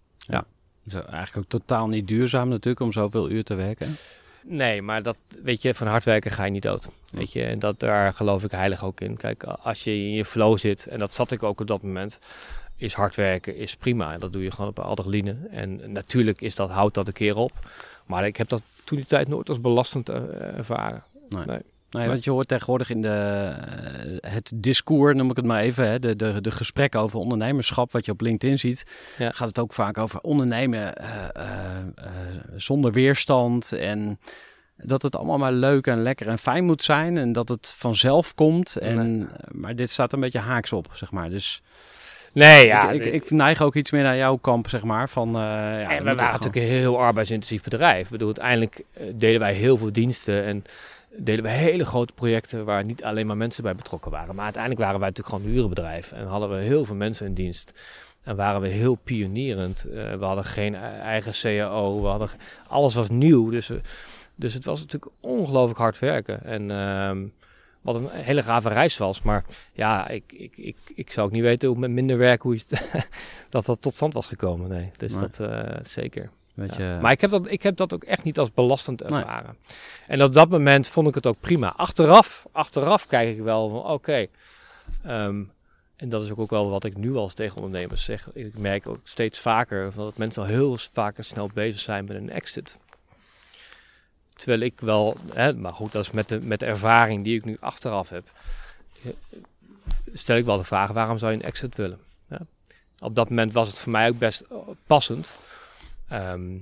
Dus 0.88 1.02
eigenlijk 1.02 1.36
ook 1.36 1.60
totaal 1.60 1.88
niet 1.88 2.08
duurzaam 2.08 2.48
natuurlijk 2.48 2.80
om 2.80 2.92
zoveel 2.92 3.30
uur 3.30 3.44
te 3.44 3.54
werken. 3.54 3.96
Nee, 4.42 4.82
maar 4.82 5.02
dat, 5.02 5.16
weet 5.42 5.62
je, 5.62 5.74
van 5.74 5.86
hard 5.86 6.04
werken 6.04 6.30
ga 6.30 6.44
je 6.44 6.50
niet 6.50 6.62
dood. 6.62 6.88
Weet 7.10 7.32
je, 7.32 7.44
en 7.44 7.58
dat, 7.58 7.80
daar 7.80 8.14
geloof 8.14 8.44
ik 8.44 8.50
heilig 8.50 8.84
ook 8.84 9.00
in. 9.00 9.16
Kijk, 9.16 9.44
als 9.44 9.84
je 9.84 9.90
in 9.90 10.12
je 10.12 10.24
flow 10.24 10.58
zit, 10.58 10.86
en 10.86 10.98
dat 10.98 11.14
zat 11.14 11.30
ik 11.30 11.42
ook 11.42 11.60
op 11.60 11.66
dat 11.66 11.82
moment, 11.82 12.18
is 12.76 12.94
hard 12.94 13.16
werken 13.16 13.56
is 13.56 13.76
prima. 13.76 14.12
En 14.12 14.20
dat 14.20 14.32
doe 14.32 14.42
je 14.42 14.50
gewoon 14.50 14.70
op 14.70 14.78
adrenaline. 14.78 15.36
En 15.50 15.92
natuurlijk 15.92 16.40
is 16.40 16.54
dat, 16.54 16.70
houdt 16.70 16.94
dat 16.94 17.06
een 17.06 17.12
keer 17.12 17.36
op. 17.36 17.52
Maar 18.06 18.26
ik 18.26 18.36
heb 18.36 18.48
dat 18.48 18.62
toen 18.88 18.96
die 18.96 19.06
tijd 19.06 19.28
nooit 19.28 19.48
als 19.48 19.60
belastend 19.60 20.08
eh, 20.08 20.16
ervaren. 20.56 21.04
Nee. 21.28 21.60
Nee. 21.90 22.08
Want 22.08 22.24
je 22.24 22.30
hoort 22.30 22.48
tegenwoordig 22.48 22.90
in 22.90 23.02
de, 23.02 23.08
eh, 24.20 24.32
het 24.32 24.52
discours, 24.54 25.14
noem 25.16 25.30
ik 25.30 25.36
het 25.36 25.44
maar 25.44 25.60
even, 25.60 25.88
hè, 25.88 25.98
de, 25.98 26.16
de, 26.16 26.40
de 26.40 26.50
gesprekken 26.50 27.00
over 27.00 27.18
ondernemerschap, 27.18 27.92
wat 27.92 28.04
je 28.04 28.12
op 28.12 28.20
LinkedIn 28.20 28.58
ziet, 28.58 28.84
Ja. 29.18 29.30
gaat 29.30 29.48
het 29.48 29.58
ook 29.58 29.72
vaak 29.72 29.98
over 29.98 30.20
ondernemen 30.20 30.96
eh, 30.96 31.04
zonder 32.56 32.92
weerstand 32.92 33.72
en 33.72 34.18
dat 34.76 35.02
het 35.02 35.16
allemaal 35.16 35.38
maar 35.38 35.52
leuk 35.52 35.86
en 35.86 36.02
lekker 36.02 36.28
en 36.28 36.38
fijn 36.38 36.64
moet 36.64 36.82
zijn 36.82 37.18
en 37.18 37.32
dat 37.32 37.48
het 37.48 37.74
vanzelf 37.76 38.34
komt. 38.34 38.76
En, 38.76 39.18
Nee. 39.18 39.26
Maar 39.48 39.76
dit 39.76 39.90
staat 39.90 40.12
een 40.12 40.20
beetje 40.20 40.38
haaks 40.38 40.72
op, 40.72 40.88
zeg 40.92 41.10
maar. 41.10 41.30
Dus 41.30 41.62
Nee, 42.32 42.66
ja. 42.66 42.90
ik, 42.90 43.04
ik, 43.04 43.12
ik 43.12 43.30
neig 43.30 43.62
ook 43.62 43.74
iets 43.74 43.90
meer 43.90 44.02
naar 44.02 44.16
jouw 44.16 44.36
kamp, 44.36 44.68
zeg 44.68 44.82
maar. 44.82 45.08
Van, 45.08 45.28
eh, 45.28 45.32
ja, 45.34 45.80
en 45.80 45.98
we 45.98 46.04
waren 46.04 46.04
gewoon- 46.04 46.16
natuurlijk 46.32 46.56
een 46.56 46.62
heel 46.78 47.00
arbeidsintensief 47.00 47.62
bedrijf. 47.62 48.04
Ik 48.04 48.10
bedoel, 48.10 48.26
uiteindelijk 48.26 48.82
eh, 48.92 49.02
deden 49.14 49.40
wij 49.40 49.52
heel 49.54 49.76
veel 49.76 49.92
diensten 49.92 50.44
en 50.44 50.64
deden 51.16 51.44
we 51.44 51.50
hele 51.50 51.84
grote 51.84 52.12
projecten 52.12 52.64
waar 52.64 52.84
niet 52.84 53.04
alleen 53.04 53.26
maar 53.26 53.36
mensen 53.36 53.62
bij 53.62 53.74
betrokken 53.74 54.10
waren. 54.10 54.34
Maar 54.34 54.44
uiteindelijk 54.44 54.82
waren 54.84 55.00
wij 55.00 55.08
natuurlijk 55.08 55.36
gewoon 55.36 55.50
een 55.50 55.56
hurenbedrijf 55.56 56.12
en 56.12 56.26
hadden 56.26 56.50
we 56.50 56.56
heel 56.60 56.84
veel 56.84 56.94
mensen 56.96 57.26
in 57.26 57.34
dienst. 57.34 57.72
En 58.22 58.36
waren 58.36 58.60
we 58.60 58.68
heel 58.68 58.94
pionierend. 58.94 59.84
Eh, 59.94 60.14
we 60.14 60.24
hadden 60.24 60.44
geen 60.44 60.74
e- 60.74 60.78
eigen 61.02 61.32
CAO, 61.32 62.00
we 62.02 62.06
hadden, 62.08 62.28
alles 62.68 62.94
was 62.94 63.08
nieuw. 63.08 63.50
Dus, 63.50 63.70
dus 64.34 64.54
het 64.54 64.64
was 64.64 64.80
natuurlijk 64.80 65.12
ongelooflijk 65.20 65.78
hard 65.78 65.98
werken. 65.98 66.44
En 66.44 66.70
ehm, 66.70 67.18
wat 67.80 67.94
een 67.94 68.08
hele 68.10 68.42
gave 68.42 68.68
reis 68.68 68.96
was. 68.96 69.22
Maar 69.22 69.44
ja, 69.72 70.08
ik, 70.08 70.32
ik, 70.32 70.56
ik, 70.56 70.76
ik 70.94 71.10
zou 71.12 71.26
ook 71.26 71.32
niet 71.32 71.42
weten 71.42 71.68
hoe 71.68 71.78
met 71.78 71.90
minder 71.90 72.18
werk 72.18 72.42
hoe 72.42 72.58
dat 73.50 73.64
dat 73.66 73.80
tot 73.80 73.94
stand 73.94 74.14
was 74.14 74.26
gekomen. 74.26 74.68
Nee, 74.68 74.90
dus 74.96 75.12
dat 75.12 75.40
eh, 75.40 75.76
zeker. 75.82 76.30
Weet 76.54 76.74
Ja. 76.76 76.94
je, 76.94 77.00
Maar 77.00 77.12
ik 77.12 77.20
heb, 77.20 77.30
dat, 77.30 77.50
ik 77.50 77.62
heb 77.62 77.76
dat 77.76 77.94
ook 77.94 78.04
echt 78.04 78.24
niet 78.24 78.38
als 78.38 78.52
belastend 78.52 79.02
ervaren. 79.02 79.56
En 80.06 80.22
op 80.22 80.34
dat 80.34 80.48
moment 80.48 80.88
vond 80.88 81.08
ik 81.08 81.14
het 81.14 81.26
ook 81.26 81.40
prima. 81.40 81.72
Achteraf, 81.76 82.46
achteraf 82.52 83.06
kijk 83.06 83.36
ik 83.36 83.42
wel 83.42 83.68
van 83.68 83.84
oké. 83.92 84.26
ehm, 85.04 85.42
en 85.96 86.08
dat 86.08 86.22
is 86.22 86.30
ook, 86.30 86.38
ook 86.38 86.50
wel 86.50 86.70
wat 86.70 86.84
ik 86.84 86.96
nu 86.96 87.16
als 87.16 87.34
tegen 87.34 87.56
ondernemers 87.56 88.04
zeg. 88.04 88.28
Ik 88.32 88.58
merk 88.58 88.86
ook 88.86 89.00
steeds 89.04 89.38
vaker 89.38 89.92
dat 89.94 90.16
mensen 90.16 90.42
al 90.42 90.48
heel 90.48 90.76
vaker 90.76 91.24
snel 91.24 91.50
bezig 91.54 91.80
zijn 91.80 92.04
met 92.04 92.16
een 92.16 92.30
exit. 92.30 92.76
Terwijl 94.38 94.60
ik 94.60 94.80
wel, 94.80 95.16
hè, 95.32 95.54
maar 95.54 95.72
goed, 95.72 95.92
dat 95.92 96.02
is 96.02 96.10
met 96.10 96.28
de, 96.28 96.40
met 96.40 96.60
de 96.60 96.66
ervaring 96.66 97.24
die 97.24 97.36
ik 97.36 97.44
nu 97.44 97.56
achteraf 97.60 98.08
heb. 98.08 98.30
Stel 100.12 100.36
ik 100.36 100.44
wel 100.44 100.56
de 100.56 100.64
vraag, 100.64 100.90
waarom 100.90 101.18
zou 101.18 101.32
je 101.32 101.38
een 101.38 101.44
exit 101.44 101.76
willen? 101.76 101.98
Ja? 102.30 102.40
Op 102.98 103.14
dat 103.14 103.28
moment 103.28 103.52
was 103.52 103.68
het 103.68 103.78
voor 103.78 103.92
mij 103.92 104.08
ook 104.08 104.18
best 104.18 104.40
eh, 104.40 104.56
passend. 104.86 105.36
Ehm, 106.08 106.56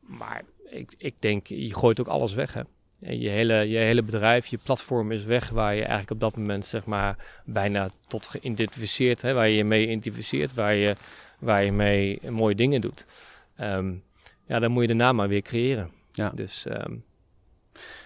maar 0.00 0.42
ik, 0.70 0.94
ik 0.98 1.14
denk, 1.18 1.46
je 1.46 1.74
gooit 1.74 2.00
ook 2.00 2.06
alles 2.06 2.34
weg. 2.34 2.52
Hè? 2.52 2.62
En 3.00 3.20
je 3.20 3.28
hele, 3.28 3.54
je 3.54 3.78
hele 3.78 4.02
bedrijf, 4.02 4.46
je 4.46 4.58
platform 4.58 5.12
is 5.12 5.24
weg 5.24 5.48
waar 5.48 5.74
je 5.74 5.80
eigenlijk 5.80 6.10
op 6.10 6.20
dat 6.20 6.36
moment 6.36 6.66
zeg 6.66 6.84
maar 6.84 7.16
bijna 7.44 7.90
tot 8.06 8.26
geïdentificeerd, 8.26 9.22
hè, 9.22 9.32
waar 9.32 9.48
je 9.48 9.56
je 9.56 9.64
mee 9.64 9.82
identificeert, 9.82 10.54
waar 10.54 10.74
je, 10.74 10.94
waar 11.38 11.64
je 11.64 11.72
mee 11.72 12.30
mooie 12.30 12.54
dingen 12.54 12.80
doet. 12.80 13.06
Ehm, 13.56 13.92
ja, 14.46 14.58
dan 14.58 14.70
moet 14.70 14.82
je 14.82 14.88
daarna 14.88 15.12
maar 15.12 15.28
weer 15.28 15.42
creëren. 15.42 15.90
Ja. 16.12 16.28
Dus 16.34 16.66
ehm, 16.66 16.94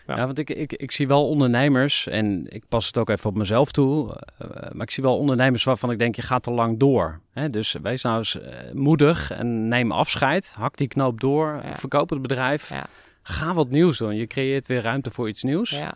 Ja, 0.06 0.16
Ja. 0.16 0.26
want 0.26 0.38
ik, 0.38 0.50
ik, 0.50 0.72
ik 0.72 0.90
zie 0.92 1.06
wel 1.08 1.28
ondernemers, 1.28 2.06
en 2.06 2.46
ik 2.48 2.64
pas 2.68 2.86
het 2.86 2.98
ook 2.98 3.08
even 3.10 3.30
op 3.30 3.36
mezelf 3.36 3.72
toe, 3.72 4.16
eh, 4.38 4.48
maar 4.72 4.82
ik 4.86 4.90
zie 4.90 5.02
wel 5.02 5.18
ondernemers 5.18 5.64
waarvan 5.64 5.90
ik 5.90 5.98
denk, 5.98 6.16
je 6.16 6.22
gaat 6.22 6.42
te 6.42 6.50
lang 6.50 6.78
door. 6.78 7.20
Hè? 7.32 7.50
Dus 7.50 7.76
wees 7.82 8.02
nou 8.02 8.18
eens 8.18 8.40
eh, 8.40 8.72
moedig 8.72 9.30
en 9.30 9.68
neem 9.68 9.92
afscheid, 9.92 10.52
hak 10.56 10.76
die 10.76 10.88
knoop 10.88 11.20
door, 11.20 11.60
Ja. 11.64 11.74
verkoop 11.78 12.10
het 12.10 12.22
bedrijf, 12.22 12.68
Ja. 12.70 12.86
ga 13.22 13.54
wat 13.54 13.68
nieuws 13.70 13.98
doen. 13.98 14.14
Je 14.16 14.26
creëert 14.26 14.66
weer 14.66 14.82
ruimte 14.82 15.10
voor 15.10 15.28
iets 15.28 15.42
nieuws. 15.42 15.70
ja. 15.70 15.94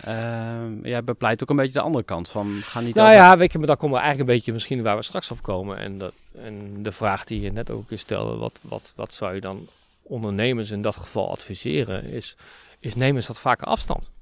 Ehm, 0.00 0.86
jij 0.86 1.04
bepleit 1.04 1.42
ook 1.42 1.50
een 1.50 1.56
beetje 1.56 1.72
de 1.72 1.80
andere 1.80 2.04
kant 2.04 2.28
van, 2.28 2.46
ga 2.60 2.80
niet 2.80 2.94
Nou 2.94 3.12
ja, 3.12 3.36
weet 3.36 3.52
je, 3.52 3.58
maar 3.58 3.66
dan 3.66 3.76
komen 3.76 3.96
we 3.96 4.00
eigenlijk 4.02 4.30
een 4.30 4.36
beetje 4.36 4.52
misschien 4.52 4.82
waar 4.82 4.96
we 4.96 5.02
straks 5.02 5.30
op 5.30 5.42
komen. 5.42 5.78
En, 5.78 5.98
dat, 5.98 6.12
en 6.42 6.82
de 6.82 6.92
vraag 6.92 7.24
die 7.24 7.40
je 7.40 7.52
net 7.52 7.70
ook 7.70 7.84
stelde, 7.94 8.36
wat, 8.36 8.58
wat, 8.62 8.92
wat 8.96 9.14
zou 9.14 9.34
je 9.34 9.40
dan 9.40 9.66
ondernemers 10.08 10.70
in 10.70 10.82
dat 10.82 10.96
geval 10.96 11.30
adviseren, 11.30 12.04
is, 12.04 12.36
is 12.78 12.94
neem 12.94 13.16
eens 13.16 13.26
wat 13.26 13.40
vaker 13.40 13.66
afstand. 13.66 14.12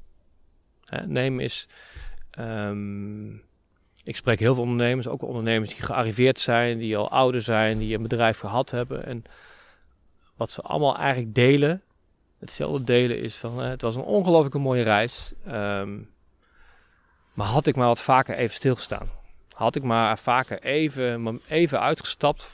Hè, 0.85 1.07
neem 1.07 1.41
eens, 1.41 1.67
ehm, 2.31 3.35
ik 4.05 4.17
spreek 4.17 4.39
heel 4.39 4.55
veel 4.55 4.63
ondernemers, 4.63 5.09
ook 5.09 5.23
ondernemers 5.23 5.75
die 5.75 5.83
gearriveerd 5.83 6.39
zijn, 6.39 6.79
die 6.79 6.97
al 6.97 7.11
ouder 7.11 7.43
zijn, 7.43 7.79
die 7.79 7.95
een 7.95 8.03
bedrijf 8.03 8.39
gehad 8.39 8.71
hebben. 8.71 9.07
En 9.07 9.25
wat 10.37 10.51
ze 10.51 10.63
allemaal 10.63 10.97
eigenlijk 10.97 11.35
delen, 11.35 11.83
hetzelfde 12.39 12.85
delen 12.85 13.21
is 13.21 13.35
van, 13.35 13.59
het 13.59 13.83
was 13.83 13.95
een 13.95 14.03
ongelooflijke 14.03 14.59
mooie 14.59 14.83
reis. 14.83 15.33
Ehm, 15.45 15.99
maar 17.33 17.47
had 17.47 17.67
ik 17.67 17.77
maar 17.77 17.87
wat 17.87 18.01
vaker 18.01 18.37
even 18.37 18.55
stilgestaan. 18.55 19.11
Had 19.53 19.75
ik 19.75 19.83
maar 19.83 20.19
vaker 20.19 20.63
even, 20.63 21.41
even 21.49 21.81
uitgestapt 21.81 22.53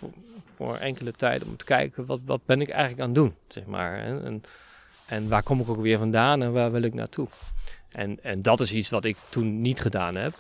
voor, 0.62 0.76
enkele 0.76 1.12
tijd 1.12 1.44
om 1.44 1.56
te 1.56 1.64
kijken 1.64 2.06
wat, 2.06 2.20
wat 2.24 2.44
ben 2.44 2.60
ik 2.60 2.68
eigenlijk 2.68 3.00
aan 3.00 3.08
het 3.08 3.14
doen, 3.14 3.34
zeg 3.48 3.66
maar. 3.66 3.98
En, 3.98 4.24
en, 4.24 4.42
en 5.06 5.28
waar 5.28 5.42
kom 5.42 5.60
ik 5.60 5.68
ook 5.68 5.80
weer 5.80 5.98
vandaan 5.98 6.42
en 6.42 6.52
waar 6.52 6.72
wil 6.72 6.82
ik 6.82 6.94
naartoe? 6.94 7.28
En, 7.92 8.18
en 8.22 8.42
dat 8.42 8.60
is 8.60 8.72
iets 8.72 8.90
wat 8.90 9.04
ik 9.04 9.16
toen 9.28 9.60
niet 9.60 9.80
gedaan 9.80 10.14
heb. 10.14 10.34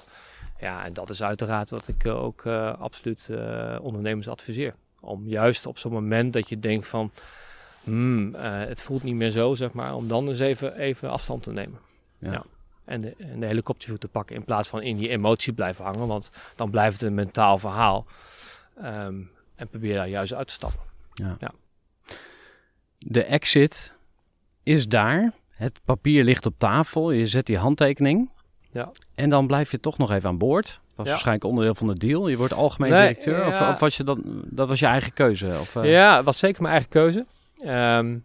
Ja, 0.62 0.84
en 0.84 0.92
dat 0.92 1.10
is 1.10 1.22
uiteraard 1.22 1.70
wat 1.70 1.88
ik 1.88 2.04
eh, 2.04 2.22
ook 2.22 2.44
eh, 2.44 2.80
absoluut 2.80 3.28
eh, 3.30 3.78
ondernemers 3.80 4.28
adviseer. 4.28 4.74
Om 5.00 5.28
juist 5.28 5.66
op 5.66 5.78
zo'n 5.78 5.92
moment 5.92 6.32
dat 6.32 6.48
je 6.48 6.58
denkt 6.58 6.88
van, 6.88 7.10
hmm, 7.84 8.34
het 8.34 8.82
voelt 8.82 9.02
niet 9.02 9.14
meer 9.14 9.30
zo, 9.30 9.54
zeg 9.54 9.72
maar, 9.72 9.94
om 9.94 10.08
dan 10.08 10.28
eens 10.28 10.38
even, 10.38 10.76
even 10.76 11.10
afstand 11.10 11.42
te 11.42 11.52
nemen 11.52 11.78
Ja. 12.18 12.32
Ja. 12.32 12.44
en 12.84 13.00
de, 13.00 13.14
en 13.18 13.40
de 13.40 13.46
helikopterview 13.46 13.98
te 13.98 14.08
pakken 14.08 14.36
in 14.36 14.44
plaats 14.44 14.68
van 14.68 14.82
in 14.82 14.96
die 14.96 15.08
emotie 15.08 15.52
blijven 15.52 15.84
hangen. 15.84 16.06
Want 16.06 16.30
dan 16.56 16.70
blijft 16.70 17.00
het 17.00 17.08
een 17.08 17.14
mentaal 17.14 17.58
verhaal. 17.58 18.06
Ehm, 18.76 19.14
en 19.62 19.68
probeer 19.68 19.94
daar 19.94 20.08
juist 20.08 20.34
uit 20.34 20.46
te 20.46 20.52
stappen. 20.52 20.80
De 22.98 23.24
exit 23.24 23.96
is 24.62 24.88
daar. 24.88 25.32
Het 25.52 25.80
papier 25.84 26.24
ligt 26.24 26.46
op 26.46 26.54
tafel. 26.58 27.10
Je 27.10 27.26
zet 27.26 27.46
die 27.46 27.58
handtekening. 27.58 28.30
Ja. 28.72 28.90
En 29.14 29.28
dan 29.30 29.46
blijf 29.46 29.70
je 29.70 29.80
toch 29.80 29.98
nog 29.98 30.10
even 30.10 30.28
aan 30.28 30.38
boord. 30.38 30.80
Was 30.94 31.06
Ja. 31.06 31.12
waarschijnlijk 31.12 31.44
onderdeel 31.46 31.74
van 31.74 31.86
de 31.86 31.98
deal. 31.98 32.28
Je 32.28 32.36
wordt 32.36 32.52
algemeen 32.52 32.90
Nee, 32.90 33.00
directeur. 33.00 33.46
Of, 33.46 33.58
ja. 33.58 33.70
of 33.70 33.78
was 33.80 33.96
je 33.96 34.04
dat, 34.04 34.18
dat 34.44 34.68
was 34.68 34.78
je 34.78 34.86
eigen 34.86 35.12
keuze? 35.12 35.46
Of, 35.46 35.76
eh, 35.76 35.90
Ja, 35.90 36.16
het 36.16 36.24
was 36.24 36.38
zeker 36.38 36.62
mijn 36.62 36.74
eigen 36.74 36.90
keuze. 36.90 37.26
Ehm, 37.64 38.16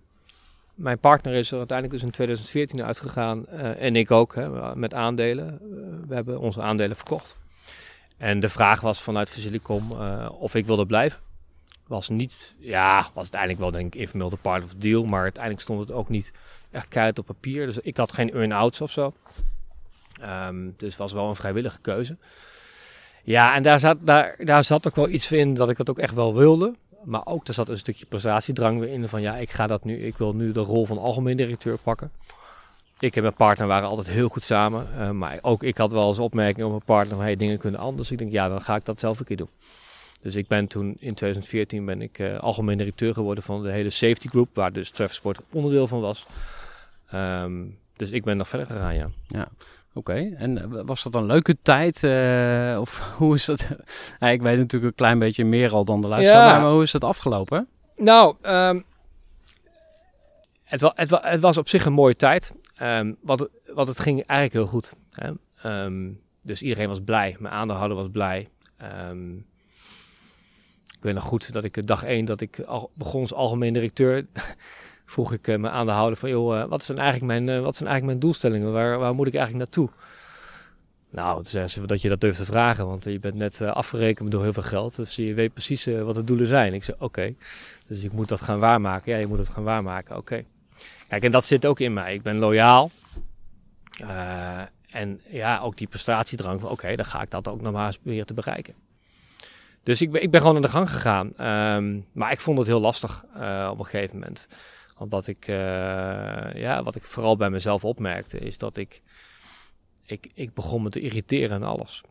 mijn 0.75 0.99
partner 0.99 1.33
is 1.33 1.51
er 1.51 1.57
uiteindelijk 1.57 1.97
dus 1.97 2.07
in 2.07 2.13
2014 2.13 2.83
uitgegaan. 2.83 3.47
eh, 3.47 3.81
en 3.81 3.95
ik 3.95 4.11
ook, 4.11 4.35
hè, 4.35 4.75
met 4.75 4.93
aandelen. 4.93 5.47
Eh, 5.61 5.67
we 6.07 6.15
hebben 6.15 6.39
onze 6.39 6.61
aandelen 6.61 6.95
verkocht. 6.95 7.35
En 8.17 8.39
de 8.39 8.49
vraag 8.49 8.81
was 8.81 9.01
vanuit 9.01 9.29
Facilicom 9.29 9.91
of 10.31 10.55
ik 10.55 10.65
wilde 10.65 10.85
blijven. 10.85 11.19
Was 11.87 12.09
niet, 12.09 12.55
ja, 12.57 13.01
was 13.13 13.21
uiteindelijk 13.21 13.59
wel 13.59 13.71
denk 13.71 13.95
ik 13.95 14.01
informeel 14.01 14.29
de 14.29 14.37
part 14.37 14.63
of 14.63 14.73
deal. 14.77 15.05
Maar 15.05 15.21
uiteindelijk 15.21 15.63
stond 15.63 15.79
het 15.79 15.91
ook 15.93 16.09
niet 16.09 16.31
echt 16.71 16.87
keihard 16.87 17.19
op 17.19 17.25
papier. 17.25 17.65
Dus 17.65 17.77
ik 17.77 17.97
had 17.97 18.13
geen 18.13 18.33
earn-outs 18.33 18.81
of 18.81 18.91
zo. 18.91 19.13
Ehm, 20.21 20.69
dus 20.77 20.97
was 20.97 21.13
wel 21.13 21.29
een 21.29 21.35
vrijwillige 21.35 21.79
keuze. 21.81 22.17
Ja, 23.23 23.55
en 23.55 23.63
daar 23.63 23.79
zat, 23.79 23.97
daar, 24.01 24.35
daar 24.37 24.63
zat 24.63 24.87
ook 24.87 24.95
wel 24.95 25.09
iets 25.09 25.31
in 25.31 25.53
dat 25.53 25.69
ik 25.69 25.77
dat 25.77 25.89
ook 25.89 25.99
echt 25.99 26.13
wel 26.13 26.35
wilde. 26.35 26.73
Maar 27.03 27.25
ook, 27.25 27.47
er 27.47 27.53
zat 27.53 27.69
een 27.69 27.77
stukje 27.77 28.05
prestatiedrang 28.05 28.79
weer 28.79 28.89
in 28.89 29.09
van 29.09 29.21
ja, 29.21 29.35
ik 29.35 29.49
ga 29.49 29.67
dat 29.67 29.83
nu, 29.83 30.05
ik 30.05 30.17
wil 30.17 30.33
nu 30.33 30.51
de 30.51 30.59
rol 30.59 30.85
van 30.85 30.97
algemeen 30.97 31.37
directeur 31.37 31.77
pakken. 31.77 32.11
ik 32.99 33.15
en 33.15 33.21
mijn 33.21 33.33
partner 33.33 33.67
waren 33.67 33.89
altijd 33.89 34.07
heel 34.07 34.29
goed 34.29 34.43
samen. 34.43 34.87
Eh, 34.97 35.09
maar 35.09 35.39
ook 35.41 35.63
ik 35.63 35.77
had 35.77 35.91
wel 35.91 36.07
eens 36.07 36.19
opmerkingen 36.19 36.65
op 36.65 36.71
mijn 36.71 36.85
partner 36.85 37.15
van 37.15 37.25
hey, 37.25 37.35
dingen 37.35 37.57
kunnen 37.57 37.79
anders. 37.79 38.11
Ik 38.11 38.17
denk, 38.17 38.31
ja, 38.31 38.49
dan 38.49 38.61
ga 38.61 38.75
ik 38.75 38.85
dat 38.85 38.99
zelf 38.99 39.19
een 39.19 39.25
keer 39.25 39.37
doen. 39.37 39.49
Dus 40.21 40.35
ik 40.35 40.47
ben 40.47 40.67
toen 40.67 40.87
in 40.99 41.13
2014 41.13 41.85
ben 41.85 42.01
ik 42.01 42.19
uh, 42.19 42.39
algemeen 42.39 42.77
directeur 42.77 43.13
geworden 43.13 43.43
van 43.43 43.63
de 43.63 43.71
hele 43.71 43.89
safety 43.89 44.27
group, 44.27 44.49
waar 44.53 44.71
dus 44.71 44.91
Sport 45.09 45.39
onderdeel 45.51 45.87
van 45.87 46.01
was. 46.01 46.25
Ehm, 47.09 47.65
dus 47.95 48.11
ik 48.11 48.23
ben 48.23 48.37
nog 48.37 48.47
verder 48.47 48.67
gegaan, 48.67 48.95
ja. 48.95 49.09
Ja, 49.27 49.47
oké. 49.93 50.33
En 50.37 50.85
was 50.85 51.03
dat 51.03 51.15
een 51.15 51.25
leuke 51.25 51.57
tijd? 51.61 52.03
Uh, 52.03 52.77
of 52.79 52.99
hoe 53.17 53.35
is 53.35 53.45
dat? 53.45 53.67
ja, 54.19 54.27
ik 54.27 54.41
weet 54.41 54.57
natuurlijk 54.57 54.91
een 54.91 54.97
klein 54.97 55.19
beetje 55.19 55.45
meer 55.45 55.71
al 55.71 55.85
dan 55.85 56.01
de 56.01 56.07
luisteraar, 56.07 56.55
ja. 56.55 56.61
maar 56.61 56.71
hoe 56.71 56.83
is 56.83 56.91
dat 56.91 57.03
afgelopen? 57.03 57.67
Nou, 57.95 58.35
um, 58.41 58.83
het, 60.63 60.81
wa 60.81 60.91
het, 60.95 61.09
wa 61.09 61.21
het, 61.23 61.41
was 61.41 61.57
op 61.57 61.69
zich 61.69 61.85
een 61.85 61.93
mooie 61.93 62.15
tijd. 62.15 62.51
Um, 62.81 63.17
wat, 63.21 63.49
wat 63.73 63.87
het 63.87 63.99
ging 63.99 64.23
eigenlijk 64.25 64.53
heel 64.53 64.79
goed. 64.79 64.93
Hè? 65.11 65.31
Um, 65.85 66.19
dus 66.41 66.61
iedereen 66.61 66.87
was 66.87 66.99
blij. 67.05 67.35
Mijn 67.39 67.53
aandeelhouder 67.53 67.97
was 67.97 68.07
blij. 68.11 68.49
Weet 71.07 71.15
nog 71.15 71.25
goed 71.25 71.53
dat 71.53 71.63
ik 71.63 71.87
dag 71.87 72.03
één 72.03 72.25
dat 72.25 72.41
ik 72.41 72.59
al 72.59 72.91
begon 72.93 73.21
als 73.21 73.33
algemeen 73.33 73.73
directeur. 73.73 74.25
vroeg 75.05 75.33
ik 75.33 75.47
uh, 75.47 75.57
mijn 75.57 75.73
aandeelhouder 75.73 76.17
van, 76.17 76.29
joh, 76.29 76.55
uh, 76.55 76.65
wat 76.65 76.83
zijn 76.83 76.97
eigenlijk 76.97 77.27
mijn, 77.27 77.61
wat 77.61 77.75
zijn 77.75 77.89
eigenlijk 77.89 78.05
mijn 78.05 78.19
doelstellingen? 78.19 78.71
Waar, 78.71 78.99
waar 78.99 79.15
moet 79.15 79.27
ik 79.27 79.35
eigenlijk 79.35 79.63
naartoe? 79.63 79.89
Nou, 81.09 81.43
toen 81.43 81.69
ze 81.69 81.85
dat 81.85 82.01
je 82.01 82.09
dat 82.09 82.21
durft 82.21 82.37
te 82.37 82.45
vragen, 82.45 82.87
want 82.87 83.03
je 83.03 83.19
bent 83.19 83.35
net 83.35 83.61
afgerekend 83.61 84.31
door 84.31 84.43
heel 84.43 84.53
veel 84.53 84.63
geld. 84.63 84.95
Dus 84.95 85.15
je 85.15 85.33
weet 85.33 85.53
precies 85.53 85.85
wat 85.85 86.15
de 86.15 86.23
doelen 86.23 86.47
zijn. 86.47 86.73
Ik 86.73 86.83
zei, 86.83 86.97
oké, 86.99 87.33
dus 87.87 88.03
ik 88.03 88.11
moet 88.11 88.27
dat 88.27 88.41
gaan 88.41 88.59
waarmaken. 88.59 89.11
Ja, 89.11 89.17
je 89.17 89.27
moet 89.27 89.37
het 89.37 89.49
gaan 89.49 89.63
waarmaken, 89.63 90.17
oké. 90.17 90.43
Kijk, 91.07 91.23
en 91.23 91.31
dat 91.31 91.45
zit 91.45 91.65
ook 91.65 91.79
in 91.79 91.93
mij. 91.93 92.13
Ik 92.13 92.21
ben 92.21 92.37
loyaal. 92.37 92.91
En 94.89 95.21
ja, 95.29 95.59
ook 95.59 95.77
die 95.77 95.87
prestatiedrang 95.87 96.61
van 96.61 96.69
oké, 96.69 96.95
dan 96.95 97.05
ga 97.05 97.21
ik 97.21 97.29
dat 97.29 97.47
ook 97.47 97.61
nog 97.61 97.73
maar 97.73 97.97
proberen 98.01 98.25
te 98.25 98.33
bereiken. 98.33 98.73
Dus 99.87 100.01
ik 100.01 100.11
ben, 100.11 100.21
ik 100.21 100.31
ben 100.31 100.41
gewoon 100.41 100.55
aan 100.55 100.61
de 100.61 100.69
gang 100.69 100.91
gegaan. 100.91 101.27
Um, 101.75 102.05
maar 102.11 102.31
ik 102.31 102.39
vond 102.39 102.57
het 102.57 102.67
heel 102.67 102.79
lastig 102.79 103.25
uh, 103.37 103.67
op 103.71 103.79
een 103.79 103.85
gegeven 103.85 104.19
moment. 104.19 104.47
Wat 104.97 105.27
ik, 105.27 105.47
uh, 105.47 105.55
ja, 106.53 106.83
wat 106.83 106.95
ik 106.95 107.03
vooral 107.03 107.37
bij 107.37 107.49
mezelf 107.49 107.85
opmerkte, 107.85 108.39
is 108.39 108.57
dat 108.57 108.77
ik, 108.77 109.01
ik, 110.05 110.31
ik 110.33 110.53
begon 110.53 110.83
me 110.83 110.89
te 110.89 110.99
irriteren 110.99 111.55
aan 111.55 111.63
alles. 111.63 112.01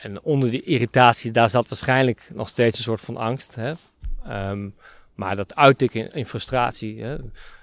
En 0.00 0.22
onder 0.22 0.50
die 0.50 0.62
irritatie, 0.62 1.30
daar 1.30 1.48
zat 1.48 1.68
waarschijnlijk 1.68 2.30
nog 2.34 2.48
steeds 2.48 2.78
een 2.78 2.84
soort 2.84 3.00
van 3.00 3.16
angst. 3.16 3.54
Hè? 3.54 3.72
Um, 4.50 4.74
maar 5.14 5.36
dat 5.36 5.54
uit 5.54 5.82
ik 5.82 5.94
in, 5.94 6.26
frustratie. 6.26 7.02
Hè? 7.02 7.16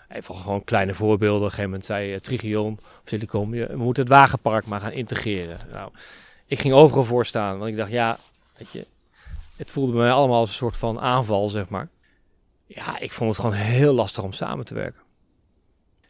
Even 0.10 0.36
gewoon 0.36 0.64
kleine 0.64 0.94
voorbeelden. 0.94 1.40
Op 1.40 1.44
een 1.44 1.50
gegeven 1.50 1.70
moment 1.70 1.86
zei 1.86 2.14
uh, 2.14 2.20
Trigion 2.20 2.74
of 2.74 3.02
Silicon, 3.04 3.50
we 3.50 3.76
moeten 3.76 4.04
het 4.04 4.12
wagenpark 4.12 4.66
maar 4.66 4.80
gaan 4.80 4.92
integreren. 4.92 5.58
Nou, 5.72 5.92
ik 6.46 6.60
ging 6.60 6.74
overal 6.74 7.04
voor 7.04 7.26
staan, 7.26 7.58
want 7.58 7.70
ik 7.70 7.78
dacht, 7.78 7.92
ja, 7.92 8.18
weet 8.58 8.72
je, 8.72 8.88
het 9.56 9.72
voelde 9.72 9.94
me 9.94 10.12
allemaal 10.12 10.40
als 10.40 10.50
een 10.50 10.56
soort 10.56 10.78
van 10.78 11.00
aanval, 11.00 11.50
zeg 11.50 11.70
maar. 11.70 11.90
Ja, 12.66 13.00
ik 13.00 13.12
vond 13.12 13.30
het 13.30 13.40
gewoon 13.40 13.56
heel 13.56 13.94
lastig 13.94 14.24
om 14.24 14.34
samen 14.34 14.66
te 14.66 14.74
werken. 14.74 15.02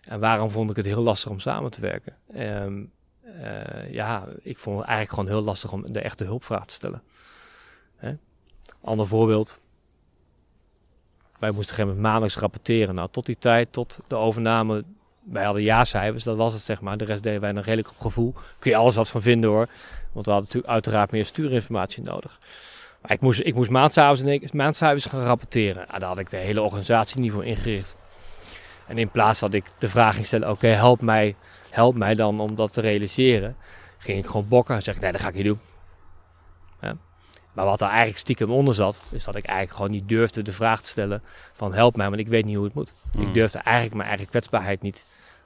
En 0.02 0.20
waarom 0.20 0.52
vond 0.52 0.70
ik 0.70 0.76
het 0.76 0.86
heel 0.86 1.02
lastig 1.02 1.32
om 1.32 1.40
samen 1.40 1.72
te 1.72 1.82
werken? 1.82 2.16
Um, 2.36 2.92
uh, 3.24 3.92
ja, 3.92 4.26
ik 4.42 4.58
vond 4.58 4.78
het 4.78 4.88
eigenlijk 4.88 5.20
gewoon 5.20 5.38
heel 5.38 5.46
lastig 5.46 5.72
om 5.72 5.92
de 5.92 6.02
echte 6.02 6.24
hulpvraag 6.24 6.66
te 6.66 6.74
stellen. 6.74 7.04
Hè? 7.96 8.14
Ander 8.82 9.08
voorbeeld. 9.08 9.60
Wij 11.40 11.52
moesten 11.52 11.52
op 11.52 11.58
een 11.58 11.64
gegeven 11.64 11.86
moment 11.86 12.02
maandelijks 12.02 12.38
rapporteren. 12.38 12.96
Nou, 12.96 13.10
tot 13.12 13.26
die 13.26 13.38
tijd, 13.40 13.72
tot 13.72 14.00
de 14.08 14.16
overname, 14.16 14.84
wij 15.24 15.44
hadden 15.44 15.64
ja-cijfers, 15.64 16.24
dat 16.24 16.38
was 16.38 16.54
het 16.54 16.62
zeg 16.62 16.82
maar. 16.82 16.98
De 16.98 17.06
rest 17.06 17.24
deden 17.24 17.42
wij 17.42 17.52
nog 17.52 17.66
redelijk 17.66 17.90
op 17.90 18.00
gevoel. 18.00 18.34
Kun 18.60 18.72
je 18.72 18.78
alles 18.78 18.96
wat 18.96 19.10
van 19.10 19.22
vinden 19.22 19.50
hoor. 19.50 19.68
Want 20.12 20.26
we 20.26 20.32
hadden 20.32 20.50
natuurlijk 20.50 20.74
uiteraard 20.74 21.12
meer 21.12 21.26
stuurinformatie 21.26 22.04
nodig. 22.04 22.40
Maar 23.06 23.16
ik 23.16 23.22
moest, 23.22 23.40
ik 23.40 23.56
moest 23.56 23.70
maandcijfers 24.54 25.06
gaan 25.06 25.24
rapporteren. 25.24 25.86
Nou, 25.88 26.00
daar 26.00 26.10
had 26.10 26.18
ik 26.18 26.30
de 26.30 26.38
hele 26.38 26.62
organisatie 26.62 27.20
niet 27.20 27.32
voor 27.32 27.46
ingericht. 27.46 27.96
En 28.88 28.98
in 28.98 29.10
plaats 29.10 29.40
dat 29.40 29.54
ik 29.54 29.66
de 29.78 29.90
vraag 29.90 30.14
ging 30.14 30.26
stellen, 30.26 30.50
oké, 30.50 30.56
okay, 30.66 30.72
help 30.72 31.02
mij, 31.02 31.36
help 31.70 31.96
mij 31.96 32.16
dan 32.16 32.40
om 32.40 32.56
dat 32.56 32.74
te 32.74 32.82
realiseren. 32.82 33.56
Ging 33.98 34.20
ik 34.20 34.26
gewoon 34.26 34.48
bokken 34.48 34.76
en 34.76 34.82
zeg 34.82 34.96
ik, 34.96 35.02
nee, 35.02 35.12
dat 35.12 35.22
ga 35.22 35.28
ik 35.28 35.34
niet 35.34 35.46
doen. 35.46 35.60
Ja. 36.82 36.98
Maar 37.54 37.66
wat 37.66 37.82
er 37.82 37.88
eigenlijk 37.88 38.18
stiekem 38.18 38.52
onder 38.52 38.74
zat, 38.74 39.02
is 39.12 39.24
dat 39.24 39.36
ik 39.36 39.46
eigenlijk 39.46 39.76
gewoon 39.76 39.92
niet 39.92 40.10
durfde 40.10 40.42
de 40.42 40.54
vraag 40.54 40.82
te 40.82 40.90
stellen 40.90 41.22
van 41.54 41.74
help 41.74 41.96
mij, 41.96 42.08
want 42.10 42.20
ik 42.20 42.28
weet 42.28 42.46
niet 42.46 42.56
hoe 42.56 42.66
het 42.66 42.74
moet. 42.74 42.94
Mm. 43.12 43.22
Ik 43.22 43.34
durfde 43.34 43.60
eigenlijk 43.60 43.96
mijn 43.96 44.10
eigen 44.10 44.28
kwetsbaarheid 44.28 44.82
niet, 44.82 45.06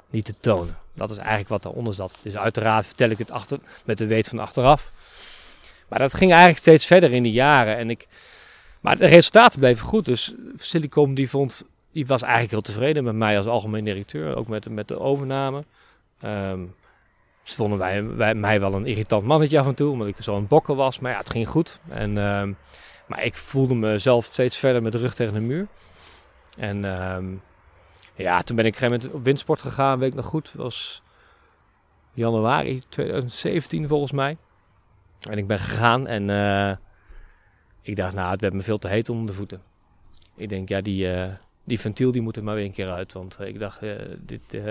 niet 0.09 0.25
te 0.25 0.35
tonen. 0.39 0.77
Dat 0.93 1.11
is 1.11 1.17
eigenlijk 1.17 1.49
wat 1.49 1.63
daaronder 1.63 1.93
zat. 1.93 2.15
Dus 2.21 2.37
uiteraard 2.37 2.85
vertel 2.85 3.09
ik 3.09 3.17
het 3.17 3.31
achter, 3.31 3.59
met 3.85 3.97
de 3.97 4.05
weet 4.05 4.27
van 4.27 4.39
achteraf. 4.39 4.91
Maar 5.89 5.99
dat 5.99 6.13
ging 6.13 6.29
eigenlijk 6.29 6.59
steeds 6.59 6.85
verder 6.85 7.11
in 7.11 7.23
de 7.23 7.31
jaren. 7.31 7.77
En 7.77 7.89
ik, 7.89 8.07
maar 8.79 8.97
de 8.97 9.05
resultaten 9.05 9.59
bleven 9.59 9.85
goed. 9.85 10.05
Dus 10.05 10.33
Silicom 10.55 11.13
die 11.13 11.29
vond, 11.29 11.63
die 11.91 12.05
was 12.05 12.21
eigenlijk 12.21 12.51
heel 12.51 12.61
tevreden 12.61 13.03
met 13.03 13.15
mij 13.15 13.37
als 13.37 13.47
algemeen 13.47 13.83
directeur. 13.83 14.35
Ook 14.35 14.47
met, 14.47 14.69
met 14.69 14.87
de 14.87 14.99
overname. 14.99 15.63
Um, 16.25 16.75
ze 17.43 17.55
vonden 17.55 17.77
wij, 17.77 18.05
wij, 18.05 18.35
mij 18.35 18.59
wel 18.59 18.73
een 18.73 18.85
irritant 18.85 19.25
mannetje 19.25 19.59
af 19.59 19.67
en 19.67 19.75
toe, 19.75 19.91
omdat 19.91 20.07
ik 20.07 20.15
zo 20.19 20.35
een 20.35 20.47
bokken 20.47 20.75
was. 20.75 20.99
Maar 20.99 21.11
ja, 21.11 21.17
het 21.17 21.29
ging 21.29 21.47
goed. 21.47 21.79
En, 21.87 22.09
uh, 22.09 22.43
maar 23.05 23.23
ik 23.23 23.35
voelde 23.35 23.75
mezelf 23.75 24.25
steeds 24.25 24.57
verder 24.57 24.81
met 24.81 24.91
de 24.91 24.97
rug 24.97 25.15
tegen 25.15 25.33
de 25.33 25.39
muur. 25.39 25.67
En 26.57 26.83
uh, 26.83 27.17
ja, 28.15 28.41
toen 28.41 28.55
ben 28.55 28.65
ik 28.65 28.75
op 28.75 28.81
een 28.81 29.13
op 29.13 29.23
windsport 29.23 29.61
gegaan, 29.61 29.99
weet 29.99 30.09
ik 30.09 30.15
nog 30.15 30.25
goed. 30.25 30.51
Was 30.55 31.01
januari 32.13 32.81
2017 32.89 33.87
volgens 33.87 34.11
mij. 34.11 34.37
En 35.19 35.37
ik 35.37 35.47
ben 35.47 35.59
gegaan 35.59 36.07
en 36.07 36.29
uh, 36.29 36.71
ik 37.81 37.95
dacht, 37.95 38.13
nou, 38.13 38.31
het 38.31 38.41
werd 38.41 38.53
me 38.53 38.61
veel 38.61 38.77
te 38.77 38.87
heet 38.87 39.09
onder 39.09 39.27
de 39.27 39.33
voeten. 39.33 39.61
Ik 40.35 40.49
denk, 40.49 40.69
ja, 40.69 40.81
die, 40.81 41.05
uh, 41.05 41.27
die 41.63 41.79
ventiel 41.79 42.11
die 42.11 42.21
moet 42.21 42.35
er 42.35 42.43
maar 42.43 42.55
weer 42.55 42.65
een 42.65 42.71
keer 42.71 42.89
uit. 42.89 43.13
Want 43.13 43.37
uh, 43.41 43.47
ik 43.47 43.59
dacht, 43.59 43.79
dit, 44.19 44.61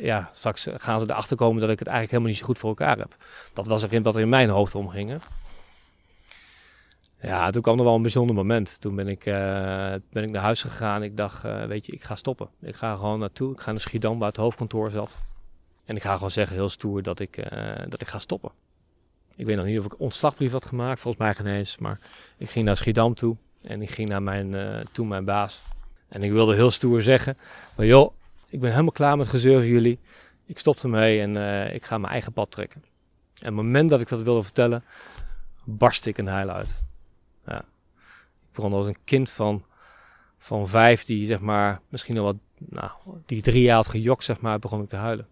ja, 0.00 0.30
straks 0.32 0.66
gaan 0.76 1.00
ze 1.00 1.10
erachter 1.10 1.36
komen 1.36 1.60
dat 1.60 1.70
ik 1.70 1.78
het 1.78 1.88
eigenlijk 1.88 2.10
helemaal 2.10 2.30
niet 2.32 2.40
zo 2.40 2.46
goed 2.46 2.58
voor 2.58 2.68
elkaar 2.68 2.98
heb. 2.98 3.16
Dat 3.52 3.66
was 3.66 3.82
er 3.82 3.92
in, 3.92 4.02
wat 4.02 4.14
er 4.14 4.20
in 4.20 4.28
mijn 4.28 4.48
hoofd 4.48 4.74
omging. 4.74 5.20
Ja, 7.22 7.50
toen 7.50 7.62
kwam 7.62 7.78
er 7.78 7.84
wel 7.84 7.94
een 7.94 8.02
bijzonder 8.02 8.36
moment. 8.36 8.80
Toen 8.80 8.94
ben 8.94 9.08
ik, 9.08 9.24
ben 10.10 10.22
ik 10.22 10.30
naar 10.30 10.42
huis 10.42 10.62
gegaan. 10.62 11.02
Ik 11.02 11.16
dacht, 11.16 11.42
weet 11.42 11.86
je, 11.86 11.92
ik 11.92 12.02
ga 12.02 12.16
stoppen. 12.16 12.48
Ik 12.60 12.74
ga 12.74 12.94
gewoon 12.94 13.18
naartoe. 13.18 13.52
Ik 13.52 13.60
ga 13.60 13.70
naar 13.70 13.80
Schiedam, 13.80 14.18
waar 14.18 14.28
het 14.28 14.36
hoofdkantoor 14.36 14.90
zat. 14.90 15.16
En 15.84 15.96
ik 15.96 16.02
ga 16.02 16.14
gewoon 16.14 16.30
zeggen, 16.30 16.56
heel 16.56 16.68
stoer, 16.68 17.02
dat 17.02 17.20
ik, 17.20 17.50
dat 17.88 18.00
ik 18.00 18.08
ga 18.08 18.18
stoppen. 18.18 18.50
Ik 19.40 19.46
weet 19.46 19.56
nog 19.56 19.64
niet 19.64 19.78
of 19.78 19.84
ik 19.84 20.00
ontslagbrief 20.00 20.52
had 20.52 20.64
gemaakt, 20.64 21.00
volgens 21.00 21.22
mij 21.22 21.34
geen 21.34 21.46
eens. 21.46 21.78
Maar 21.78 21.98
ik 22.36 22.50
ging 22.50 22.64
naar 22.64 22.76
Schiedam 22.76 23.14
toe 23.14 23.36
en 23.62 23.82
ik 23.82 23.90
ging 23.90 24.08
naar 24.08 24.22
mijn, 24.22 24.52
uh, 24.52 24.80
toen 24.92 25.08
mijn 25.08 25.24
baas. 25.24 25.62
En 26.08 26.22
ik 26.22 26.32
wilde 26.32 26.54
heel 26.54 26.70
stoer 26.70 27.02
zeggen, 27.02 27.38
maar 27.76 27.86
joh, 27.86 28.14
ik 28.48 28.60
ben 28.60 28.70
helemaal 28.70 28.92
klaar 28.92 29.16
met 29.16 29.28
gezeur 29.28 29.58
van 29.58 29.68
jullie. 29.68 29.98
Ik 30.46 30.58
stop 30.58 30.78
ermee 30.78 31.20
en 31.20 31.34
uh, 31.34 31.74
ik 31.74 31.84
ga 31.84 31.98
mijn 31.98 32.12
eigen 32.12 32.32
pad 32.32 32.50
trekken. 32.50 32.82
En 33.38 33.46
het 33.46 33.54
moment 33.54 33.90
dat 33.90 34.00
ik 34.00 34.08
dat 34.08 34.22
wilde 34.22 34.42
vertellen, 34.42 34.84
barstte 35.64 36.08
ik 36.08 36.18
een 36.18 36.26
huil 36.26 36.50
uit. 36.50 36.82
Ja. 37.46 37.58
Ik 37.58 38.52
begon 38.52 38.72
als 38.72 38.86
een 38.86 39.04
kind 39.04 39.30
van, 39.30 39.64
van 40.38 40.68
vijf 40.68 41.04
die 41.04 41.26
zeg 41.26 41.40
maar, 41.40 41.80
misschien 41.88 42.18
al 42.18 42.24
wat, 42.24 42.36
nou, 42.58 42.90
die 43.26 43.42
drie 43.42 43.62
jaar 43.62 43.76
had 43.76 43.88
gejokt 43.88 44.24
zeg 44.24 44.40
maar, 44.40 44.58
begon 44.58 44.82
ik 44.82 44.88
te 44.88 44.96
huilen. 44.96 45.28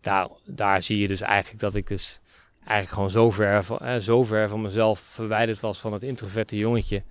Daar, 0.00 0.28
daar 0.44 0.82
zie 0.82 0.98
je 0.98 1.08
dus 1.08 1.20
eigenlijk 1.20 1.60
dat 1.60 1.74
ik 1.74 1.86
dus 1.86 2.20
eigenlijk 2.66 2.90
gewoon 2.90 3.10
zo 3.10 3.30
ver, 3.30 3.64
van, 3.64 3.78
eh, 3.78 3.96
zo 3.96 4.24
ver 4.24 4.48
van 4.48 4.62
mezelf 4.62 5.00
verwijderd 5.00 5.60
was 5.60 5.78
van 5.78 5.92
het 5.92 6.02
introverte 6.02 6.56
jongetje. 6.56 7.02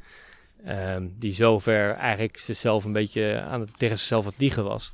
Um, 0.68 1.16
die 1.18 1.34
zo 1.34 1.60
ver 1.60 1.96
eigenlijk 1.96 2.38
zichzelf 2.38 2.84
een 2.84 2.92
beetje 2.92 3.42
aan 3.42 3.60
het, 3.60 3.78
tegen 3.78 3.98
zichzelf 3.98 4.26
het 4.26 4.38
liegen 4.38 4.64
was. 4.64 4.94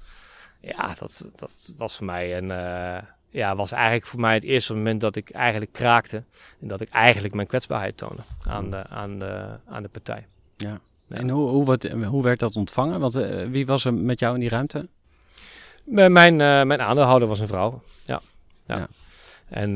Ja, 0.62 0.94
dat, 1.00 1.26
dat 1.36 1.74
was 1.78 1.96
voor 1.96 2.06
mij 2.06 2.38
een, 2.38 2.50
uh, 2.50 2.98
ja, 3.30 3.56
was 3.56 3.72
eigenlijk 3.72 4.06
voor 4.06 4.20
mij 4.20 4.34
het 4.34 4.44
eerste 4.44 4.74
moment 4.74 5.02
dat 5.02 5.16
ik 5.16 5.30
eigenlijk 5.30 5.72
kraakte. 5.72 6.24
En 6.62 6.68
dat 6.68 6.82
ik 6.82 6.90
eigenlijk 6.90 7.34
mijn 7.34 7.48
kwetsbaarheid 7.48 7.98
toonde 7.98 8.22
aan 8.48 8.70
de, 8.70 8.88
aan 8.88 9.20
de, 9.20 9.60
aan 9.68 9.84
de 9.84 9.90
partij. 9.90 10.28
Ja. 10.58 10.80
ja. 11.08 11.16
En 11.18 11.30
hoe, 11.30 11.50
hoe, 11.50 11.66
wat, 11.66 11.84
hoe 11.84 12.24
werd 12.24 12.40
dat 12.40 12.56
ontvangen? 12.56 13.00
Want 13.00 13.18
uh, 13.18 13.48
wie 13.48 13.66
was 13.66 13.86
er 13.86 13.94
met 13.94 14.20
jou 14.20 14.34
in 14.34 14.40
die 14.40 14.50
ruimte? 14.50 14.88
Mijn, 15.86 16.32
uh, 16.32 16.64
mijn 16.64 16.82
aandeelhouder 16.82 17.28
was 17.28 17.40
een 17.40 17.48
vrouw. 17.48 17.82
Ja. 18.04 18.22
ja. 18.66 18.78
ja. 18.78 18.88
En 19.50 19.70
uh, 19.70 19.76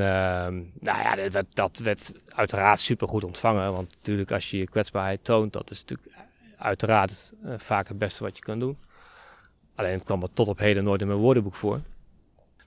nou 0.80 1.02
ja, 1.02 1.30
dat, 1.30 1.46
dat 1.50 1.78
werd 1.78 2.14
uiteraard 2.36 2.80
super 2.80 3.08
goed 3.08 3.24
ontvangen. 3.24 3.74
Want 3.74 3.96
natuurlijk 3.96 4.32
als 4.32 4.50
je 4.50 4.58
je 4.58 4.70
kwetsbaarheid 4.70 5.24
toont, 5.24 5.54
dat 5.54 5.72
is 5.72 5.82
natuurlijk 5.82 6.18
uiteraard 6.58 7.34
uh, 7.46 7.54
vaak 7.58 7.88
het 7.88 7.98
beste 7.98 8.24
wat 8.24 8.38
je 8.38 8.44
kan 8.44 8.60
doen. 8.60 8.78
Alleen 9.76 9.94
het 9.94 10.04
kwam 10.04 10.22
er 10.22 10.34
tot 10.34 10.48
op 10.48 10.58
heden 10.58 10.84
nooit 10.84 11.02
in 11.02 11.08
mijn 11.08 11.20
woordenboek 11.20 11.56
voor. 11.56 11.82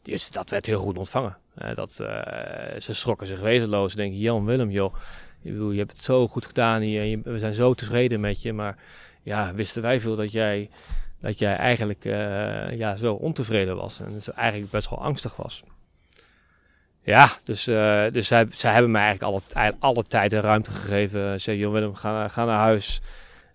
Dus 0.03 0.31
dat 0.31 0.51
werd 0.51 0.67
heel 0.67 0.81
goed 0.81 0.99
ontvangen. 0.99 1.37
Uh, 1.63 1.75
dat, 1.75 1.99
uh, 2.01 2.09
ze 2.81 2.95
schrokken 2.95 3.27
zich 3.27 3.41
wezenloos. 3.41 3.91
Ze 3.91 3.97
denken, 3.97 4.19
Jan 4.19 4.45
Willem, 4.45 4.71
joh, 4.71 4.95
je, 5.41 5.53
je 5.53 5.79
hebt 5.79 5.93
het 5.93 6.03
zo 6.03 6.29
goed 6.29 6.47
gedaan 6.47 6.81
hier. 6.81 7.03
Je, 7.03 7.21
we 7.25 7.39
zijn 7.39 7.55
zo 7.55 7.75
tevreden 7.75 8.21
met 8.21 8.43
je. 8.43 8.53
Maar 8.53 8.77
ja, 9.23 9.55
wisten 9.55 9.83
wij 9.83 10.01
veel 10.01 10.17
dat 10.17 10.33
jij 10.33 10.71
dat 11.21 11.39
jij 11.39 11.57
eigenlijk 11.57 12.05
eh, 12.05 12.75
ja, 12.75 12.97
zo 12.97 13.15
ontevreden 13.15 13.77
was 13.77 14.01
en 14.01 14.21
eigenlijk 14.35 14.71
best 14.71 14.91
wel 14.91 15.03
angstig 15.03 15.37
was. 15.37 15.63
Ja, 17.07 17.31
dus, 17.45 17.67
eh, 17.67 18.03
dus 18.13 18.27
zij, 18.27 18.47
zij 18.51 18.73
hebben 18.73 18.91
mij 18.91 19.03
eigenlijk 19.03 19.33
alle, 19.55 19.73
alle 19.79 20.03
tijd 20.03 20.33
en 20.33 20.41
ruimte 20.41 20.71
gegeven. 20.71 21.41
Ze 21.41 21.57
joh 21.59 21.73
Willem, 21.73 21.95
ga, 21.95 22.29
ga 22.29 22.45
naar 22.45 22.57
huis. 22.59 23.01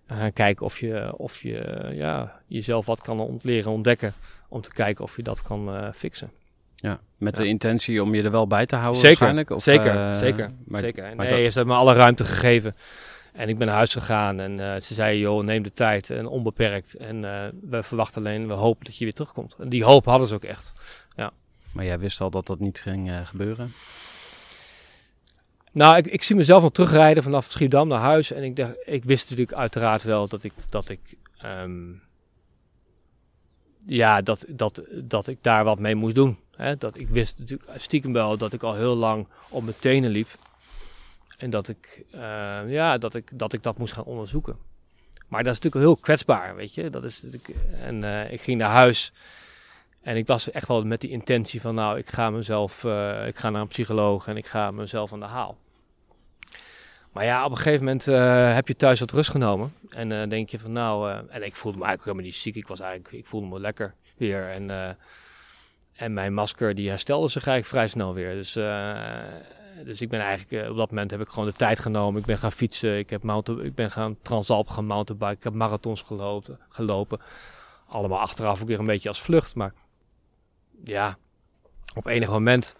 En 0.06 0.16
gaan 0.16 0.32
kijken 0.32 0.66
of 0.66 0.80
je, 0.80 1.12
of 1.16 1.42
je 1.42 1.88
ja, 1.92 2.40
jezelf 2.46 2.86
wat 2.86 3.00
kan 3.00 3.20
ont 3.20 3.44
leren 3.44 3.72
ontdekken. 3.72 4.12
Om 4.48 4.60
te 4.60 4.72
kijken 4.72 5.04
of 5.04 5.16
je 5.16 5.22
dat 5.22 5.42
kan 5.42 5.74
eh, 5.74 5.88
fixen. 5.94 6.30
Ja, 6.76 7.00
met 7.16 7.36
Ja. 7.36 7.42
de 7.42 7.48
intentie 7.48 8.02
om 8.02 8.14
je 8.14 8.22
er 8.22 8.30
wel 8.30 8.46
bij 8.46 8.66
te 8.66 8.76
houden 8.76 9.00
Zeker, 9.00 9.18
waarschijnlijk? 9.18 9.50
Of, 9.50 9.62
zeker, 9.62 9.96
eh, 10.10 10.16
zeker, 10.18 10.50
maar- 10.66 10.80
zeker. 10.80 11.04
En 11.04 11.16
maar 11.16 11.26
nee, 11.26 11.42
dat- 11.42 11.52
ze 11.52 11.58
hebben 11.58 11.74
me 11.76 11.80
alle 11.80 11.94
ruimte 11.94 12.24
gegeven. 12.24 12.76
En 13.32 13.48
ik 13.48 13.58
ben 13.58 13.66
naar 13.66 13.76
huis 13.76 13.92
gegaan 13.92 14.40
en 14.40 14.82
ze 14.82 14.94
zeiden, 14.94 15.20
joh, 15.20 15.44
neem 15.44 15.62
de 15.62 15.72
tijd 15.72 16.10
en 16.10 16.26
onbeperkt. 16.26 16.94
En 16.94 17.20
we 17.70 17.82
verwachten 17.82 18.20
alleen, 18.26 18.46
we 18.46 18.52
hopen 18.52 18.84
dat 18.84 18.96
je 18.96 19.04
weer 19.04 19.14
terugkomt. 19.14 19.56
En 19.60 19.68
die 19.68 19.84
hoop 19.84 20.04
hadden 20.04 20.28
ze 20.28 20.34
ook 20.34 20.44
echt. 20.44 20.72
Maar 21.72 21.84
jij 21.84 21.98
wist 21.98 22.20
al 22.20 22.30
dat 22.30 22.46
dat 22.46 22.58
niet 22.58 22.80
ging 22.80 23.10
eh, 23.10 23.26
gebeuren? 23.26 23.72
Nou, 25.72 25.96
ik, 25.96 26.06
ik 26.06 26.22
zie 26.22 26.36
mezelf 26.36 26.62
nog 26.62 26.72
terugrijden 26.72 27.22
vanaf 27.22 27.50
Schiedam 27.50 27.88
naar 27.88 28.00
huis. 28.00 28.30
En 28.30 28.42
ik, 28.42 28.56
dacht, 28.56 28.74
ik 28.84 29.04
wist 29.04 29.30
natuurlijk 29.30 29.58
uiteraard 29.58 30.02
wel 30.02 30.28
dat 30.28 30.42
ik, 30.42 30.52
dat 30.68 30.88
ik, 30.88 31.00
ehm, 31.38 31.92
ja, 33.86 34.22
dat, 34.22 34.44
dat, 34.48 34.82
dat 34.92 35.26
ik 35.26 35.38
daar 35.40 35.64
wat 35.64 35.78
mee 35.78 35.94
moest 35.94 36.14
doen. 36.14 36.38
Hè? 36.56 36.76
Dat, 36.76 36.96
ik 36.98 37.08
wist 37.08 37.38
natuurlijk 37.38 37.70
stiekem 37.76 38.12
wel 38.12 38.36
dat 38.36 38.52
ik 38.52 38.62
al 38.62 38.74
heel 38.74 38.94
lang 38.94 39.26
op 39.48 39.62
mijn 39.62 39.78
tenen 39.78 40.10
liep. 40.10 40.28
En 41.38 41.50
dat 41.50 41.68
ik, 41.68 42.04
eh, 42.10 42.60
ja, 42.66 42.98
dat 42.98 43.14
ik, 43.14 43.30
dat 43.32 43.52
ik 43.52 43.62
dat 43.62 43.78
moest 43.78 43.92
gaan 43.92 44.04
onderzoeken. 44.04 44.56
Maar 45.28 45.42
dat 45.42 45.52
is 45.52 45.60
natuurlijk 45.60 45.84
heel 45.84 46.02
kwetsbaar, 46.02 46.56
weet 46.56 46.74
je. 46.74 46.90
Dat 46.90 47.04
is 47.04 47.24
en 47.80 48.04
eh, 48.04 48.32
ik 48.32 48.40
ging 48.40 48.58
naar 48.58 48.70
huis. 48.70 49.12
En 50.02 50.16
ik 50.16 50.26
was 50.26 50.50
echt 50.50 50.68
wel 50.68 50.84
met 50.84 51.00
die 51.00 51.10
intentie 51.10 51.60
van, 51.60 51.74
nou, 51.74 51.98
ik 51.98 52.08
ga 52.08 52.30
mezelf, 52.30 52.84
eh, 52.84 53.26
ik 53.26 53.36
ga 53.36 53.50
naar 53.50 53.60
een 53.60 53.66
psycholoog 53.66 54.26
en 54.26 54.36
ik 54.36 54.46
ga 54.46 54.70
mezelf 54.70 55.12
aan 55.12 55.20
de 55.20 55.26
haal. 55.26 55.56
Maar 57.12 57.24
ja, 57.24 57.44
op 57.44 57.50
een 57.50 57.56
gegeven 57.56 57.84
moment 57.84 58.08
eh, 58.08 58.54
heb 58.54 58.68
je 58.68 58.76
thuis 58.76 59.00
wat 59.00 59.10
rust 59.10 59.30
genomen. 59.30 59.74
En 59.90 60.12
eh, 60.12 60.28
denk 60.28 60.48
je 60.48 60.58
van, 60.58 60.72
nou, 60.72 61.10
en 61.28 61.42
ik 61.42 61.56
voelde 61.56 61.78
me 61.78 61.84
eigenlijk 61.84 62.04
helemaal 62.04 62.24
niet 62.24 62.34
ziek. 62.34 62.54
Ik 62.54 62.66
was 62.66 62.80
eigenlijk, 62.80 63.14
ik 63.14 63.26
voelde 63.26 63.46
me 63.46 63.60
lekker 63.60 63.94
weer. 64.16 64.48
En, 64.48 64.96
en 65.92 66.12
mijn 66.12 66.34
masker, 66.34 66.74
die 66.74 66.88
herstelde 66.88 67.28
zich 67.28 67.46
eigenlijk 67.46 67.68
vrij 67.68 67.88
snel 67.88 68.14
weer. 68.14 68.34
Dus, 68.34 68.52
dus 69.84 70.00
ik 70.00 70.08
ben 70.08 70.20
eigenlijk, 70.20 70.70
op 70.70 70.76
dat 70.76 70.90
moment 70.90 71.10
heb 71.10 71.20
ik 71.20 71.28
gewoon 71.28 71.48
de 71.48 71.54
tijd 71.54 71.78
genomen. 71.78 72.20
Ik 72.20 72.26
ben 72.26 72.38
gaan 72.38 72.52
fietsen, 72.52 72.98
ik, 72.98 73.10
heb 73.10 73.22
mountain, 73.22 73.64
ik 73.64 73.74
ben 73.74 73.90
gaan 73.90 74.16
Transalp 74.22 74.68
gaan 74.68 74.86
mountainbiken, 74.86 75.36
ik 75.36 75.44
heb 75.44 75.52
marathons 75.52 76.02
gelopen, 76.02 76.58
gelopen. 76.68 77.20
Allemaal 77.86 78.20
achteraf 78.20 78.60
ook 78.60 78.68
weer 78.68 78.78
een 78.78 78.86
beetje 78.86 79.08
als 79.08 79.22
vlucht, 79.22 79.54
maar 79.54 79.72
ja, 80.84 81.18
op 81.94 82.06
enig 82.06 82.28
moment 82.28 82.76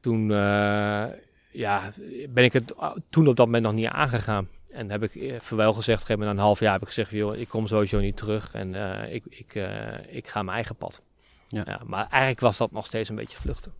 toen 0.00 0.30
eh, 0.30 1.06
ja, 1.50 1.92
ben 2.28 2.44
ik 2.44 2.52
het 2.52 2.74
toen 3.10 3.28
op 3.28 3.36
dat 3.36 3.46
moment 3.46 3.64
nog 3.64 3.72
niet 3.72 3.86
aangegaan. 3.86 4.48
En 4.70 4.90
heb 4.90 5.02
ik 5.02 5.14
eh, 5.14 5.40
voor 5.40 5.56
wel 5.56 5.72
gezegd, 5.72 6.00
gegeven 6.00 6.24
na 6.24 6.30
een 6.30 6.38
half 6.38 6.60
jaar 6.60 6.72
heb 6.72 6.82
ik 6.82 6.88
gezegd, 6.88 7.10
joh, 7.10 7.36
ik 7.36 7.48
kom 7.48 7.66
sowieso 7.66 8.00
niet 8.00 8.16
terug 8.16 8.54
en 8.54 8.74
eh, 8.74 9.14
ik, 9.14 9.24
ik, 9.28 9.68
ik 10.08 10.28
ga 10.28 10.42
mijn 10.42 10.56
eigen 10.56 10.76
pad. 10.76 11.02
Ja. 11.48 11.80
maar 11.86 12.06
eigenlijk 12.08 12.40
was 12.40 12.56
dat 12.56 12.72
nog 12.72 12.86
steeds 12.86 13.08
een 13.08 13.16
beetje 13.16 13.36
vluchten. 13.36 13.72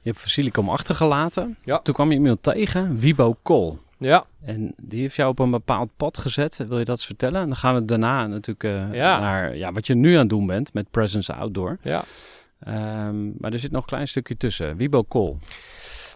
Je 0.00 0.08
hebt 0.08 0.20
Facilicum 0.20 0.68
achtergelaten. 0.68 1.56
Ja. 1.64 1.78
Toen 1.78 1.94
kwam 1.94 2.10
je 2.12 2.18
iemand 2.18 2.42
tegen, 2.42 2.98
Wibo 2.98 3.36
Kool. 3.42 3.78
Ja, 4.02 4.24
En 4.44 4.74
die 4.82 5.00
heeft 5.00 5.16
jou 5.16 5.30
op 5.30 5.38
een 5.38 5.50
bepaald 5.50 5.90
pad 5.96 6.18
gezet. 6.18 6.56
Wil 6.56 6.78
je 6.78 6.84
dat 6.84 6.96
eens 6.96 7.06
vertellen? 7.06 7.40
En 7.40 7.46
dan 7.46 7.56
gaan 7.56 7.74
we 7.74 7.84
daarna 7.84 8.26
natuurlijk 8.26 8.64
eh, 8.64 8.94
Ja. 8.94 9.18
naar 9.20 9.56
ja, 9.56 9.72
wat 9.72 9.86
je 9.86 9.94
nu 9.94 10.12
aan 10.12 10.18
het 10.20 10.28
doen 10.28 10.46
bent 10.46 10.72
met 10.72 10.90
Presence 10.90 11.32
Outdoor. 11.34 11.78
ja. 11.82 12.04
Ehm, 12.64 13.26
maar 13.38 13.52
er 13.52 13.58
zit 13.58 13.70
nog 13.70 13.82
een 13.82 13.88
klein 13.88 14.08
stukje 14.08 14.36
tussen. 14.36 14.76
Wibo 14.76 15.02
Kool. 15.02 15.38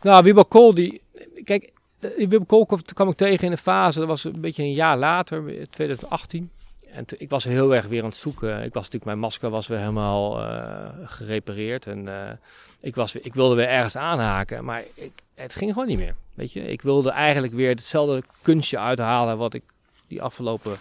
Nou, 0.03 0.23
Wibbo 0.23 0.43
Kool, 0.45 0.75
die... 0.75 1.01
Kijk, 1.45 1.73
die 2.17 2.29
Wibbo 2.29 2.45
Kool 2.45 2.67
kwam 2.95 3.09
ik 3.09 3.17
tegen 3.17 3.47
in 3.47 3.53
een 3.53 3.59
fase, 3.59 3.99
dat 3.99 4.09
was 4.09 4.25
een 4.25 4.41
beetje 4.41 4.63
een 4.63 4.73
jaar 4.73 4.97
later, 4.99 5.69
2018. 5.71 6.51
En 6.93 7.05
ik 7.19 7.31
was 7.31 7.45
heel 7.45 7.75
erg 7.75 7.87
weer 7.87 8.03
aan 8.03 8.09
het 8.09 8.17
zoeken. 8.17 8.57
Ik 8.63 8.73
was 8.73 8.83
natuurlijk, 8.83 9.05
mijn 9.05 9.19
masker 9.19 9.51
was 9.51 9.67
weer 9.67 9.79
helemaal 9.79 10.43
eh, 10.43 10.89
gerepareerd. 11.05 11.87
En 11.87 12.09
eh, 12.09 12.33
ik, 12.81 12.95
was, 12.95 13.15
ik 13.15 13.35
wilde 13.35 13.55
weer 13.55 13.69
ergens 13.69 13.97
aanhaken, 13.97 14.65
maar 14.65 14.85
ik, 14.95 15.13
het 15.35 15.55
ging 15.55 15.73
gewoon 15.73 15.89
niet 15.89 15.99
meer. 15.99 16.15
Weet 16.35 16.53
je, 16.53 16.61
ik 16.61 16.83
wilde 16.83 17.11
eigenlijk 17.11 17.53
weer 17.53 17.69
hetzelfde 17.69 18.23
kunstje 18.43 18.79
uithalen 18.79 19.39
wat 19.39 19.55
ik 19.55 19.63
die 20.09 20.23
afgelopen 20.23 20.77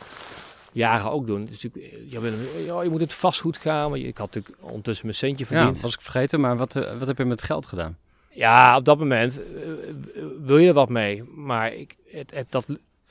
jaren 0.72 1.12
ook 1.12 1.28
doen. 1.28 1.46
Dus 1.46 1.66
ik, 1.66 1.72
ja, 2.10 2.20
ja, 2.66 2.82
je 2.82 2.90
moet 2.90 3.00
het 3.00 3.14
vastgoed 3.14 3.58
gaan. 3.58 3.90
Maar 3.90 4.00
ik 4.00 4.18
had 4.18 4.34
natuurlijk 4.34 4.64
ondertussen 4.64 5.06
mijn 5.06 5.18
centje 5.18 5.46
Ja, 5.50 5.56
verdiend. 5.56 5.82
was 5.82 5.94
ik 5.94 6.02
vergeten. 6.02 6.40
Maar 6.40 6.58
wat, 6.58 6.76
eh, 6.76 6.98
wat 6.98 7.08
heb 7.08 7.18
je 7.18 7.26
met 7.26 7.42
geld 7.42 7.66
gedaan? 7.66 7.98
Ja, 8.30 8.78
op 8.78 8.86
dat 8.86 8.98
moment 8.98 9.42
wil 10.42 10.58
je 10.58 10.68
er 10.68 10.74
wat 10.74 10.90
mee. 10.90 11.24
Maar 11.24 11.74
ik, 11.74 11.96
het, 12.12 12.32
het, 12.34 12.52
dat, 12.52 12.66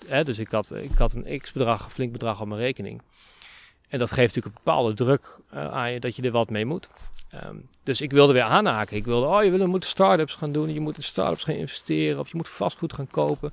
hè, 0.06 0.24
dus 0.24 0.38
ik 0.38 0.48
had, 0.48 0.74
ik 0.74 0.98
had 0.98 1.14
een 1.14 1.40
x-bedrag, 1.40 1.84
een 1.84 1.90
flink 1.90 2.12
bedrag 2.12 2.40
op 2.40 2.46
mijn 2.46 2.60
rekening. 2.60 3.02
En 3.88 3.98
dat 3.98 4.10
geeft 4.10 4.34
natuurlijk 4.34 4.56
een 4.56 4.62
bepaalde 4.64 4.94
druk 4.94 5.36
eh, 5.50 5.72
aan 5.72 5.92
je 5.92 6.00
dat 6.00 6.16
je 6.16 6.22
er 6.22 6.30
wat 6.30 6.50
mee 6.50 6.64
moet. 6.64 6.88
Ehm, 7.30 7.56
dus 7.82 8.00
ik 8.00 8.10
wilde 8.10 8.32
weer 8.32 8.42
aanhaken. 8.42 8.96
Ik 8.96 9.04
wilde, 9.04 9.26
oh, 9.26 9.44
je 9.44 9.50
wil, 9.50 9.66
moet 9.66 9.84
start-ups 9.84 10.34
gaan 10.34 10.52
doen. 10.52 10.72
Je 10.72 10.80
moet 10.80 10.96
in 10.96 11.02
start-ups 11.02 11.44
gaan 11.44 11.54
investeren. 11.54 12.18
Of 12.18 12.30
je 12.30 12.36
moet 12.36 12.48
vastgoed 12.48 12.92
gaan 12.92 13.08
kopen. 13.08 13.52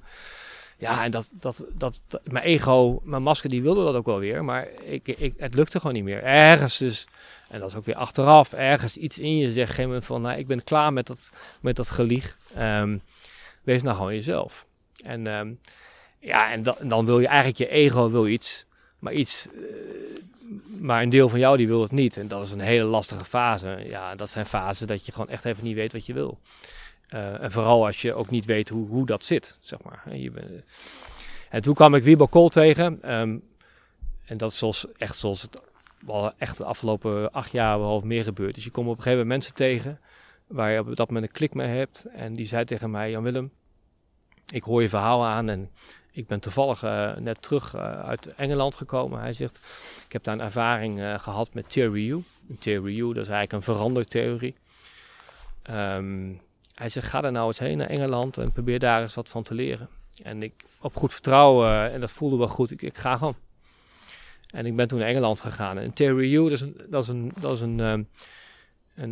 Ja, 0.77 1.03
en 1.03 1.11
dat, 1.11 1.29
dat, 1.31 1.65
dat, 1.73 1.99
mijn 2.23 2.45
ego, 2.45 3.01
mijn 3.03 3.23
masker, 3.23 3.49
die 3.49 3.61
wilde 3.61 3.83
dat 3.83 3.95
ook 3.95 4.05
wel 4.05 4.19
weer. 4.19 4.43
Maar 4.43 4.67
ik, 4.83 5.07
ik, 5.07 5.33
het 5.37 5.53
lukte 5.53 5.79
gewoon 5.79 5.95
niet 5.95 6.03
meer. 6.03 6.23
Ergens 6.23 6.77
dus, 6.77 7.07
en 7.49 7.59
dat 7.59 7.69
is 7.69 7.75
ook 7.75 7.85
weer 7.85 7.95
achteraf, 7.95 8.53
ergens 8.53 8.97
iets 8.97 9.19
in 9.19 9.37
je 9.37 9.51
zegt 9.51 9.55
op 9.55 9.57
een 9.59 9.67
gegeven 9.67 9.85
moment 9.85 10.05
van, 10.05 10.21
nou, 10.21 10.37
ik 10.37 10.47
ben 10.47 10.63
klaar 10.63 10.93
met 10.93 11.07
dat, 11.07 11.31
met 11.61 11.75
dat 11.75 11.89
gelieg. 11.89 12.37
Ehm, 12.55 12.97
wees 13.63 13.81
nou 13.81 13.95
gewoon 13.95 14.13
jezelf. 14.13 14.65
En 15.03 15.27
ehm, 15.27 15.53
ja, 16.21 16.51
en, 16.51 16.63
da- 16.63 16.77
en 16.79 16.87
dan 16.87 17.05
wil 17.05 17.19
je 17.19 17.27
eigenlijk 17.27 17.57
je 17.57 17.67
ego 17.67 18.09
wil 18.09 18.27
iets, 18.27 18.65
maar 18.99 19.13
iets, 19.13 19.47
eh, 19.47 19.61
maar 20.79 21.01
een 21.01 21.09
deel 21.09 21.29
van 21.29 21.39
jou 21.39 21.57
die 21.57 21.67
wil 21.67 21.81
het 21.81 21.91
niet. 21.91 22.17
En 22.17 22.27
dat 22.27 22.45
is 22.45 22.51
een 22.51 22.59
hele 22.59 22.83
lastige 22.85 23.25
fase. 23.25 23.81
Ja, 23.85 24.15
dat 24.15 24.29
zijn 24.29 24.45
fasen 24.45 24.87
dat 24.87 25.05
je 25.05 25.11
gewoon 25.11 25.29
echt 25.29 25.45
even 25.45 25.63
niet 25.63 25.75
weet 25.75 25.91
wat 25.93 26.05
je 26.05 26.13
wil. 26.13 26.39
Eh, 27.07 27.43
en 27.43 27.51
vooral 27.51 27.85
als 27.85 28.01
je 28.01 28.13
ook 28.13 28.29
niet 28.29 28.45
weet 28.45 28.69
hoe, 28.69 28.87
hoe 28.87 29.05
dat 29.05 29.25
zit, 29.25 29.57
zeg 29.61 29.79
maar. 29.83 30.03
Bent- 30.31 30.63
en 31.49 31.61
toen 31.61 31.73
kwam 31.73 31.95
ik 31.95 32.03
Wiebo 32.03 32.27
Kool 32.27 32.49
tegen. 32.49 32.97
ehm, 33.01 33.37
en 34.25 34.37
dat 34.37 34.51
is 34.51 34.57
zoals, 34.57 34.85
echt 34.97 35.17
zoals 35.17 35.41
het 35.41 35.59
wel 36.05 36.31
echt 36.37 36.57
de 36.57 36.63
afgelopen 36.65 37.31
acht 37.31 37.51
jaar 37.51 37.79
wel 37.79 38.01
meer 38.01 38.23
gebeurd. 38.23 38.55
Dus 38.55 38.63
je 38.63 38.69
komt 38.71 38.87
op 38.87 38.97
een 38.97 39.01
gegeven 39.03 39.19
moment 39.27 39.37
mensen 39.43 39.55
tegen 39.55 39.99
waar 40.47 40.71
je 40.71 40.79
op 40.79 40.95
dat 40.95 41.07
moment 41.07 41.25
een 41.25 41.31
klik 41.31 41.53
mee 41.53 41.67
hebt. 41.67 42.05
En 42.15 42.33
die 42.33 42.47
zei 42.47 42.65
tegen 42.65 42.91
mij, 42.91 43.11
Jan 43.11 43.23
Willem, 43.23 43.51
ik 44.53 44.63
hoor 44.63 44.81
je 44.81 44.89
verhaal 44.89 45.25
aan 45.25 45.49
en 45.49 45.69
ik 46.11 46.27
ben 46.27 46.39
toevallig 46.39 46.83
eh, 46.83 47.15
net 47.15 47.41
terug 47.41 47.73
eh, 47.73 47.99
uit 47.99 48.27
Engeland 48.35 48.75
gekomen. 48.75 49.19
Hij 49.19 49.33
zegt, 49.33 49.59
ik 50.05 50.11
heb 50.11 50.23
daar 50.23 50.33
een 50.33 50.41
ervaring 50.41 50.99
eh, 50.99 51.19
gehad 51.19 51.53
met 51.53 51.69
Theory 51.69 52.09
U. 52.09 52.23
Theory 52.59 52.99
U, 52.99 53.13
dat 53.13 53.23
is 53.23 53.29
eigenlijk 53.29 53.51
een 53.51 53.73
verandertheorie. 53.73 54.55
Ehm, 55.61 56.31
hij 56.75 56.89
zegt, 56.89 57.07
ga 57.07 57.23
er 57.23 57.31
nou 57.31 57.47
eens 57.47 57.59
heen 57.59 57.77
naar 57.77 57.87
Engeland 57.87 58.37
en 58.37 58.51
probeer 58.51 58.79
daar 58.79 59.01
eens 59.01 59.13
wat 59.13 59.29
van 59.29 59.43
te 59.43 59.53
leren. 59.53 59.89
En 60.23 60.43
ik, 60.43 60.53
op 60.79 60.95
goed 60.95 61.13
vertrouwen, 61.13 61.91
en 61.91 61.99
dat 61.99 62.11
voelde 62.11 62.37
wel 62.37 62.47
goed, 62.47 62.71
ik, 62.71 62.81
ik 62.81 62.97
ga 62.97 63.17
gewoon. 63.17 63.35
En 64.51 64.65
ik 64.65 64.75
ben 64.75 64.87
toen 64.87 64.99
naar 64.99 65.07
Engeland 65.07 65.39
gegaan. 65.39 65.77
En 65.77 65.93
Theory 65.93 66.33
U, 66.33 66.43
dat 66.43 66.51
is 66.51 66.61
een, 66.61 66.81
dat 66.87 67.03
is 67.03 67.09
een, 67.09 67.31
dat 67.39 67.53
is 67.53 67.61
een, 67.61 67.79
ehm, 67.79 68.03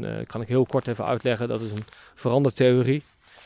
eh, 0.03 0.25
kan 0.25 0.41
ik 0.41 0.47
heel 0.47 0.65
kort 0.65 0.87
even 0.87 1.05
uitleggen, 1.05 1.47
dat 1.47 1.61
is 1.61 1.71
een 1.71 1.85
verandertheorie. 2.15 3.03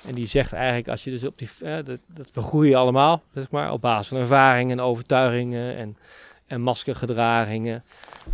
En 0.08 0.16
die 0.16 0.28
zegt 0.28 0.54
eigenlijk, 0.54 0.88
als 0.88 1.04
je 1.04 1.12
dus 1.12 1.24
op 1.24 1.38
die, 1.38 1.50
eh, 1.62 1.78
dat, 1.86 2.00
we 2.34 2.42
groeien 2.42 2.78
allemaal, 2.78 3.24
zeg 3.34 3.52
maar, 3.52 3.72
op 3.72 3.82
basis 3.82 4.08
van 4.08 4.18
ervaringen 4.18 4.78
en 4.78 4.84
overtuigingen 4.84 5.76
en, 5.76 5.98
en 6.46 6.62
maskergedragingen. 6.62 7.84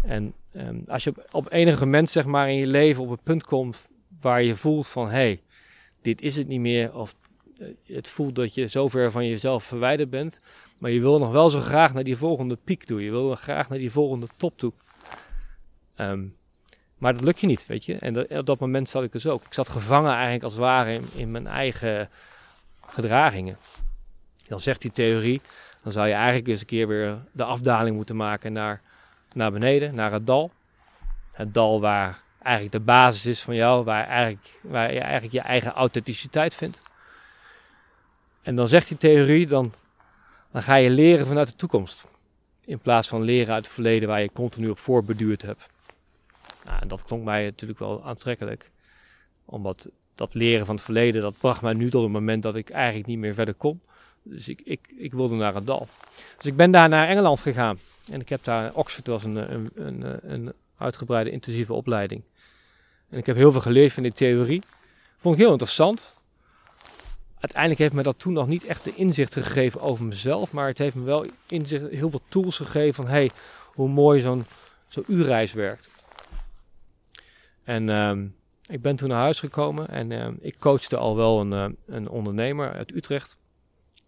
En 0.05 0.33
ehm, 0.51 0.77
als 0.87 1.03
je 1.03 1.09
op, 1.09 1.27
op 1.31 1.51
enig 1.51 1.79
moment, 1.79 2.09
zeg 2.09 2.25
maar, 2.25 2.49
in 2.49 2.55
je 2.55 2.67
leven 2.67 3.03
op 3.03 3.09
een 3.09 3.23
punt 3.23 3.43
komt 3.43 3.87
waar 4.21 4.43
je 4.43 4.55
voelt 4.55 4.87
van, 4.87 5.05
hé, 5.05 5.11
hey, 5.11 5.41
dit 6.01 6.21
is 6.21 6.35
het 6.35 6.47
niet 6.47 6.59
meer, 6.59 6.95
of 6.95 7.15
eh, 7.57 7.67
het 7.95 8.09
voelt 8.09 8.35
dat 8.35 8.53
je 8.53 8.67
zo 8.67 8.87
ver 8.87 9.11
van 9.11 9.27
jezelf 9.27 9.63
verwijderd 9.63 10.09
bent, 10.09 10.41
maar 10.77 10.91
je 10.91 10.99
wil 10.99 11.19
nog 11.19 11.31
wel 11.31 11.49
zo 11.49 11.59
graag 11.59 11.93
naar 11.93 12.03
die 12.03 12.17
volgende 12.17 12.57
piek 12.63 12.83
toe. 12.83 13.03
Je 13.03 13.11
wil 13.11 13.35
graag 13.35 13.69
naar 13.69 13.77
die 13.77 13.91
volgende 13.91 14.27
top 14.37 14.57
toe. 14.57 14.73
Ehm, 15.95 16.25
maar 16.99 17.13
dat 17.13 17.23
lukt 17.23 17.39
je 17.39 17.47
niet, 17.47 17.65
weet 17.65 17.85
je. 17.85 17.95
En 17.95 18.37
op 18.37 18.45
dat 18.45 18.59
moment 18.59 18.89
zat 18.89 19.03
ik 19.03 19.11
dus 19.11 19.27
ook. 19.27 19.43
Ik 19.45 19.53
zat 19.53 19.69
gevangen 19.69 20.11
eigenlijk 20.11 20.43
als 20.43 20.53
het 20.53 20.61
ware 20.61 20.93
in, 20.93 21.07
in 21.15 21.31
mijn 21.31 21.47
eigen 21.47 22.09
gedragingen. 22.85 23.57
Dan 24.47 24.59
zegt 24.59 24.81
die 24.81 24.91
theorie, 24.91 25.41
dan 25.83 25.91
zou 25.91 26.07
je 26.07 26.13
eigenlijk 26.13 26.47
eens 26.47 26.59
een 26.59 26.65
keer 26.65 26.87
weer 26.87 27.17
de 27.31 27.43
afdaling 27.43 27.95
moeten 27.95 28.15
maken 28.15 28.53
naar, 28.53 28.81
naar 29.33 29.51
beneden, 29.51 29.95
naar 29.95 30.11
het 30.11 30.25
dal. 30.25 30.51
Het 31.31 31.53
dal 31.53 31.81
waar 31.81 32.21
eigenlijk 32.41 32.71
de 32.71 32.91
basis 32.91 33.25
is 33.25 33.41
van 33.41 33.55
jou, 33.55 33.83
waar, 33.83 34.07
eigenlijk, 34.07 34.59
waar 34.61 34.93
je 34.93 34.99
eigenlijk 34.99 35.33
je 35.33 35.41
eigen 35.41 35.71
authenticiteit 35.71 36.55
vindt. 36.55 36.81
En 38.41 38.55
dan 38.55 38.67
zegt 38.67 38.87
die 38.87 38.97
theorie, 38.97 39.47
dan, 39.47 39.73
dan 40.51 40.61
ga 40.61 40.75
je 40.75 40.89
leren 40.89 41.27
vanuit 41.27 41.47
de 41.47 41.55
toekomst. 41.55 42.05
In 42.65 42.79
plaats 42.79 43.07
van 43.07 43.21
leren 43.21 43.53
uit 43.53 43.65
het 43.65 43.73
verleden 43.73 44.07
waar 44.07 44.21
je 44.21 44.31
continu 44.31 44.69
op 44.69 44.79
voorbeduurd 44.79 45.41
hebt. 45.41 45.69
En 46.69 46.87
dat 46.87 47.03
klonk 47.03 47.23
mij 47.23 47.43
natuurlijk 47.43 47.79
wel 47.79 48.03
aantrekkelijk. 48.03 48.71
Omdat 49.45 49.89
dat 50.13 50.33
leren 50.33 50.65
van 50.65 50.75
het 50.75 50.83
verleden, 50.83 51.21
dat 51.21 51.37
bracht 51.37 51.61
mij 51.61 51.73
nu 51.73 51.89
tot 51.89 52.03
het 52.03 52.11
moment 52.11 52.43
dat 52.43 52.55
ik 52.55 52.69
eigenlijk 52.69 53.07
niet 53.07 53.17
meer 53.17 53.33
verder 53.33 53.53
kon. 53.53 53.81
Dus 54.23 54.47
ik, 54.47 54.61
ik, 54.63 54.93
ik 54.97 55.13
wilde 55.13 55.35
naar 55.35 55.55
het 55.55 55.67
dal. 55.67 55.87
Dus 56.37 56.45
ik 56.45 56.55
ben 56.55 56.71
daar 56.71 56.89
naar 56.89 57.07
Engeland 57.07 57.39
gegaan. 57.39 57.77
En 58.11 58.21
ik 58.21 58.29
heb 58.29 58.43
daar, 58.43 58.73
Oxford 58.73 59.07
was 59.07 59.23
een, 59.23 59.53
een, 59.53 59.69
een, 59.75 60.31
een 60.31 60.53
uitgebreide 60.77 61.29
intensieve 61.29 61.73
opleiding. 61.73 62.21
En 63.09 63.17
ik 63.17 63.25
heb 63.25 63.35
heel 63.35 63.51
veel 63.51 63.61
geleerd 63.61 63.93
van 63.93 64.03
die 64.03 64.13
theorie. 64.13 64.61
Vond 65.17 65.35
ik 65.35 65.41
heel 65.41 65.51
interessant. 65.51 66.15
Uiteindelijk 67.39 67.81
heeft 67.81 67.93
me 67.93 68.03
dat 68.03 68.19
toen 68.19 68.33
nog 68.33 68.47
niet 68.47 68.65
echt 68.65 68.83
de 68.83 68.95
inzicht 68.95 69.33
gegeven 69.33 69.81
over 69.81 70.05
mezelf. 70.05 70.51
Maar 70.51 70.67
het 70.67 70.77
heeft 70.77 70.95
me 70.95 71.03
wel 71.03 71.25
inzicht, 71.47 71.89
heel 71.89 72.09
veel 72.09 72.21
tools 72.29 72.57
gegeven 72.57 72.93
van 72.93 73.07
hey, 73.07 73.31
hoe 73.73 73.89
mooi 73.89 74.21
zo'n 74.21 74.45
zo'n 74.87 75.03
uurreis 75.07 75.53
werkt. 75.53 75.89
En 77.69 77.89
ehm, 77.89 78.25
ik 78.67 78.81
ben 78.81 78.95
toen 78.95 79.09
naar 79.09 79.19
huis 79.19 79.39
gekomen 79.39 79.89
en 79.89 80.11
ehm, 80.11 80.33
ik 80.39 80.55
coachte 80.59 80.97
al 80.97 81.15
wel 81.15 81.39
een, 81.39 81.53
eh, 81.53 81.95
een 81.95 82.09
ondernemer 82.09 82.73
uit 82.73 82.95
Utrecht. 82.95 83.37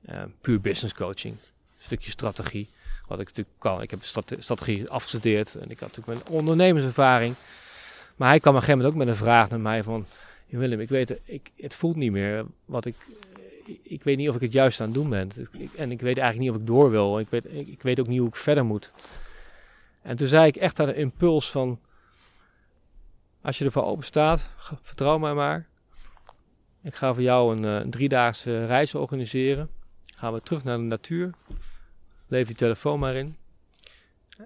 Uh, 0.09 0.23
puur 0.41 0.61
business 0.61 0.93
coaching. 0.93 1.33
Een 1.33 1.39
stukje 1.77 2.11
strategie. 2.11 2.69
Wat 3.07 3.19
ik 3.19 3.27
natuurlijk 3.27 3.55
kan. 3.59 3.81
Ik 3.81 3.91
heb 3.91 3.99
strategie 4.39 4.89
afgestudeerd 4.89 5.55
en 5.55 5.69
ik 5.69 5.79
had 5.79 5.95
natuurlijk 5.95 6.23
mijn 6.23 6.37
ondernemerservaring. 6.37 7.35
Maar 8.15 8.29
hij 8.29 8.39
kwam 8.39 8.55
op 8.55 8.59
een 8.59 8.65
gegeven 8.65 8.85
moment 8.85 8.87
ook 8.87 9.05
met 9.05 9.07
een 9.07 9.25
vraag 9.25 9.49
naar 9.49 9.59
mij 9.59 9.83
van... 9.83 10.05
Willem, 10.49 10.79
ik 10.79 10.89
weet 10.89 11.19
ik, 11.23 11.51
het 11.57 11.75
voelt 11.75 11.95
niet 11.95 12.11
meer 12.11 12.45
wat 12.65 12.85
ik... 12.85 12.95
Ik 13.83 14.03
weet 14.03 14.17
niet 14.17 14.29
of 14.29 14.35
ik 14.35 14.41
het 14.41 14.51
juist 14.51 14.79
aan 14.79 14.85
het 14.85 14.95
doen 14.95 15.09
ben. 15.09 15.29
en 15.75 15.91
ik 15.91 16.01
weet 16.01 16.17
eigenlijk 16.17 16.39
niet 16.39 16.49
of 16.49 16.55
ik 16.55 16.67
door 16.67 16.91
wil. 16.91 17.19
Ik 17.19 17.29
weet, 17.29 17.45
ik, 17.45 17.67
ik 17.67 17.81
weet 17.81 17.99
ook 17.99 18.07
niet 18.07 18.19
hoe 18.19 18.27
ik 18.27 18.35
verder 18.35 18.65
moet. 18.65 18.91
En 20.01 20.15
toen 20.15 20.27
zei 20.27 20.47
ik 20.47 20.55
echt 20.55 20.79
aan 20.79 20.85
de 20.85 20.95
impuls 20.95 21.51
van... 21.51 21.79
Als 23.41 23.57
je 23.57 23.65
ervoor 23.65 23.83
open 23.83 24.05
staat, 24.05 24.49
vertrouw 24.81 25.17
mij 25.17 25.33
maar. 25.33 25.67
Ik 26.83 26.95
ga 26.95 27.13
voor 27.13 27.23
jou 27.23 27.55
een, 27.55 27.65
eh, 27.65 27.75
een 27.75 27.91
driedaagse 27.91 28.65
reis 28.65 28.95
organiseren. 28.95 29.69
Gaan 30.15 30.33
we 30.33 30.41
terug 30.41 30.63
naar 30.63 30.77
de 30.77 30.83
natuur. 30.83 31.31
Leef 32.27 32.47
je 32.47 32.53
telefoon 32.53 32.99
maar 32.99 33.15
in. 33.15 33.35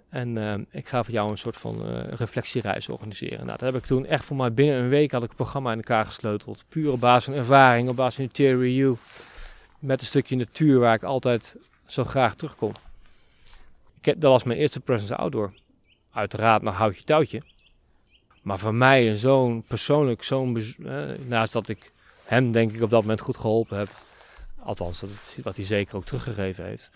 En 0.09 0.35
uh, 0.35 0.53
ik 0.69 0.87
ga 0.87 1.03
voor 1.03 1.13
jou 1.13 1.31
een 1.31 1.37
soort 1.37 1.57
van 1.57 1.89
uh, 1.89 2.07
reflectiereis 2.07 2.89
organiseren. 2.89 3.45
Nou, 3.45 3.57
dat 3.57 3.73
heb 3.73 3.75
ik 3.75 3.85
toen 3.85 4.05
echt 4.05 4.25
voor 4.25 4.35
mij 4.35 4.53
binnen 4.53 4.79
een 4.79 4.89
week 4.89 5.11
had 5.11 5.21
ik 5.21 5.27
het 5.27 5.37
programma 5.37 5.71
in 5.71 5.77
elkaar 5.77 6.05
gesleuteld. 6.05 6.63
Puur 6.69 6.91
op 6.91 6.99
basis 6.99 7.25
van 7.25 7.33
ervaring, 7.33 7.89
op 7.89 7.95
basis 7.95 8.15
van 8.15 8.27
theory 8.27 8.61
review. 8.61 8.95
Met 9.79 9.99
een 9.99 10.05
stukje 10.05 10.35
natuur 10.35 10.79
waar 10.79 10.95
ik 10.95 11.03
altijd 11.03 11.55
zo 11.85 12.03
graag 12.03 12.35
terugkom. 12.35 12.71
Ik 13.97 14.05
heb, 14.05 14.19
dat 14.19 14.31
was 14.31 14.43
mijn 14.43 14.59
eerste 14.59 14.79
presence 14.79 15.15
outdoor. 15.15 15.53
Uiteraard 16.11 16.61
nog 16.61 16.75
houtje 16.75 17.03
touwtje. 17.03 17.41
Maar 18.45 18.59
voor 18.59 18.73
mij 18.73 19.15
zo'n 19.15 19.63
persoonlijk, 19.67 20.23
zo'n 20.23 20.75
uh, 20.79 21.03
naast 21.27 21.53
dat 21.53 21.67
ik 21.67 21.91
hem 22.25 22.51
denk 22.51 22.71
ik 22.71 22.81
op 22.81 22.89
dat 22.89 23.01
moment 23.01 23.19
goed 23.19 23.37
geholpen 23.37 23.77
heb. 23.77 23.89
Althans, 24.59 24.99
dat 24.99 25.09
wat 25.43 25.55
hij 25.55 25.65
zeker 25.65 25.95
ook 25.95 26.05
teruggegeven 26.05 26.65
heeft 26.65 26.91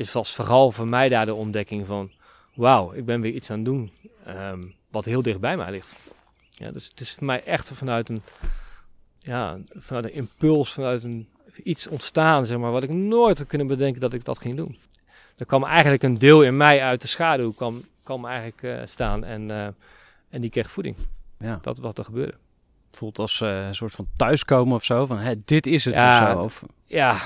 is 0.00 0.12
was 0.12 0.34
vooral 0.34 0.72
voor 0.72 0.88
mij 0.88 1.08
daar 1.08 1.26
de 1.26 1.34
ontdekking 1.34 1.86
van, 1.86 2.10
wauw, 2.54 2.92
ik 2.92 3.04
ben 3.04 3.20
weer 3.20 3.32
iets 3.32 3.50
aan 3.50 3.56
het 3.56 3.64
doen 3.64 3.92
um, 4.28 4.74
wat 4.88 5.04
heel 5.04 5.22
dicht 5.22 5.40
bij 5.40 5.56
mij 5.56 5.70
ligt. 5.70 5.96
Ja, 6.50 6.70
dus 6.70 6.88
het 6.88 7.00
is 7.00 7.14
voor 7.14 7.24
mij 7.24 7.44
echt 7.44 7.70
vanuit 7.72 8.08
een, 8.08 8.22
ja, 9.18 9.58
vanuit 9.74 10.04
een 10.04 10.12
impuls, 10.12 10.72
vanuit 10.72 11.02
een, 11.02 11.28
iets 11.62 11.86
ontstaan, 11.86 12.46
zeg 12.46 12.58
maar, 12.58 12.72
wat 12.72 12.82
ik 12.82 12.90
nooit 12.90 13.38
had 13.38 13.46
kunnen 13.46 13.66
bedenken 13.66 14.00
dat 14.00 14.12
ik 14.12 14.24
dat 14.24 14.38
ging 14.38 14.56
doen. 14.56 14.78
Er 15.36 15.46
kwam 15.46 15.64
eigenlijk 15.64 16.02
een 16.02 16.18
deel 16.18 16.42
in 16.42 16.56
mij 16.56 16.82
uit 16.82 17.00
de 17.00 17.08
schaduw, 17.08 17.52
kwam, 17.52 17.84
kwam 18.02 18.24
eigenlijk 18.24 18.62
uh, 18.62 18.80
staan 18.84 19.24
en, 19.24 19.48
uh, 19.48 19.68
en 20.30 20.40
die 20.40 20.50
kreeg 20.50 20.70
voeding. 20.70 20.96
Ja. 21.38 21.58
Dat 21.62 21.78
wat 21.78 21.98
er 21.98 22.04
gebeurde 22.04 22.34
voelt 22.96 23.18
als 23.18 23.40
uh, 23.40 23.66
een 23.66 23.74
soort 23.74 23.92
van 23.92 24.06
thuiskomen 24.16 24.74
of 24.74 24.84
zo. 24.84 25.06
Van 25.06 25.18
hè, 25.18 25.34
dit 25.44 25.66
is 25.66 25.84
het 25.84 25.94
ja, 25.94 26.20
of 26.20 26.32
zo. 26.32 26.44
Of, 26.44 26.64
ja, 26.84 27.16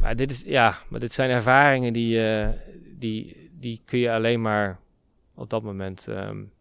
maar 0.00 0.16
dit 0.16 0.30
is, 0.30 0.42
ja, 0.46 0.78
maar 0.88 1.00
dit 1.00 1.12
zijn 1.12 1.30
ervaringen 1.30 1.92
die, 1.92 2.18
uh, 2.18 2.48
die, 2.98 3.50
die 3.60 3.80
kun 3.84 3.98
je 3.98 4.12
alleen 4.12 4.40
maar 4.40 4.78
op 5.34 5.50
dat 5.50 5.62
moment 5.62 6.06
um, 6.06 6.52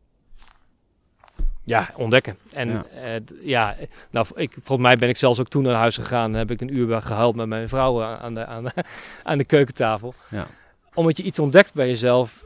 ja, 1.64 1.89
ontdekken. 1.96 2.38
En 2.54 2.70
ja. 2.70 2.86
Uh, 2.96 3.48
ja, 3.48 3.76
nou, 4.10 4.28
ik, 4.36 4.52
volgens 4.52 4.88
mij 4.88 4.98
ben 4.98 5.10
ik 5.10 5.18
zelfs 5.18 5.39
ook 5.39 5.48
toen 5.48 5.64
naar 5.64 5.76
huis 5.76 5.96
gegaan. 5.96 6.34
Heb 6.34 6.52
ik 6.52 6.62
een 6.62 6.76
uur 6.76 7.02
gehuild 7.02 7.36
met 7.36 7.48
mijn 7.48 7.70
vrouw 7.70 8.04
aan 8.04 8.34
de, 8.34 8.46
aan 8.46 8.64
de, 8.64 8.72
aan 9.24 9.38
de 9.38 9.46
keukentafel. 9.46 10.14
Ja. 10.30 10.48
Omdat 10.94 11.18
je 11.18 11.24
iets 11.24 11.39
ontdekt 11.39 11.74
bij 11.74 11.88
jezelf 11.88 12.44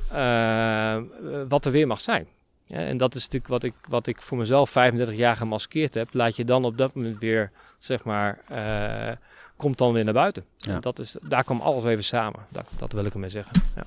wat 1.48 1.66
er 1.66 1.72
weer 1.72 1.88
mag 1.88 2.00
zijn. 2.00 2.28
Ja, 2.68 2.78
en 2.78 2.98
dat 2.98 3.16
is 3.16 3.22
natuurlijk 3.24 3.52
wat 3.52 3.64
ik, 3.64 3.74
wat 3.90 4.08
ik 4.08 4.22
voor 4.22 4.38
mezelf 4.38 4.70
35 4.70 5.16
jaar 5.16 5.36
gemaskeerd 5.36 5.94
heb. 5.94 6.10
Laat 6.12 6.36
je 6.36 6.46
dan 6.46 6.66
op 6.66 6.78
dat 6.78 6.94
moment 6.94 7.20
weer, 7.20 7.52
zeg 7.80 8.04
maar, 8.04 8.40
uh, 8.52 9.12
komt 9.56 9.78
dan 9.78 9.94
weer 9.94 10.04
naar 10.04 10.14
buiten. 10.14 10.46
Ja. 10.58 10.80
Dat 10.80 11.00
is, 11.00 11.16
daar 11.22 11.44
komt 11.44 11.62
alles 11.62 11.84
even 11.84 12.04
samen. 12.04 12.40
Dat, 12.50 12.66
dat 12.78 12.92
wil 12.92 13.06
ik 13.06 13.14
ermee 13.14 13.30
zeggen. 13.30 13.62
Ja. 13.76 13.84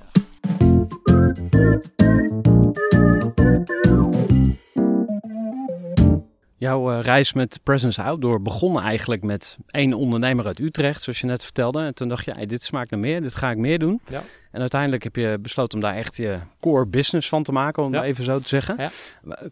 Jouw 6.61 6.91
uh, 6.91 7.01
reis 7.01 7.33
met 7.33 7.59
Presence 7.63 8.01
Outdoor 8.01 8.41
begon 8.41 8.81
eigenlijk 8.81 9.23
met 9.23 9.57
één 9.67 9.93
ondernemer 9.93 10.45
uit 10.45 10.59
Utrecht, 10.59 11.01
zoals 11.01 11.19
je 11.19 11.25
net 11.25 11.43
vertelde. 11.43 11.81
En 11.81 11.93
toen 11.93 12.07
dacht 12.07 12.25
je, 12.25 12.31
hey, 12.31 12.45
dit 12.45 12.63
smaakt 12.63 12.91
naar 12.91 12.99
meer, 12.99 13.21
dit 13.21 13.35
ga 13.35 13.51
ik 13.51 13.57
meer 13.57 13.79
doen. 13.79 14.01
Ja. 14.07 14.21
En 14.51 14.59
uiteindelijk 14.59 15.03
heb 15.03 15.15
je 15.15 15.37
besloten 15.41 15.77
om 15.77 15.83
daar 15.83 15.95
echt 15.95 16.17
je 16.17 16.39
core 16.59 16.87
business 16.87 17.29
van 17.29 17.43
te 17.43 17.51
maken, 17.51 17.83
om 17.83 17.93
ja. 17.93 18.03
even 18.03 18.23
zo 18.23 18.39
te 18.39 18.47
zeggen. 18.47 18.75
Ja. 18.77 18.89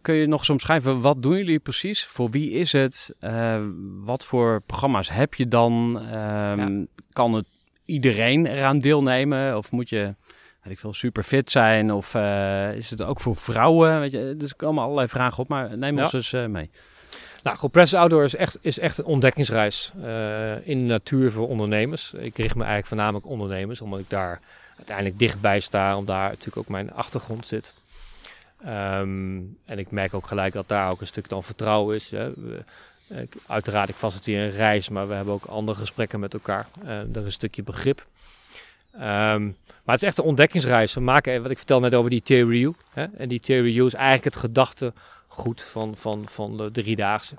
Kun 0.02 0.14
je 0.14 0.26
nog 0.26 0.38
eens 0.38 0.50
omschrijven, 0.50 1.00
wat 1.00 1.22
doen 1.22 1.36
jullie 1.36 1.58
precies? 1.58 2.04
Voor 2.04 2.30
wie 2.30 2.50
is 2.50 2.72
het? 2.72 3.14
Uh, 3.20 3.56
wat 4.04 4.26
voor 4.26 4.62
programma's 4.66 5.10
heb 5.10 5.34
je 5.34 5.48
dan? 5.48 6.02
Um, 6.14 6.88
kan 7.12 7.34
het 7.34 7.46
iedereen 7.84 8.46
eraan 8.46 8.78
deelnemen? 8.78 9.56
Of 9.56 9.72
moet 9.72 9.88
je 9.88 10.14
weet 10.62 10.72
ik 10.72 10.78
veel, 10.78 10.92
super 10.92 11.22
fit 11.22 11.50
zijn? 11.50 11.92
Of 11.92 12.14
uh, 12.14 12.74
is 12.74 12.90
het 12.90 13.02
ook 13.02 13.20
voor 13.20 13.36
vrouwen? 13.36 14.00
Weet 14.00 14.10
je, 14.10 14.34
dus 14.36 14.50
er 14.50 14.56
komen 14.56 14.82
allerlei 14.82 15.08
vragen 15.08 15.38
op, 15.38 15.48
maar 15.48 15.78
neem 15.78 15.98
ons 15.98 16.12
eens 16.12 16.32
uh, 16.32 16.46
mee. 16.46 16.70
Nou, 17.42 17.56
Compressed 17.56 17.98
Outdoor 17.98 18.24
is 18.24 18.34
echt, 18.34 18.58
is 18.60 18.78
echt 18.78 18.98
een 18.98 19.04
ontdekkingsreis 19.04 19.92
uh, 19.96 20.68
in 20.68 20.78
de 20.78 20.84
natuur 20.84 21.32
voor 21.32 21.48
ondernemers. 21.48 22.12
Ik 22.12 22.36
richt 22.36 22.54
me 22.54 22.60
eigenlijk 22.60 22.86
voornamelijk 22.86 23.26
ondernemers, 23.26 23.80
omdat 23.80 24.00
ik 24.00 24.10
daar 24.10 24.40
uiteindelijk 24.76 25.18
dichtbij 25.18 25.60
sta, 25.60 25.96
omdat 25.96 26.16
daar 26.16 26.28
natuurlijk 26.28 26.56
ook 26.56 26.68
mijn 26.68 26.92
achtergrond 26.92 27.46
zit. 27.46 27.74
Um, 28.66 29.58
en 29.64 29.78
ik 29.78 29.90
merk 29.90 30.14
ook 30.14 30.26
gelijk 30.26 30.52
dat 30.52 30.68
daar 30.68 30.90
ook 30.90 31.00
een 31.00 31.06
stuk 31.06 31.28
dan 31.28 31.42
vertrouwen 31.42 31.96
is. 31.96 32.10
Hè. 32.10 32.32
Ik, 33.08 33.34
uiteraard, 33.46 33.88
ik 33.88 33.94
faciliteer 33.94 34.42
een 34.42 34.50
reis, 34.50 34.88
maar 34.88 35.08
we 35.08 35.14
hebben 35.14 35.34
ook 35.34 35.44
andere 35.44 35.78
gesprekken 35.78 36.20
met 36.20 36.34
elkaar. 36.34 36.66
Uh, 36.84 36.90
er 36.90 37.16
is 37.16 37.24
een 37.24 37.32
stukje 37.32 37.62
begrip. 37.62 38.06
Um, 38.94 39.56
maar 39.84 39.94
het 39.94 40.02
is 40.02 40.08
echt 40.08 40.18
een 40.18 40.24
ontdekkingsreis. 40.24 40.94
We 40.94 41.00
maken, 41.00 41.42
wat 41.42 41.50
ik 41.50 41.56
vertel 41.56 41.80
net 41.80 41.94
over 41.94 42.10
die 42.10 42.22
theory 42.22 42.74
Hè? 42.90 43.06
En 43.16 43.28
die 43.28 43.40
theory 43.40 43.86
is 43.86 43.94
eigenlijk 43.94 44.24
het 44.24 44.36
gedachtegoed 45.30 45.62
van, 45.62 45.96
van, 45.96 46.28
van 46.28 46.56
de 46.56 46.70
driedaagse. 46.70 47.36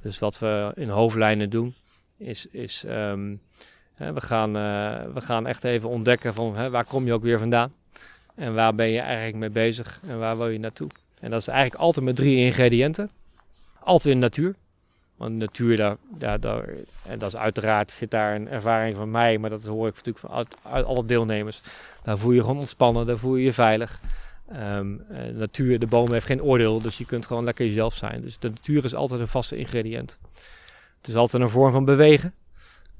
Dus 0.00 0.18
wat 0.18 0.38
we 0.38 0.72
in 0.74 0.88
hoofdlijnen 0.88 1.50
doen, 1.50 1.74
is, 2.16 2.46
is 2.50 2.84
hè, 3.94 4.12
we, 4.12 4.20
gaan, 4.20 4.56
uh, 4.56 5.14
we 5.14 5.20
gaan 5.20 5.46
echt 5.46 5.64
even 5.64 5.88
ontdekken 5.88 6.34
van 6.34 6.56
hè, 6.56 6.70
waar 6.70 6.84
kom 6.84 7.06
je 7.06 7.12
ook 7.12 7.22
weer 7.22 7.38
vandaan. 7.38 7.72
En 8.34 8.54
waar 8.54 8.74
ben 8.74 8.88
je 8.88 9.00
eigenlijk 9.00 9.36
mee 9.36 9.50
bezig 9.50 10.00
en 10.06 10.18
waar 10.18 10.36
wil 10.36 10.48
je 10.48 10.58
naartoe. 10.58 10.88
En 11.20 11.30
dat 11.30 11.40
is 11.40 11.48
eigenlijk 11.48 11.82
altijd 11.82 12.04
met 12.04 12.16
drie 12.16 12.36
ingrediënten. 12.36 13.10
Altijd 13.80 14.14
in 14.14 14.20
natuur. 14.20 14.54
Want 15.16 15.34
natuur, 15.34 15.76
daar, 15.76 15.96
daar, 16.08 16.40
daar, 16.40 16.68
en 17.06 17.18
dat 17.18 17.28
is 17.28 17.36
uiteraard, 17.36 17.90
zit 17.90 18.10
daar 18.10 18.34
een 18.34 18.48
ervaring 18.48 18.96
van 18.96 19.10
mij, 19.10 19.38
maar 19.38 19.50
dat 19.50 19.64
hoor 19.64 19.88
ik 19.88 19.94
natuurlijk 19.94 20.18
van 20.18 20.46
alle 20.84 21.04
deelnemers. 21.04 21.60
Daar 22.02 22.18
voel 22.18 22.32
je 22.32 22.40
gewoon 22.40 22.58
ontspannen, 22.58 23.06
daar 23.06 23.18
voel 23.18 23.36
je 23.36 23.44
je 23.44 23.52
veilig. 23.52 24.00
Um, 24.52 25.04
de 25.08 25.32
natuur, 25.34 25.78
de 25.78 25.86
boom 25.86 26.12
heeft 26.12 26.26
geen 26.26 26.42
oordeel, 26.42 26.80
dus 26.80 26.98
je 26.98 27.04
kunt 27.04 27.26
gewoon 27.26 27.44
lekker 27.44 27.66
jezelf 27.66 27.94
zijn. 27.94 28.20
Dus 28.20 28.38
de 28.38 28.48
natuur 28.48 28.84
is 28.84 28.94
altijd 28.94 29.20
een 29.20 29.28
vaste 29.28 29.56
ingrediënt. 29.56 30.18
Het 30.98 31.08
is 31.08 31.14
altijd 31.14 31.42
een 31.42 31.48
vorm 31.48 31.72
van 31.72 31.84
bewegen. 31.84 32.34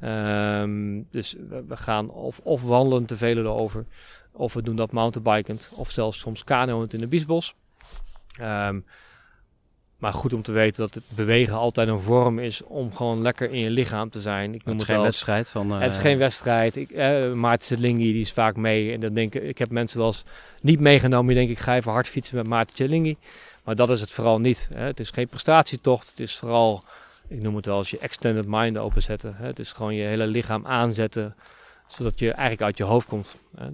Um, 0.05 1.07
dus 1.11 1.37
we, 1.49 1.77
gaan 1.77 2.11
of, 2.11 2.41
of 2.43 2.63
wandelen 2.63 3.07
te 3.07 3.17
velen 3.17 3.45
erover, 3.45 3.87
of 4.33 4.53
we 4.53 4.63
doen 4.63 4.77
dat 4.77 4.93
mountainbikend, 4.93 5.71
of 5.75 5.91
zelfs 5.91 6.19
soms 6.19 6.45
kanoënd 6.45 6.93
in 6.95 7.01
de 7.01 7.07
biesbos. 7.07 7.55
Um, 8.41 8.85
maar 10.01 10.13
goed 10.13 10.33
om 10.33 10.43
te 10.43 10.53
weten 10.53 10.81
dat 10.81 10.95
het 10.95 11.03
bewegen 11.09 11.55
altijd 11.55 11.89
een 11.89 12.01
vorm 12.01 12.39
is 12.39 12.63
om 12.63 12.95
gewoon 12.95 13.23
lekker 13.23 13.51
in 13.51 13.59
je 13.59 13.71
lichaam 13.71 14.11
te 14.11 14.21
zijn. 14.21 14.55
Ik 14.55 14.65
noem 14.65 14.79
het, 14.79 14.89
is 14.89 14.95
geen 14.95 15.03
wedstrijd 15.03 15.51
van. 15.51 15.75
Uh... 15.75 15.81
Het 15.81 15.93
is 15.93 15.99
geen 15.99 16.19
wedstrijd. 16.19 16.77
Ik, 16.77 16.91
uh, 16.91 17.33
Maarten 17.33 17.67
Tjelingi 17.67 18.13
die 18.13 18.21
is 18.21 18.33
vaak 18.33 18.57
mee. 18.57 18.93
En 18.93 19.01
dan 19.01 19.15
denk 19.15 19.35
ik, 19.35 19.43
ik 19.43 19.59
heb 19.59 19.71
mensen 19.71 19.99
wel 19.99 20.07
eens 20.07 20.25
niet 20.63 20.81
meegenomen. 20.81 21.27
Die 21.27 21.47
denk 21.47 21.59
ik 21.59 21.65
ga 21.65 21.77
even 21.77 21.93
hard 21.93 22.09
fietsen 22.09 22.37
met 22.37 22.47
Maarten 22.47 22.75
Tjelingi. 22.75 23.17
Maar 23.65 23.75
dat 23.75 23.91
is 23.91 24.01
het 24.01 24.11
vooral 24.11 24.41
niet. 24.41 24.69
Hè. 24.75 24.85
Het 24.85 25.01
is 25.01 25.11
geen 25.11 25.29
prestatietocht. 25.29 26.11
Het 26.11 26.21
is 26.21 26.37
vooral, 26.37 26.83
ik 27.29 27.43
noem 27.43 27.57
het 27.57 27.67
wel 27.67 27.77
als 27.77 27.91
je 27.91 27.99
extended 27.99 28.45
mind 28.47 28.79
openzetten. 28.79 29.35
Hè. 29.37 29.47
Het 29.47 29.59
is 29.59 29.73
gewoon 29.73 29.95
je 29.95 30.05
hele 30.05 30.27
lichaam 30.27 30.67
aanzetten. 30.67 31.35
Zodat 31.87 32.19
je 32.19 32.31
eigenlijk 32.33 32.63
uit 32.63 32.77
je 32.79 32.85
hoofd 32.85 33.09
komt. 33.09 33.37
Hè. 33.57 33.67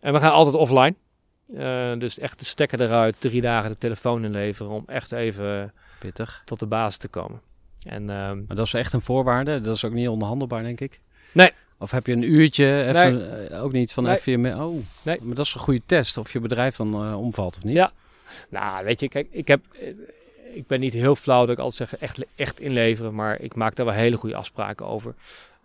En 0.00 0.12
we 0.12 0.20
gaan 0.20 0.32
altijd 0.32 0.54
offline. 0.54 0.94
Eh, 1.56 1.92
dus 1.98 2.18
echt 2.18 2.38
de 2.38 2.44
stekker 2.44 2.80
eruit, 2.80 3.14
drie 3.18 3.40
dagen 3.40 3.70
de 3.70 3.78
telefoon 3.78 4.24
inleveren 4.24 4.72
om 4.72 4.82
echt 4.86 5.12
even 5.12 5.72
Pittig. 5.98 6.42
tot 6.44 6.58
de 6.58 6.66
basis 6.66 6.96
te 6.96 7.08
komen. 7.08 7.40
En 7.86 8.10
ehm, 8.10 8.42
Maar 8.46 8.56
dat 8.56 8.66
is 8.66 8.74
echt 8.74 8.92
een 8.92 9.00
voorwaarde. 9.00 9.60
Dat 9.60 9.76
is 9.76 9.84
ook 9.84 9.92
niet 9.92 10.08
onderhandelbaar, 10.08 10.62
denk 10.62 10.80
ik. 10.80 11.00
Nee. 11.32 11.50
Of 11.78 11.90
heb 11.90 12.06
je 12.06 12.12
een 12.12 12.32
uurtje, 12.32 12.84
even, 12.84 13.50
eh, 13.50 13.62
ook 13.62 13.72
niet 13.72 13.92
van 13.92 14.04
Nee. 14.04 14.16
even 14.16 14.40
je... 14.40 14.56
Oh, 14.56 14.84
Nee. 15.02 15.18
maar 15.22 15.34
dat 15.34 15.46
is 15.46 15.54
een 15.54 15.60
goede 15.60 15.82
test 15.86 16.16
of 16.16 16.32
je 16.32 16.40
bedrijf 16.40 16.76
dan 16.76 16.94
eh, 16.94 17.20
omvalt 17.20 17.56
of 17.56 17.62
niet. 17.64 17.76
Ja. 17.76 17.92
Nou, 18.48 18.84
weet 18.84 19.00
je, 19.00 19.08
kijk, 19.08 19.26
ik, 19.30 19.48
heb, 19.48 19.60
eh, 19.80 19.88
ik 20.54 20.66
ben 20.66 20.80
niet 20.80 20.92
heel 20.92 21.16
flauw 21.16 21.40
dat 21.40 21.50
ik 21.50 21.58
altijd 21.58 21.88
zeg 21.90 22.00
echt, 22.00 22.24
echt 22.34 22.60
inleveren, 22.60 23.14
maar 23.14 23.40
ik 23.40 23.54
maak 23.54 23.74
daar 23.76 23.86
wel 23.86 23.94
hele 23.94 24.16
goede 24.16 24.36
afspraken 24.36 24.86
over. 24.86 25.14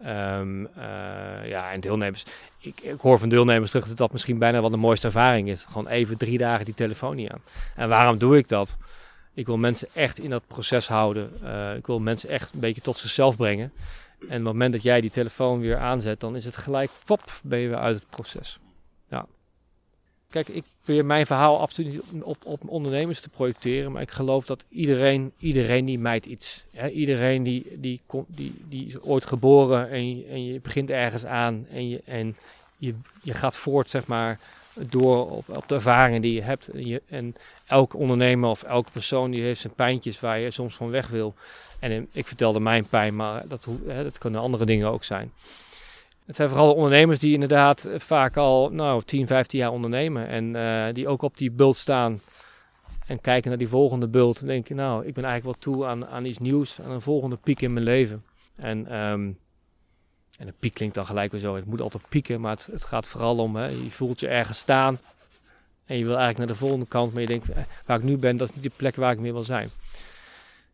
Ehm, 0.03 0.65
eh, 0.65 1.49
ja, 1.49 1.71
en 1.71 1.79
deelnemers. 1.79 2.25
Ik, 2.59 2.81
ik 2.81 2.99
hoor 2.99 3.19
van 3.19 3.29
deelnemers 3.29 3.71
terug 3.71 3.87
dat 3.87 3.97
dat 3.97 4.11
misschien 4.11 4.37
bijna 4.37 4.61
wel 4.61 4.69
de 4.69 4.77
mooiste 4.77 5.07
ervaring 5.07 5.49
is. 5.49 5.65
Gewoon 5.65 5.87
even 5.87 6.17
drie 6.17 6.37
dagen 6.37 6.65
die 6.65 6.73
telefoon 6.73 7.15
niet 7.15 7.29
aan. 7.29 7.41
En 7.75 7.89
waarom 7.89 8.17
doe 8.17 8.37
ik 8.37 8.47
dat? 8.47 8.77
Ik 9.33 9.45
wil 9.45 9.57
mensen 9.57 9.87
echt 9.93 10.19
in 10.19 10.29
dat 10.29 10.47
proces 10.47 10.87
houden. 10.87 11.31
Eh, 11.43 11.75
ik 11.75 11.87
wil 11.87 11.99
mensen 11.99 12.29
echt 12.29 12.53
een 12.53 12.59
beetje 12.59 12.81
tot 12.81 12.97
zichzelf 12.97 13.35
brengen. 13.35 13.71
En 14.19 14.25
op 14.25 14.31
het 14.31 14.43
moment 14.43 14.73
dat 14.73 14.83
jij 14.83 15.01
die 15.01 15.09
telefoon 15.09 15.59
weer 15.59 15.77
aanzet, 15.77 16.19
dan 16.19 16.35
is 16.35 16.45
het 16.45 16.57
gelijk, 16.57 16.91
pop, 17.05 17.31
ben 17.43 17.59
je 17.59 17.67
weer 17.67 17.77
uit 17.77 17.95
het 17.95 18.09
proces. 18.09 18.59
Kijk, 20.29 20.47
ik 20.49 20.63
probeer 20.83 21.05
mijn 21.05 21.25
verhaal 21.25 21.59
absoluut 21.59 22.11
niet 22.11 22.23
op, 22.23 22.37
op 22.45 22.61
ondernemers 22.69 23.19
te 23.19 23.29
projecteren, 23.29 23.91
maar 23.91 24.01
ik 24.01 24.11
geloof 24.11 24.45
dat 24.45 24.65
iedereen, 24.69 25.31
iedereen 25.39 25.85
die 25.85 25.99
mijt 25.99 26.25
iets. 26.25 26.65
Hè? 26.71 26.89
Iedereen 26.89 27.43
die, 27.43 27.65
die, 27.75 28.01
die, 28.27 28.53
die 28.69 28.87
is 28.87 28.99
ooit 29.01 29.25
geboren 29.25 29.89
en 29.89 30.17
je, 30.17 30.25
en 30.25 30.45
je 30.45 30.59
begint 30.59 30.89
ergens 30.89 31.25
aan 31.25 31.65
en, 31.71 31.89
je, 31.89 32.01
en 32.05 32.35
je, 32.77 32.93
je 33.21 33.33
gaat 33.33 33.55
voort, 33.55 33.89
zeg 33.89 34.05
maar, 34.07 34.39
door 34.89 35.29
op, 35.31 35.49
op 35.49 35.67
de 35.67 35.75
ervaringen 35.75 36.21
die 36.21 36.33
je 36.33 36.41
hebt. 36.41 36.67
En, 36.67 36.87
je, 36.87 37.01
en 37.09 37.35
elke 37.65 37.97
ondernemer 37.97 38.49
of 38.49 38.63
elke 38.63 38.91
persoon 38.91 39.31
die 39.31 39.41
heeft 39.41 39.61
zijn 39.61 39.73
pijntjes 39.73 40.19
waar 40.19 40.39
je 40.39 40.51
soms 40.51 40.75
van 40.75 40.89
weg 40.89 41.07
wil. 41.07 41.33
En 41.79 41.91
in- 41.91 42.09
ik 42.11 42.27
vertelde 42.27 42.59
mijn 42.59 42.85
pijn, 42.85 43.15
maar 43.15 43.47
dat, 43.47 43.67
hè, 43.87 44.03
dat 44.03 44.17
kunnen 44.17 44.41
andere 44.41 44.65
dingen 44.65 44.87
ook 44.87 45.03
zijn. 45.03 45.31
Het 46.29 46.37
zijn 46.37 46.49
vooral 46.49 46.67
de 46.67 46.75
ondernemers 46.75 47.19
die 47.19 47.33
inderdaad 47.33 47.85
eh, 47.85 47.99
vaak 47.99 48.37
al 48.37 48.69
nou, 48.69 49.03
10, 49.03 49.27
15 49.27 49.59
jaar 49.59 49.71
ondernemen. 49.71 50.27
En 50.27 50.55
eh, 50.55 50.93
die 50.93 51.07
ook 51.07 51.21
op 51.21 51.37
die 51.37 51.51
bult 51.51 51.77
staan 51.77 52.21
en 53.05 53.21
kijken 53.21 53.49
naar 53.49 53.59
die 53.59 53.67
volgende 53.67 54.07
bult. 54.07 54.41
En 54.41 54.47
denken, 54.47 54.75
nou, 54.75 55.05
ik 55.05 55.13
ben 55.13 55.23
eigenlijk 55.23 55.63
wel 55.63 55.73
toe 55.73 55.85
aan, 55.85 56.07
aan 56.07 56.25
iets 56.25 56.37
nieuws, 56.37 56.81
aan 56.81 56.91
een 56.91 57.01
volgende 57.01 57.35
piek 57.35 57.61
in 57.61 57.73
mijn 57.73 57.85
leven. 57.85 58.23
En, 58.55 58.87
ehm, 58.87 59.31
en 60.37 60.47
een 60.47 60.53
piek 60.59 60.73
klinkt 60.73 60.95
dan 60.95 61.05
gelijk 61.05 61.31
weer 61.31 61.39
zo. 61.39 61.55
Het 61.55 61.65
moet 61.65 61.81
altijd 61.81 62.09
pieken, 62.09 62.41
maar 62.41 62.55
het, 62.55 62.67
het 62.71 62.83
gaat 62.83 63.07
vooral 63.07 63.37
om, 63.37 63.55
hè, 63.55 63.67
je 63.67 63.91
voelt 63.91 64.19
je 64.19 64.27
ergens 64.27 64.59
staan. 64.59 64.99
En 65.85 65.97
je 65.97 66.05
wil 66.05 66.17
eigenlijk 66.17 66.37
naar 66.37 66.57
de 66.57 66.63
volgende 66.63 66.85
kant, 66.85 67.13
maar 67.13 67.21
je 67.21 67.27
denkt, 67.27 67.49
eh, 67.49 67.63
waar 67.85 67.97
ik 67.97 68.03
nu 68.03 68.17
ben, 68.17 68.37
dat 68.37 68.49
is 68.49 68.55
niet 68.55 68.63
de 68.63 68.71
plek 68.75 68.95
waar 68.95 69.11
ik 69.11 69.19
meer 69.19 69.33
wil 69.33 69.43
zijn. 69.43 69.69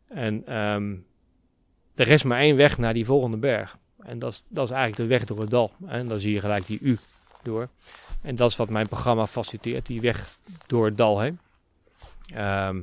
En 0.08 0.48
ehm, 0.48 0.96
er 1.96 2.08
is 2.08 2.24
maar 2.24 2.40
één 2.40 2.56
weg 2.56 2.78
naar 2.78 2.94
die 2.94 3.06
volgende 3.06 3.38
berg. 3.38 3.78
En 4.06 4.20
dat 4.20 4.32
is, 4.32 4.44
dat 4.48 4.70
is 4.70 4.76
eigenlijk 4.76 5.02
de 5.02 5.16
weg 5.16 5.26
door 5.26 5.40
het 5.40 5.50
dal. 5.50 5.72
En 5.88 6.08
dan 6.08 6.20
zie 6.20 6.34
je 6.34 6.40
gelijk 6.40 6.68
die 6.68 6.80
U 6.82 6.98
door. 7.44 7.68
En 8.22 8.36
dat 8.36 8.50
is 8.50 8.56
wat 8.56 8.70
mijn 8.70 8.88
programma 8.88 9.28
faciliteert, 9.28 9.86
die 9.86 10.02
weg 10.02 10.38
door 10.68 10.86
het 10.86 10.98
dal 10.98 11.20
heen. 11.20 11.40
Ehm, 12.34 12.82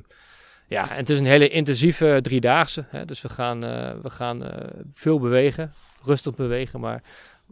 ja, 0.67 0.91
en 0.91 0.97
het 0.97 1.11
is 1.11 1.19
een 1.19 1.27
hele 1.27 1.49
intensieve 1.49 2.19
driedaagse. 2.23 2.85
Hè? 2.89 3.05
Dus 3.05 3.21
we 3.21 3.29
gaan, 3.29 3.65
eh, 3.65 3.93
we 4.03 4.11
gaan 4.11 4.45
eh, 4.45 4.69
veel 4.95 5.19
bewegen, 5.19 5.73
rustig 6.03 6.35
bewegen, 6.35 6.81
maar 6.81 7.03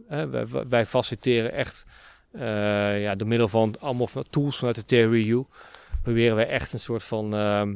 eh, 0.07 0.23
wij, 0.23 0.45
wij 0.69 0.85
faciliteren 0.85 1.51
echt 1.51 1.85
eh, 2.31 3.01
ja, 3.01 3.15
door 3.15 3.27
middel 3.27 3.47
van 3.47 3.75
allemaal 3.79 4.09
tools 4.29 4.57
vanuit 4.57 4.75
de 4.75 4.85
Theory 4.85 5.29
U. 5.29 5.45
Proberen 6.01 6.35
we 6.35 6.45
echt 6.45 6.73
een 6.73 6.79
soort 6.79 7.03
van 7.03 7.33
ehm, 7.33 7.75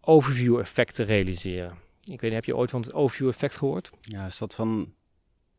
overview 0.00 0.58
effect 0.58 0.94
te 0.94 1.02
realiseren. 1.02 1.78
Ik 2.02 2.20
weet 2.20 2.22
niet, 2.22 2.32
heb 2.34 2.44
je 2.44 2.56
ooit 2.56 2.70
van 2.70 2.80
het 2.80 2.92
overview 2.94 3.28
effect 3.28 3.56
gehoord? 3.56 3.90
Ja, 4.00 4.26
is 4.26 4.38
dat 4.38 4.54
van... 4.54 4.92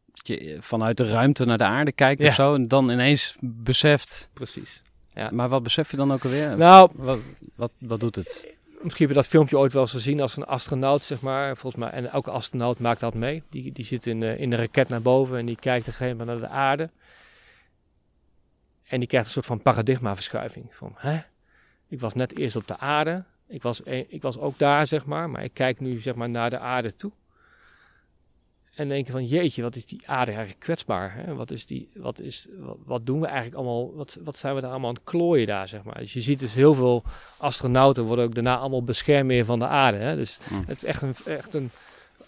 dat 0.05 0.27
je 0.27 0.57
vanuit 0.59 0.97
de 0.97 1.09
ruimte 1.09 1.45
naar 1.45 1.57
de 1.57 1.63
aarde 1.63 1.91
kijkt 1.91 2.21
Ja. 2.21 2.27
of 2.27 2.33
zo 2.33 2.55
en 2.55 2.67
dan 2.67 2.89
ineens 2.89 3.35
beseft... 3.41 4.29
Precies. 4.33 4.81
Ja. 5.13 5.29
Maar 5.31 5.49
wat 5.49 5.63
besef 5.63 5.91
je 5.91 5.97
dan 5.97 6.11
ook 6.13 6.23
alweer? 6.23 6.57
Nou, 6.57 6.89
Wat, 6.93 7.19
wat, 7.55 7.71
wat 7.79 7.99
doet 7.99 8.15
het? 8.15 8.51
misschien 8.81 9.05
heb 9.07 9.15
je 9.15 9.21
dat 9.21 9.31
filmpje 9.31 9.57
ooit 9.57 9.73
wel 9.73 9.81
eens 9.81 9.91
gezien 9.91 10.21
als 10.21 10.37
een 10.37 10.45
astronaut, 10.45 11.03
zeg 11.03 11.21
maar. 11.21 11.57
Volgens 11.57 11.83
mij, 11.83 11.91
en 11.91 12.11
elke 12.11 12.31
astronaut 12.31 12.79
maakt 12.79 12.99
dat 12.99 13.13
mee. 13.13 13.43
Die, 13.49 13.71
die 13.71 13.85
zit 13.85 14.07
in 14.07 14.19
de, 14.19 14.37
in 14.37 14.49
de 14.49 14.55
raket 14.55 14.89
naar 14.89 15.01
boven 15.01 15.37
en 15.37 15.45
die 15.45 15.55
kijkt 15.59 15.81
op 15.81 15.87
een 15.87 15.93
gegeven 15.93 16.17
moment 16.17 16.39
naar 16.39 16.49
de 16.49 16.55
aarde. 16.55 16.89
En 18.87 18.99
die 18.99 19.07
krijgt 19.07 19.27
een 19.27 19.33
soort 19.33 19.45
van 19.45 19.61
paradigmaverschuiving. 19.61 20.75
Van, 20.75 20.93
hè? 20.95 21.19
Ik 21.87 21.99
was 21.99 22.13
net 22.13 22.37
eerst 22.37 22.55
op 22.55 22.67
de 22.67 22.77
aarde. 22.77 23.23
Ik 23.53 23.61
was, 23.61 23.81
e- 23.85 24.05
ik 24.07 24.21
was 24.21 24.37
ook 24.37 24.57
daar, 24.57 24.87
zeg 24.87 25.05
maar. 25.05 25.29
Maar 25.29 25.43
ik 25.43 25.53
kijk 25.53 25.79
nu, 25.79 25.99
zeg 25.99 26.15
maar, 26.15 26.29
naar 26.29 26.49
de 26.49 26.59
aarde 26.59 26.95
toe. 26.95 27.11
En 28.75 28.87
denk 28.87 29.05
je 29.05 29.11
van, 29.11 29.25
jeetje, 29.25 29.61
wat 29.61 29.75
is 29.75 29.85
die 29.85 30.07
aarde 30.07 30.31
eigenlijk 30.31 30.59
kwetsbaar. 30.59 31.13
Hè? 31.15 31.35
Wat, 31.35 31.51
is 31.51 31.65
die, 31.65 31.89
wat, 31.95 32.19
is, 32.19 32.47
wat, 32.59 32.77
wat 32.85 33.05
doen 33.05 33.19
we 33.19 33.25
eigenlijk 33.25 33.55
allemaal, 33.55 33.93
wat, 33.95 34.17
wat 34.23 34.37
zijn 34.37 34.55
we 34.55 34.61
daar 34.61 34.69
allemaal 34.69 34.89
aan 34.89 34.95
het 34.95 35.03
klooien 35.03 35.47
daar, 35.47 35.67
zeg 35.67 35.83
maar. 35.83 35.97
Dus 35.97 36.13
je 36.13 36.21
ziet 36.21 36.39
dus 36.39 36.53
heel 36.53 36.73
veel 36.73 37.03
astronauten 37.37 38.03
worden 38.03 38.25
ook 38.25 38.33
daarna 38.33 38.57
allemaal 38.57 38.83
beschermheer 38.83 39.45
van 39.45 39.59
de 39.59 39.67
aarde. 39.67 39.97
Hè? 39.97 40.15
Dus 40.15 40.39
Hm. 40.47 40.55
het 40.67 40.77
is 40.77 40.83
echt 40.83 41.01
een, 41.01 41.15
echt 41.25 41.53
een 41.53 41.71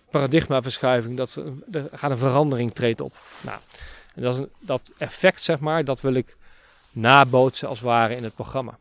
paradigmaverschuiving, 0.09 1.15
dat 1.15 1.35
er, 1.35 1.53
er 1.71 1.89
gaat 1.93 2.11
een 2.11 2.17
verandering 2.17 2.73
treedt 2.73 3.01
op. 3.01 3.17
Nou, 3.41 3.59
en 4.15 4.21
dat, 4.21 4.33
is 4.33 4.39
een, 4.39 4.49
dat 4.59 4.91
effect, 4.97 5.43
zeg 5.43 5.59
maar, 5.59 5.83
dat 5.83 6.01
wil 6.01 6.13
ik 6.13 6.37
nabootsen 6.91 7.67
als 7.67 7.77
het 7.79 7.87
ware 7.87 8.15
in 8.15 8.23
het 8.23 8.35
programma. 8.35 8.77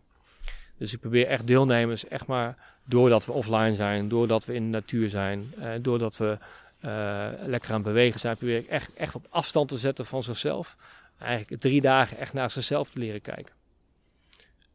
Dus 0.77 0.93
ik 0.93 1.01
probeer 1.01 1.27
echt 1.27 1.47
deelnemers, 1.47 2.09
echt 2.09 2.27
maar 2.27 2.57
doordat 2.85 3.27
we 3.27 3.33
offline 3.33 3.75
zijn, 3.75 4.09
doordat 4.09 4.45
we 4.45 4.55
in 4.55 4.62
de 4.62 4.68
natuur 4.68 5.11
zijn, 5.11 5.53
eh, 5.59 5.70
doordat 5.81 6.16
we 6.16 6.39
eh, 6.81 7.29
lekker 7.47 7.70
aan 7.70 7.77
het 7.77 7.87
bewegen 7.87 8.20
zijn, 8.20 8.37
probeer 8.37 8.57
ik 8.57 8.66
echt, 8.66 8.95
echt 8.95 9.14
op 9.14 9.27
afstand 9.31 9.68
te 9.68 9.79
zetten 9.79 10.07
van 10.07 10.22
zichzelf. 10.22 10.77
Eigenlijk 11.18 11.61
drie 11.61 11.81
dagen 11.81 12.16
echt 12.16 12.33
naar 12.33 12.51
zichzelf 12.51 12.91
te 12.91 12.99
leren 12.99 13.20
kijken. 13.20 13.55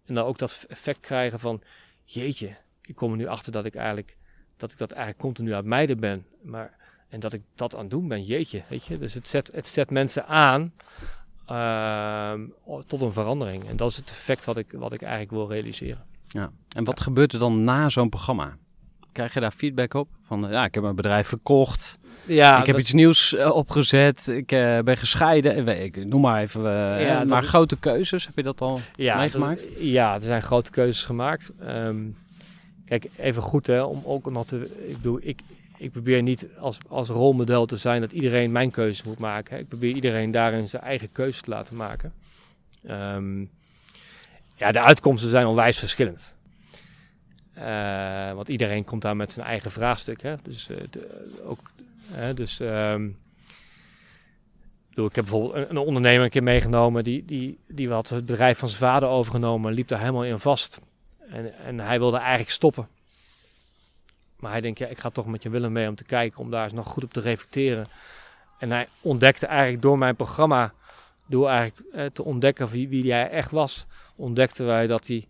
En 0.06 0.14
dan 0.14 0.26
ook 0.26 0.38
dat 0.38 0.66
effect 0.70 1.00
krijgen 1.00 1.40
van, 1.40 1.62
jeetje, 2.06 2.56
ik 2.86 2.96
kom 2.96 3.12
er 3.12 3.18
nu 3.18 3.28
achter 3.28 3.52
dat 3.52 3.66
ik 3.66 3.76
eigenlijk, 3.76 4.18
dat 4.58 4.72
ik 4.72 4.78
dat 4.78 4.92
eigenlijk 4.92 5.22
continu 5.22 5.54
uit 5.54 5.66
mijden 5.66 6.00
ben. 6.00 6.26
Maar, 6.42 6.74
en 7.10 7.20
dat 7.20 7.34
ik 7.34 7.42
dat 7.56 7.74
aan 7.74 7.82
het 7.82 7.90
doen 7.90 8.08
ben, 8.08 8.24
jeetje, 8.24 8.62
weet 8.68 8.86
je. 8.86 8.98
Dus 8.98 9.14
het 9.14 9.28
zet, 9.28 9.52
het 9.54 9.68
zet 9.68 9.90
mensen 9.90 10.26
aan 10.26 10.74
tot 12.88 13.02
een 13.02 13.14
verandering. 13.14 13.64
En 13.70 13.78
dat 13.78 13.90
is 13.90 13.96
het 13.96 14.10
effect 14.10 14.46
wat 14.46 14.58
ik, 14.58 14.66
wat 14.72 14.94
ik 14.94 15.02
eigenlijk 15.02 15.32
wil 15.32 15.50
realiseren. 15.50 16.04
Ja. 16.28 16.52
En 16.76 16.84
wat 16.84 17.00
gebeurt 17.00 17.34
er 17.34 17.40
dan 17.40 17.64
na 17.64 17.90
zo'n 17.90 18.10
programma? 18.10 18.58
Krijg 19.12 19.34
je 19.34 19.40
daar 19.40 19.52
feedback 19.52 19.94
op? 19.94 20.08
Van, 20.26 20.46
eh, 20.46 20.52
ja, 20.52 20.66
ik 20.66 20.74
heb 20.74 20.84
mijn 20.84 20.96
bedrijf 20.96 21.28
verkocht. 21.28 21.98
Ja, 22.26 22.60
ik 22.60 22.66
heb 22.66 22.78
iets 22.78 22.94
nieuws 22.94 23.36
eh, 23.36 23.52
opgezet. 23.56 24.28
Ik 24.28 24.52
eh, 24.52 24.80
ben 24.80 24.98
gescheiden. 24.98 25.66
Weet 25.66 25.96
Ik 25.96 26.06
noem 26.06 26.22
maar 26.22 26.42
even. 26.42 26.62
Ja, 27.02 27.24
maar 27.24 27.42
dat- 27.42 27.50
grote 27.50 27.78
keuzes, 27.78 28.26
heb 28.26 28.36
je 28.36 28.44
dat 28.44 28.62
al 28.62 28.80
ja, 28.96 29.18
meegemaakt? 29.18 29.62
dat- 29.64 29.72
ja, 29.80 30.16
er 30.16 30.22
zijn 30.22 30.42
grote 30.44 30.72
keuzes 30.72 31.04
gemaakt. 31.06 31.52
Ehm, 31.60 31.98
kijk, 32.86 33.06
even 33.18 33.42
goed 33.42 33.68
hè, 33.68 33.82
om 33.82 34.02
ook 34.06 34.32
nog 34.32 34.46
te... 34.46 34.86
Ik 34.88 34.96
bedoel, 34.96 35.20
ik, 35.22 35.40
ik 35.80 35.92
probeer 35.92 36.22
niet 36.22 36.48
als, 36.58 36.78
als 36.88 37.08
rolmodel 37.08 37.66
te 37.66 37.78
zijn 37.78 38.02
dat 38.02 38.12
iedereen 38.12 38.52
mijn 38.52 38.72
keuzes 38.72 39.04
moet 39.04 39.18
maken. 39.18 39.60
Ik 39.60 39.68
probeer 39.68 39.96
iedereen 39.96 40.32
daarin 40.32 40.68
zijn 40.68 40.82
eigen 40.82 41.12
keuzes 41.12 41.42
te 41.42 41.50
laten 41.50 41.76
maken. 41.76 42.14
Ehm, 42.84 43.40
ja, 44.56 44.72
de 44.72 44.82
uitkomsten 44.82 45.30
zijn 45.30 45.46
onwijs 45.46 45.80
verschillend. 45.80 46.38
Eh, 47.54 48.34
want 48.34 48.48
iedereen 48.48 48.84
komt 48.84 49.02
daar 49.02 49.16
met 49.16 49.32
zijn 49.32 49.46
eigen 49.46 49.72
vraagstuk. 49.72 50.22
Hè. 50.22 50.36
Dus, 50.44 50.70
eh, 50.70 50.78
ook, 51.44 51.60
dus 52.36 52.60
ehm, 52.60 53.06
ik 54.96 55.16
heb 55.16 55.26
bijvoorbeeld 55.26 55.56
een, 55.56 55.70
een 55.70 55.78
ondernemer 55.78 56.24
een 56.24 56.30
keer 56.30 56.44
meegenomen. 56.44 57.04
Die, 57.04 57.26
die, 57.26 57.60
die 57.68 57.90
had 57.90 58.10
het 58.10 58.26
bedrijf 58.26 58.58
van 58.58 58.68
zijn 58.68 58.82
vader 58.82 59.10
overgenomen. 59.10 59.74
Liep 59.74 59.88
daar 59.88 60.00
helemaal 60.00 60.26
in 60.26 60.40
vast. 60.40 60.80
En, 61.30 61.58
en 61.66 61.80
hij 61.80 62.00
wilde 62.00 62.18
eigenlijk 62.18 62.50
stoppen. 62.50 62.88
Maar 64.40 64.52
hij 64.52 64.62
denkt, 64.62 64.80
ja, 64.80 64.88
ik 64.88 65.00
ga 65.00 65.10
toch 65.10 65.26
met 65.26 65.44
je 65.44 65.50
Willem 65.50 65.72
mee 65.72 65.88
om 65.88 65.96
te 65.96 66.04
kijken. 66.04 66.40
Om 66.40 66.52
daar 66.52 66.64
eens 66.64 66.74
nog 66.74 66.88
goed 66.88 67.04
op 67.04 67.14
te 67.14 67.22
reflecteren. 67.22 67.88
En 68.58 68.72
hij 68.72 68.88
ontdekte 69.02 69.46
eigenlijk 69.46 69.82
door 69.82 69.98
mijn 69.98 70.16
programma. 70.16 70.74
Door 71.26 71.48
eigenlijk 71.48 71.94
eh, 71.94 72.06
te 72.06 72.24
ontdekken 72.24 72.70
wie, 72.70 72.88
wie 72.88 73.12
hij 73.12 73.30
echt 73.30 73.52
was. 73.52 73.86
Ontdekten 74.16 74.66
wij 74.66 74.88
dat 74.88 75.08
hij 75.08 75.28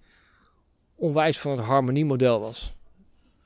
onwijs 0.95 1.39
van 1.39 1.51
het 1.51 1.65
harmoniemodel 1.65 2.39
was. 2.39 2.73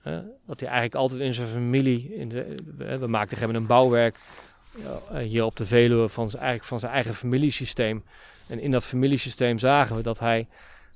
Hè? 0.01 0.21
dat 0.45 0.59
hij 0.59 0.69
eigenlijk 0.69 0.95
altijd 0.95 1.21
in 1.21 1.33
zijn 1.33 1.47
familie. 1.47 2.15
In 2.15 2.29
de, 2.29 2.55
we, 2.77 2.97
we 2.97 3.07
maakten 3.07 3.37
hebben 3.37 3.57
een 3.57 3.65
bouwwerk 3.65 4.17
ja, 4.75 4.99
eh, 5.11 5.27
hier 5.27 5.45
op 5.45 5.57
de 5.57 5.65
Veluwe 5.65 6.09
van 6.09 6.29
zijn, 6.29 6.43
eigen, 6.43 6.65
van 6.65 6.79
zijn 6.79 6.91
eigen 6.91 7.15
familiesysteem. 7.15 8.03
En 8.47 8.59
in 8.59 8.71
dat 8.71 8.85
familiesysteem 8.85 9.59
zagen 9.59 9.95
we 9.95 10.01
dat 10.01 10.19
hij 10.19 10.47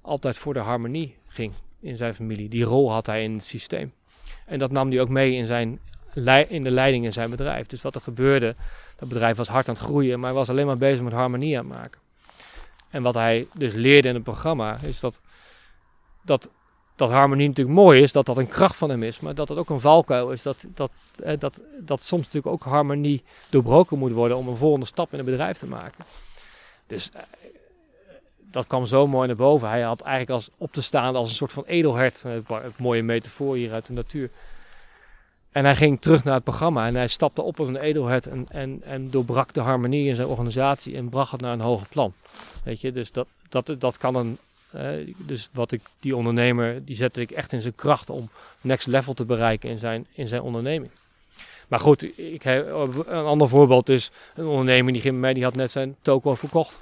altijd 0.01 0.38
voor 0.38 0.53
de 0.53 0.59
harmonie 0.59 1.18
ging 1.28 1.53
in 1.80 1.97
zijn 1.97 2.15
familie. 2.15 2.49
Die 2.49 2.63
rol 2.63 2.91
had 2.91 3.05
hij 3.05 3.24
in 3.24 3.34
het 3.34 3.43
systeem. 3.43 3.93
En 4.48 4.60
dat 4.60 4.72
nam 4.72 4.89
hij 4.89 5.02
ook 5.02 5.10
mee 5.10 5.34
in, 5.34 5.45
zijn, 5.45 5.80
in 6.48 6.64
de 6.64 6.72
leiding 6.72 7.06
in 7.06 7.14
zijn 7.14 7.30
bedrijf. 7.30 7.68
Dus 7.68 7.82
wat 7.82 7.95
er 7.95 8.02
gebeurde, 8.02 8.56
dat 8.95 9.10
bedrijf 9.10 9.38
was 9.38 9.48
hard 9.48 9.68
aan 9.68 9.74
het 9.74 9.84
groeien, 9.84 10.20
maar 10.20 10.30
hij 10.30 10.38
was 10.38 10.50
alleen 10.50 10.66
maar 10.66 10.78
bezig 10.78 11.04
met 11.04 11.14
harmonie 11.14 11.58
aan 11.58 11.70
het 11.70 11.78
maken. 11.78 12.02
En 12.89 13.04
wat 13.04 13.14
hij 13.14 13.48
dus 13.54 13.74
leerde 13.74 14.08
in 14.08 14.14
het 14.14 14.24
programma 14.24 14.78
is 14.82 15.00
dat, 15.00 15.22
dat, 16.22 16.50
dat 16.95 17.10
harmonie 17.10 17.48
natuurlijk 17.48 17.78
mooi 17.78 18.02
is, 18.02 18.12
dat 18.12 18.26
dat 18.26 18.38
een 18.38 18.48
kracht 18.48 18.76
van 18.76 18.89
hem 18.89 19.04
is, 19.04 19.20
maar 19.20 19.36
dat 19.36 19.50
het 19.50 19.58
ook 19.58 19.70
een 19.70 19.80
valkuil 19.80 20.32
is. 20.32 20.41
Dat, 20.41 20.66
dat, 20.74 20.91
dat, 21.39 21.62
dat 21.80 22.04
soms 22.04 22.26
natuurlijk 22.26 22.54
ook 22.54 22.64
harmonie 22.64 23.24
doorbroken 23.50 23.98
moet 23.98 24.12
worden 24.12 24.38
om 24.38 24.48
een 24.48 24.58
volgende 24.58 24.86
stap 24.86 25.12
in 25.12 25.18
het 25.18 25.26
bedrijf 25.26 25.58
te 25.58 25.68
maken. 25.68 26.06
Dus 26.88 27.10
dat 28.52 28.68
kwam 28.68 28.86
zo 28.86 29.08
mooi 29.08 29.28
naar 29.28 29.36
boven. 29.36 29.70
Hij 29.70 29.82
had 29.82 30.02
eigenlijk 30.02 30.32
als 30.32 30.50
op 30.58 30.72
te 30.72 30.82
staan 30.82 31.16
als 31.16 31.30
een 31.30 31.36
soort 31.36 31.54
van 31.54 31.64
edelhert. 31.66 32.24
Een 32.24 32.45
mooie 32.78 33.04
metafoor 33.04 33.56
hier 33.56 33.72
uit 33.74 33.86
de 33.86 33.93
natuur. 33.93 34.30
En 35.52 35.64
hij 35.66 35.76
ging 35.76 36.02
terug 36.02 36.24
naar 36.24 36.34
het 36.34 36.43
programma 36.43 36.88
en 36.88 36.95
hij 36.95 37.08
stapte 37.08 37.41
op 37.41 37.60
als 37.60 37.68
een 37.68 37.76
edelhert 37.76 38.28
en, 38.28 38.45
en, 38.50 38.82
en 38.84 39.10
doorbrak 39.10 39.54
de 39.54 39.60
harmonie 39.60 40.08
in 40.10 40.16
zijn 40.16 40.28
organisatie 40.28 40.95
en 40.95 41.10
bracht 41.10 41.32
het 41.32 41.41
naar 41.41 41.54
een 41.54 41.60
hoger 41.60 41.88
plan. 41.88 42.14
Weet 42.64 42.82
je, 42.82 42.91
dus 42.91 43.12
dat, 43.12 43.28
dat, 43.50 43.76
dat 43.80 43.98
kan 43.98 44.16
een. 44.16 44.38
eh, 44.72 45.14
dus 45.18 45.50
wat 45.54 45.72
ik, 45.72 45.82
die 46.00 46.16
ondernemer, 46.16 46.86
die 46.86 46.95
zette 46.95 47.22
ik 47.22 47.32
echt 47.32 47.54
in 47.54 47.62
zijn 47.62 47.76
kracht 47.76 48.10
om 48.10 48.30
next 48.62 48.88
level 48.88 49.14
te 49.14 49.26
bereiken 49.26 49.70
in 49.70 49.78
zijn, 49.78 50.08
in 50.14 50.28
zijn 50.28 50.41
onderneming. 50.41 50.91
Maar 51.68 51.80
goed, 51.80 52.20
ik 52.20 52.43
een 52.45 53.26
ander 53.26 53.50
voorbeeld 53.50 53.89
is 53.89 54.12
een 54.36 54.45
ondernemer 54.45 54.93
die 54.93 55.02
ging 55.02 55.14
met 55.14 55.22
mij, 55.22 55.34
die 55.34 55.43
had 55.43 55.56
net 55.56 55.72
zijn 55.72 55.95
toko 56.02 56.36
verkocht. 56.36 56.82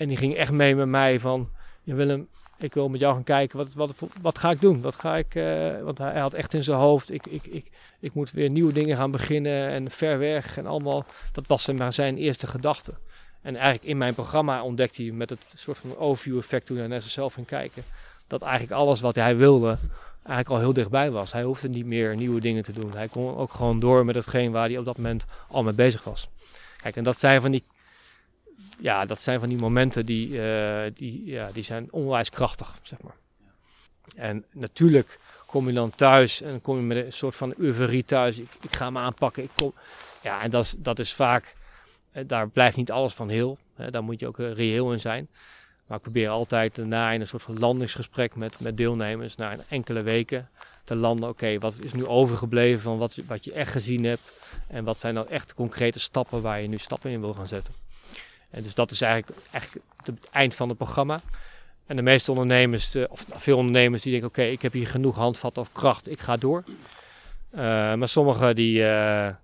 En 0.00 0.08
die 0.08 0.16
ging 0.16 0.34
echt 0.34 0.52
mee 0.52 0.76
met 0.76 0.88
mij 0.88 1.20
van, 1.20 1.48
je 1.82 1.94
Willem, 1.94 2.28
ik 2.58 2.74
wil 2.74 2.88
met 2.88 3.00
jou 3.00 3.14
gaan 3.14 3.22
kijken, 3.22 3.58
wat, 3.58 3.72
wat, 3.72 3.92
wat 4.22 4.38
ga 4.38 4.50
ik 4.50 4.60
doen? 4.60 4.80
Wat 4.80 4.94
ga 4.94 5.16
ik, 5.16 5.34
eh, 5.34 5.82
want 5.82 5.98
hij 5.98 6.20
had 6.20 6.34
echt 6.34 6.54
in 6.54 6.62
zijn 6.62 6.78
hoofd, 6.78 7.12
ik, 7.12 7.26
ik, 7.26 7.46
ik, 7.46 7.70
ik 8.00 8.14
moet 8.14 8.30
weer 8.30 8.50
nieuwe 8.50 8.72
dingen 8.72 8.96
gaan 8.96 9.10
beginnen 9.10 9.68
en 9.68 9.90
ver 9.90 10.18
weg 10.18 10.56
en 10.58 10.66
allemaal. 10.66 11.04
Dat 11.32 11.46
was 11.46 11.66
maar 11.66 11.92
zijn 11.92 12.16
eerste 12.16 12.46
gedachte. 12.46 12.92
En 13.42 13.56
eigenlijk 13.56 13.84
in 13.84 13.98
mijn 13.98 14.14
programma 14.14 14.62
ontdekte 14.62 15.02
hij 15.02 15.12
met 15.12 15.30
het 15.30 15.52
soort 15.54 15.78
van 15.78 15.96
overview 15.96 16.38
effect 16.38 16.66
toen 16.66 16.76
hij 16.76 16.86
naar 16.86 17.00
zichzelf 17.00 17.32
ging 17.32 17.46
kijken, 17.46 17.82
dat 18.26 18.42
eigenlijk 18.42 18.72
alles 18.72 19.00
wat 19.00 19.14
hij 19.14 19.36
wilde 19.36 19.78
eigenlijk 20.22 20.50
al 20.50 20.58
heel 20.58 20.72
dichtbij 20.72 21.10
was. 21.10 21.32
Hij 21.32 21.42
hoefde 21.42 21.68
niet 21.68 21.86
meer 21.86 22.16
nieuwe 22.16 22.40
dingen 22.40 22.62
te 22.62 22.72
doen. 22.72 22.92
Hij 22.94 23.08
kon 23.08 23.36
ook 23.36 23.52
gewoon 23.52 23.80
door 23.80 24.04
met 24.04 24.14
hetgeen 24.14 24.50
waar 24.50 24.68
hij 24.68 24.78
op 24.78 24.84
dat 24.84 24.96
moment 24.96 25.24
al 25.48 25.62
mee 25.62 25.74
bezig 25.74 26.04
was. 26.04 26.28
Kijk, 26.76 26.96
en 26.96 27.04
dat 27.04 27.18
zijn 27.18 27.40
van 27.40 27.50
die, 27.50 27.64
ja, 28.80 29.06
dat 29.06 29.20
zijn 29.20 29.40
van 29.40 29.48
die 29.48 29.58
momenten 29.58 30.06
die, 30.06 30.42
eh, 30.42 30.90
die, 30.94 31.24
ja, 31.24 31.50
die 31.52 31.64
zijn 31.64 31.88
onwijs 31.90 32.30
krachtig, 32.30 32.78
zeg 32.82 33.02
maar. 33.02 33.16
En 34.14 34.44
natuurlijk 34.52 35.18
kom 35.46 35.66
je 35.66 35.72
dan 35.72 35.90
thuis 35.90 36.42
en 36.42 36.50
dan 36.50 36.60
kom 36.60 36.76
je 36.76 36.82
met 36.82 37.04
een 37.04 37.12
soort 37.12 37.36
van 37.36 37.54
euforie 37.58 38.04
thuis. 38.04 38.38
Ik, 38.38 38.48
ik 38.60 38.74
ga 38.74 38.84
hem 38.84 38.98
aanpakken. 38.98 39.42
Ik 39.42 39.50
kom, 39.54 39.74
ja, 40.22 40.42
en 40.42 40.50
dat 40.50 40.64
is, 40.64 40.74
dat 40.78 40.98
is 40.98 41.12
vaak, 41.12 41.54
eh, 42.12 42.24
daar 42.26 42.48
blijft 42.48 42.76
niet 42.76 42.90
alles 42.90 43.14
van 43.14 43.28
heel. 43.28 43.58
Hè, 43.74 43.90
daar 43.90 44.02
moet 44.02 44.20
je 44.20 44.26
ook 44.26 44.38
eh, 44.38 44.52
reëel 44.52 44.92
in 44.92 45.00
zijn. 45.00 45.28
Maar 45.86 45.96
ik 45.96 46.02
probeer 46.02 46.28
altijd 46.28 46.74
daarna 46.74 47.10
in 47.10 47.20
een 47.20 47.26
soort 47.26 47.42
van 47.42 47.58
landingsgesprek 47.58 48.34
met, 48.34 48.60
met 48.60 48.76
deelnemers 48.76 49.36
na 49.36 49.56
enkele 49.68 50.02
weken 50.02 50.48
te 50.84 50.94
landen. 50.94 51.28
Oké, 51.28 51.58
wat 51.58 51.74
is 51.80 51.92
nu 51.92 52.06
overgebleven 52.06 52.80
van 52.80 52.98
wat, 52.98 53.18
wat 53.26 53.44
je 53.44 53.52
echt 53.52 53.72
gezien 53.72 54.04
hebt? 54.04 54.22
En 54.68 54.84
wat 54.84 54.98
zijn 54.98 55.14
nou 55.14 55.28
echt 55.28 55.54
concrete 55.54 56.00
stappen 56.00 56.42
waar 56.42 56.60
je 56.60 56.68
nu 56.68 56.78
stappen 56.78 57.10
in 57.10 57.20
wil 57.20 57.34
gaan 57.34 57.46
zetten? 57.46 57.79
En 58.50 58.62
dus 58.62 58.74
dat 58.74 58.90
is 58.90 59.00
eigenlijk, 59.00 59.40
eigenlijk 59.50 59.84
het 60.04 60.28
eind 60.30 60.54
van 60.54 60.68
het 60.68 60.78
programma. 60.78 61.20
En 61.86 61.96
de 61.96 62.02
meeste 62.02 62.30
ondernemers, 62.30 62.94
eh, 62.94 63.04
of 63.08 63.26
veel 63.28 63.56
ondernemers, 63.56 64.02
die 64.02 64.10
denken: 64.12 64.28
Oké, 64.28 64.42
ik 64.42 64.62
heb 64.62 64.72
hier 64.72 64.86
genoeg 64.86 65.16
handvatten 65.16 65.62
of 65.62 65.72
kracht, 65.72 66.10
ik 66.10 66.20
ga 66.20 66.36
door. 66.36 66.64
Eh, 67.50 67.60
maar 67.94 68.08
sommigen 68.08 68.54
die, 68.54 68.84
eh, 68.84 69.34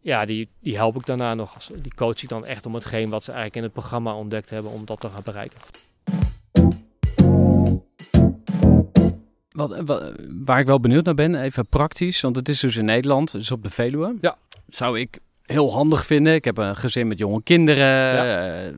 ja, 0.00 0.24
die, 0.24 0.48
die 0.60 0.76
help 0.76 0.96
ik 0.96 1.06
daarna 1.06 1.34
nog. 1.34 1.56
Die 1.66 1.94
coach 1.94 2.22
ik 2.22 2.28
dan 2.28 2.46
echt 2.46 2.66
om 2.66 2.74
hetgeen 2.74 3.10
wat 3.10 3.24
ze 3.24 3.30
eigenlijk 3.30 3.56
in 3.56 3.62
het 3.62 3.72
programma 3.72 4.14
ontdekt 4.14 4.50
hebben, 4.50 4.70
om 4.72 4.84
dat 4.84 5.00
te 5.00 5.08
gaan 5.08 5.22
bereiken. 5.24 5.58
Wat, 9.50 9.80
wa- 9.84 10.12
waar 10.44 10.60
ik 10.60 10.66
wel 10.66 10.80
benieuwd 10.80 11.04
naar 11.04 11.14
ben, 11.14 11.34
even 11.34 11.66
praktisch, 11.66 12.20
want 12.20 12.36
het 12.36 12.48
is 12.48 12.60
dus 12.60 12.76
in 12.76 12.84
Nederland, 12.84 13.32
dus 13.32 13.50
op 13.50 13.62
de 13.62 13.70
Veluwe. 13.70 14.16
Ja. 14.20 14.36
Zou 14.68 15.00
ik 15.00 15.18
heel 15.52 15.72
handig 15.72 16.06
vinden. 16.06 16.34
Ik 16.34 16.44
heb 16.44 16.58
een 16.58 16.76
gezin 16.76 17.08
met 17.08 17.18
jonge 17.18 17.42
kinderen. 17.42 17.86
Ja. 17.86 18.64
Eh, 18.64 18.72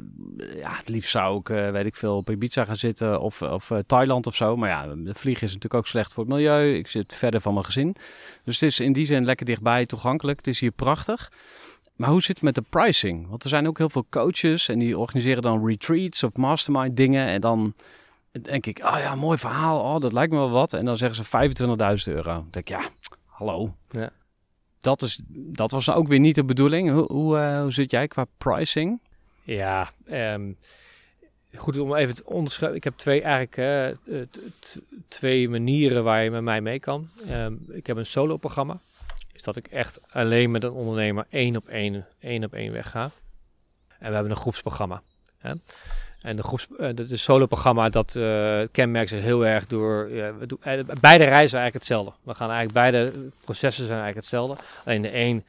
ja, 0.56 0.76
het 0.76 0.88
liefst 0.88 1.10
zou 1.10 1.38
ik, 1.38 1.48
eh, 1.48 1.70
weet 1.70 1.86
ik 1.86 1.96
veel, 1.96 2.16
op 2.16 2.30
Ibiza 2.30 2.64
gaan 2.64 2.76
zitten 2.76 3.20
of, 3.20 3.42
of 3.42 3.70
eh, 3.70 3.78
Thailand 3.78 4.26
of 4.26 4.34
zo. 4.34 4.56
Maar 4.56 4.68
ja, 4.68 4.86
de 4.86 5.14
vliegen 5.14 5.46
is 5.46 5.52
natuurlijk 5.52 5.74
ook 5.74 5.86
slecht 5.86 6.12
voor 6.12 6.24
het 6.24 6.32
milieu. 6.32 6.74
Ik 6.76 6.88
zit 6.88 7.14
verder 7.14 7.40
van 7.40 7.52
mijn 7.52 7.64
gezin. 7.64 7.96
Dus 8.44 8.60
het 8.60 8.70
is 8.70 8.80
in 8.80 8.92
die 8.92 9.06
zin 9.06 9.24
lekker 9.24 9.46
dichtbij, 9.46 9.86
toegankelijk. 9.86 10.38
Het 10.38 10.46
is 10.46 10.60
hier 10.60 10.70
prachtig. 10.70 11.32
Maar 11.96 12.10
hoe 12.10 12.22
zit 12.22 12.34
het 12.34 12.44
met 12.44 12.54
de 12.54 12.64
pricing? 12.70 13.28
Want 13.28 13.42
er 13.42 13.48
zijn 13.48 13.68
ook 13.68 13.78
heel 13.78 13.90
veel 13.90 14.06
coaches 14.10 14.68
en 14.68 14.78
die 14.78 14.98
organiseren 14.98 15.42
dan 15.42 15.66
retreats 15.66 16.22
of 16.22 16.36
mastermind 16.36 16.96
dingen. 16.96 17.26
En 17.26 17.40
dan 17.40 17.74
denk 18.42 18.66
ik, 18.66 18.80
ah 18.80 18.98
ja, 18.98 19.14
mooi 19.14 19.38
verhaal. 19.38 19.94
Oh, 19.94 20.00
dat 20.00 20.12
lijkt 20.12 20.32
me 20.32 20.38
wel 20.38 20.50
wat. 20.50 20.72
En 20.72 20.84
dan 20.84 20.96
zeggen 20.96 21.24
ze 21.24 21.50
25.000 22.08 22.12
euro. 22.14 22.22
Dan 22.22 22.48
denk 22.50 22.68
ik, 22.68 22.68
ja, 22.68 22.88
hallo. 23.26 23.74
Ja. 23.90 24.10
Dat, 24.84 25.02
is, 25.02 25.20
dat 25.32 25.70
was 25.70 25.90
ook 25.90 26.08
weer 26.08 26.18
niet 26.18 26.34
de 26.34 26.44
bedoeling. 26.44 26.90
Hoe, 26.90 27.12
hoe, 27.12 27.38
eh, 27.38 27.60
hoe 27.60 27.72
zit 27.72 27.90
jij 27.90 28.08
qua 28.08 28.26
pricing? 28.38 29.00
Ja, 29.42 29.92
ehm, 30.06 30.52
goed 31.56 31.78
om 31.78 31.94
even 31.94 32.14
te 32.14 32.26
onderscheiden. 32.26 32.78
Ik 32.78 32.84
heb 32.84 32.96
twee 32.96 33.22
eigenlijk 33.22 33.56
eh, 33.56 34.20
twee 35.08 35.48
manieren 35.48 36.04
waar 36.04 36.24
je 36.24 36.30
met 36.30 36.42
mij 36.42 36.60
mee 36.60 36.80
kan. 36.80 37.08
Ehm, 37.28 37.54
ik 37.68 37.86
heb 37.86 37.96
een 37.96 38.06
solo 38.06 38.36
programma. 38.36 38.78
Is 39.32 39.42
dat 39.42 39.56
ik 39.56 39.66
echt 39.66 40.00
alleen 40.10 40.50
met 40.50 40.62
een 40.62 40.72
ondernemer 40.72 41.26
één 41.30 41.56
op 41.56 41.68
één, 41.68 42.06
één 42.20 42.44
op 42.44 42.52
één 42.52 42.72
wegga. 42.72 43.10
En 43.98 44.08
we 44.08 44.14
hebben 44.14 44.30
een 44.30 44.36
groepsprogramma. 44.36 45.02
Hè? 45.38 45.52
En 46.24 46.36
de, 46.36 46.42
groeps, 46.42 46.66
eh, 46.78 46.88
de, 46.94 47.16
solo-programma, 47.16 47.88
dat 47.88 48.16
eh, 48.16 48.60
kenmerkt 48.72 49.08
zich 49.08 49.22
heel 49.22 49.46
erg 49.46 49.66
door... 49.66 50.08
eh, 50.08 50.78
beide 51.00 51.24
reizen 51.24 51.58
eigenlijk 51.58 51.74
hetzelfde. 51.74 52.12
We 52.22 52.34
gaan 52.34 52.50
eigenlijk 52.50 52.72
beide 52.72 53.12
processen 53.40 53.86
zijn 53.86 54.00
eigenlijk 54.00 54.26
hetzelfde. 54.26 54.64
Alleen 54.84 55.02
de 55.02 55.14
een 55.14 55.44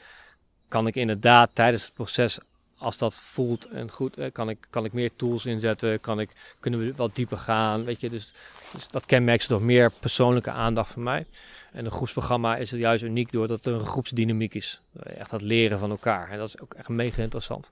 kan 0.67 0.87
ik 0.87 0.95
inderdaad 0.95 1.49
tijdens 1.53 1.83
het 1.83 1.93
proces 1.93 2.37
als 2.77 2.97
dat 2.97 3.13
voelt 3.13 3.65
en 3.65 3.91
goed, 3.91 4.17
kan, 4.31 4.49
ik, 4.49 4.67
kan 4.69 4.85
ik 4.85 4.93
meer 4.93 5.11
tools 5.15 5.45
inzetten, 5.45 5.99
kan 5.99 6.19
ik, 6.19 6.29
kunnen 6.59 6.79
we 6.79 6.93
wat 6.95 7.15
dieper 7.15 7.37
gaan, 7.37 7.83
weet 7.83 8.01
je. 8.01 8.09
Dus, 8.09 8.33
dus 8.73 8.87
dat 8.87 9.05
kenmerkt 9.05 9.41
zich 9.41 9.51
door 9.51 9.61
meer 9.61 9.91
persoonlijke 9.99 10.51
aandacht 10.51 10.91
van 10.91 11.03
mij. 11.03 11.25
En 11.71 11.85
een 11.85 11.91
groepsprogramma 11.91 12.55
is 12.55 12.71
het 12.71 12.79
juist 12.79 13.03
uniek 13.03 13.31
doordat 13.31 13.65
er 13.65 13.73
een 13.73 13.85
groepsdynamiek 13.85 14.53
is. 14.53 14.81
Echt 15.03 15.29
dat 15.29 15.41
leren 15.41 15.79
van 15.79 15.89
elkaar. 15.89 16.29
En 16.29 16.37
dat 16.37 16.47
is 16.47 16.59
ook 16.59 16.73
echt 16.73 16.89
mega 16.89 17.21
interessant. 17.21 17.69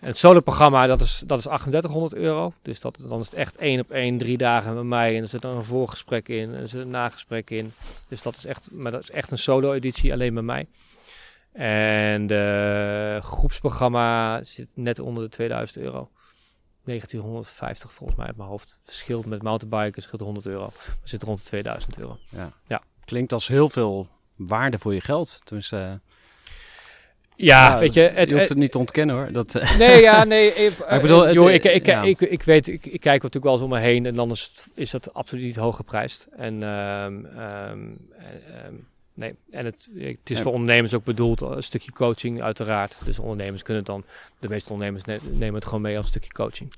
En 0.00 0.06
het 0.06 0.18
solo-programma, 0.18 0.86
dat 0.86 1.00
is, 1.00 1.22
dat 1.26 1.38
is 1.38 1.44
3800 1.44 2.14
euro. 2.14 2.52
Dus 2.62 2.80
dat, 2.80 2.98
dan 3.08 3.20
is 3.20 3.26
het 3.26 3.34
echt 3.34 3.56
één 3.56 3.80
op 3.80 3.90
één, 3.90 4.18
drie 4.18 4.36
dagen 4.36 4.74
met 4.74 4.84
mij. 4.84 5.16
En 5.16 5.22
er 5.22 5.28
zit 5.28 5.42
dan 5.42 5.56
een 5.56 5.64
voorgesprek 5.64 6.28
in, 6.28 6.54
en 6.54 6.60
er 6.60 6.68
zit 6.68 6.80
een 6.80 6.90
nagesprek 6.90 7.50
in. 7.50 7.72
Dus 8.08 8.22
dat 8.22 8.36
is 8.36 8.44
echt, 8.44 8.70
maar 8.70 8.92
dat 8.92 9.02
is 9.02 9.10
echt 9.10 9.30
een 9.30 9.38
solo-editie, 9.38 10.12
alleen 10.12 10.32
met 10.32 10.44
mij. 10.44 10.66
En 11.52 12.26
de 12.26 13.18
groepsprogramma 13.22 14.42
zit 14.42 14.68
net 14.74 14.98
onder 14.98 15.22
de 15.22 15.28
2000 15.28 15.78
euro. 15.78 16.10
1950 16.84 17.92
volgens 17.92 18.18
mij 18.18 18.26
uit 18.26 18.36
mijn 18.36 18.48
hoofd. 18.48 18.80
Verschilt 18.84 19.26
met 19.26 19.42
mountainbikers, 19.42 20.04
scheelt 20.04 20.20
100 20.20 20.46
euro. 20.46 20.66
We 20.74 21.08
zitten 21.08 21.28
rond 21.28 21.40
de 21.40 21.46
2000 21.46 21.98
euro. 21.98 22.18
Klinkt 23.04 23.32
als 23.32 23.48
heel 23.48 23.68
veel 23.68 24.08
waarde 24.36 24.78
voor 24.78 24.94
je 24.94 25.00
geld. 25.00 25.40
Tenminste, 25.44 25.76
eh, 25.76 26.07
Ja, 27.40 27.68
Ja, 27.72 27.78
weet 27.78 27.94
je, 27.94 28.00
het, 28.00 28.30
je 28.30 28.36
hoeft 28.36 28.48
het 28.48 28.58
niet 28.58 28.72
te 28.72 28.78
ontkennen 28.78 29.16
hoor. 29.16 29.32
Dat, 29.32 29.54
eh, 29.54 29.78
Nee, 29.78 30.00
ja, 30.02 30.24
nee. 30.24 30.54
Even, 30.64 30.84
Maar 30.86 30.96
ik 30.96 31.02
bedoel, 31.02 31.22
het- 31.22 31.34
joh, 31.34 31.50
ik, 31.50 31.64
ik, 31.64 31.86
ja. 31.86 32.02
ik, 32.02 32.20
ik, 32.20 32.42
weet, 32.42 32.68
ik, 32.68 32.86
ik 32.86 33.00
kijk 33.00 33.22
natuurlijk 33.22 33.44
wel 33.44 33.52
eens 33.52 33.62
om 33.62 33.68
me 33.70 33.78
heen 33.78 34.06
en 34.06 34.14
dan 34.14 34.30
is, 34.30 34.52
is 34.74 34.90
dat 34.90 35.14
absoluut 35.14 35.44
niet 35.44 35.56
hoog 35.56 35.76
geprijsd. 35.76 36.28
En, 36.36 36.62
ehm, 36.62 37.24
en, 37.24 38.00
ehm, 38.64 38.72
nee, 39.14 39.34
en 39.50 39.64
het, 39.64 39.88
het 39.98 40.30
is 40.30 40.36
Ja. 40.36 40.42
voor 40.42 40.52
ondernemers 40.52 40.94
ook 40.94 41.04
bedoeld, 41.04 41.40
een 41.40 41.62
stukje 41.62 41.92
coaching 41.92 42.42
uiteraard. 42.42 42.96
Dus 43.04 43.18
ondernemers 43.18 43.62
kunnen 43.62 43.82
het 43.82 43.92
dan, 43.92 44.04
de 44.38 44.48
meeste 44.48 44.72
ondernemers 44.72 45.04
ne- 45.04 45.30
nemen 45.30 45.54
het 45.54 45.64
gewoon 45.64 45.80
mee 45.82 45.96
als 45.96 46.04
een 46.04 46.10
stukje 46.10 46.32
coaching. 46.32 46.72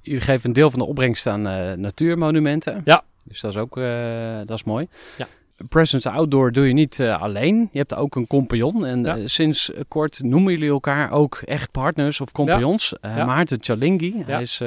Jullie 0.00 0.20
geven 0.20 0.46
een 0.48 0.52
deel 0.54 0.70
van 0.70 0.78
de 0.78 0.84
opbrengst 0.84 1.26
aan 1.26 1.46
eh, 1.46 1.72
natuurmonumenten. 1.72 2.82
Ja. 2.84 3.04
Dus 3.24 3.40
dat 3.40 3.50
is 3.52 3.58
ook 3.58 3.76
eh, 3.78 4.36
dat 4.44 4.56
is 4.58 4.64
mooi. 4.64 4.88
Ja. 5.18 5.26
Presence 5.68 6.10
Outdoor 6.10 6.52
doe 6.52 6.66
je 6.66 6.72
niet 6.72 7.00
eh, 7.00 7.22
alleen. 7.22 7.68
Je 7.72 7.78
hebt 7.78 7.94
ook 7.94 8.14
een 8.14 8.26
compagnon. 8.26 8.86
En 8.86 9.04
Ja. 9.04 9.16
eh, 9.16 9.22
sinds 9.26 9.70
kort 9.88 10.22
noemen 10.22 10.52
jullie 10.52 10.70
elkaar 10.70 11.10
ook 11.10 11.40
echt 11.44 11.70
partners 11.70 12.20
of 12.20 12.32
compagnons. 12.32 12.98
Eh, 13.00 13.16
Ja. 13.16 13.24
Maarten 13.24 13.58
Chalingi, 13.60 14.22
hij 14.26 14.42
is 14.42 14.62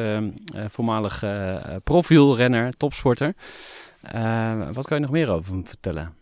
voormalig 0.67 1.23
profielrenner, 1.83 2.77
topsporter. 2.77 3.33
Wat 4.73 4.85
kan 4.87 4.97
je 4.97 5.03
nog 5.03 5.11
meer 5.11 5.29
over 5.29 5.51
hem 5.53 5.67
vertellen? 5.67 6.13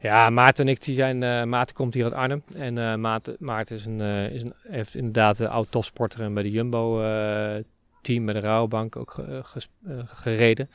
Ja, 0.00 0.30
Maarten 0.30 0.66
en 0.66 0.70
ik, 0.72 0.82
die 0.84 0.94
zijn, 0.94 1.22
eh, 1.22 1.42
Maarten 1.44 1.74
komt 1.76 1.94
hier 1.94 2.04
uit 2.04 2.12
Arnhem. 2.12 2.42
En 2.56 2.78
eh, 2.78 2.94
Maarten, 2.94 3.36
Maarten 3.38 3.76
is 3.76 3.86
een, 3.86 4.00
is 4.30 4.42
een, 4.42 4.54
heeft 4.68 4.94
inderdaad 4.94 5.38
een 5.38 5.48
oud 5.48 5.66
topsporter 5.70 6.20
en 6.20 6.34
bij 6.34 6.42
de 6.42 6.50
Jumbo 6.50 7.02
eh, 7.02 7.62
team, 8.02 8.24
bij 8.24 8.34
de 8.34 8.40
Rabobank 8.40 8.96
ook 8.96 9.16
gereden. 10.06 10.68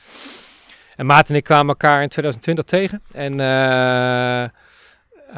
En 1.00 1.06
Maarten 1.06 1.34
en 1.34 1.40
ik 1.40 1.44
kwamen 1.44 1.68
elkaar 1.68 2.02
in 2.02 2.08
2020 2.08 2.64
tegen. 2.64 3.02
En 3.12 3.40
eh, 3.40 4.48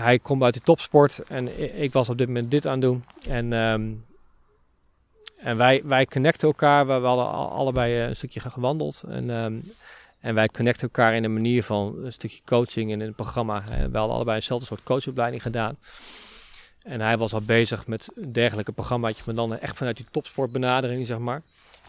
hij 0.03 0.19
komt 0.19 0.43
uit 0.43 0.55
de 0.55 0.61
topsport 0.61 1.23
en 1.29 1.61
ik 1.83 1.93
was 1.93 2.09
op 2.09 2.19
dit 2.19 2.27
moment 2.27 2.51
dit 2.51 2.67
aan 2.67 2.73
het 2.73 2.81
doen. 2.81 3.05
En, 3.29 3.53
ehm, 3.53 3.91
en 5.37 5.57
wij, 5.57 5.83
wij 5.85 6.07
connecten 6.07 6.49
elkaar. 6.49 6.87
We, 6.87 6.93
hadden 6.93 7.31
al- 7.31 7.51
allebei 7.51 8.01
eh, 8.01 8.09
een 8.09 8.17
stukje 8.17 8.41
gewandeld. 8.41 9.03
En, 9.09 9.31
ehm, 9.31 9.55
en 10.21 10.35
wij 10.35 10.49
connecten 10.49 10.83
elkaar 10.83 11.15
in 11.15 11.25
een 11.25 11.33
manier 11.33 11.63
van 11.63 12.05
een 12.05 12.13
stukje 12.13 12.41
coaching 12.45 12.91
in 12.91 13.01
een 13.01 13.15
programma. 13.15 13.57
Eh, 13.57 13.65
we 13.69 13.99
hadden 13.99 14.15
allebei 14.15 14.37
eenzelfde 14.37 14.67
soort 14.67 14.83
coachopleiding 14.83 15.43
gedaan. 15.43 15.77
En 16.83 17.01
hij 17.01 17.19
was 17.19 17.33
al 17.33 17.41
bezig 17.41 17.87
met 17.87 18.09
dergelijke 18.33 18.73
programmaatje, 18.73 19.23
maar 19.27 19.35
dan 19.35 19.59
echt 19.59 19.77
vanuit 19.77 19.97
die 19.97 20.07
topsportbenadering, 20.11 21.07
zeg 21.07 21.19
maar. 21.19 21.43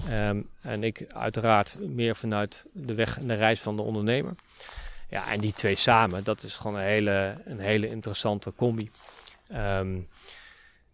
Ehm, 0.10 0.42
en 0.62 0.84
ik 0.84 1.06
uiteraard 1.14 1.76
meer 1.80 2.16
vanuit 2.16 2.66
de 2.74 2.94
weg 2.94 3.20
en 3.20 3.28
de 3.28 3.34
reis 3.34 3.60
van 3.60 3.76
de 3.76 3.82
ondernemer. 3.82 4.36
Ja, 5.10 5.32
en 5.32 5.40
die 5.40 5.54
twee 5.54 5.76
samen, 5.76 6.24
dat 6.24 6.44
is 6.44 6.56
gewoon 6.56 6.76
een 6.78 6.86
hele, 6.86 7.38
een 7.46 7.60
hele 7.60 7.90
interessante 7.90 8.54
combi. 8.56 8.92
Ehm, 9.48 10.00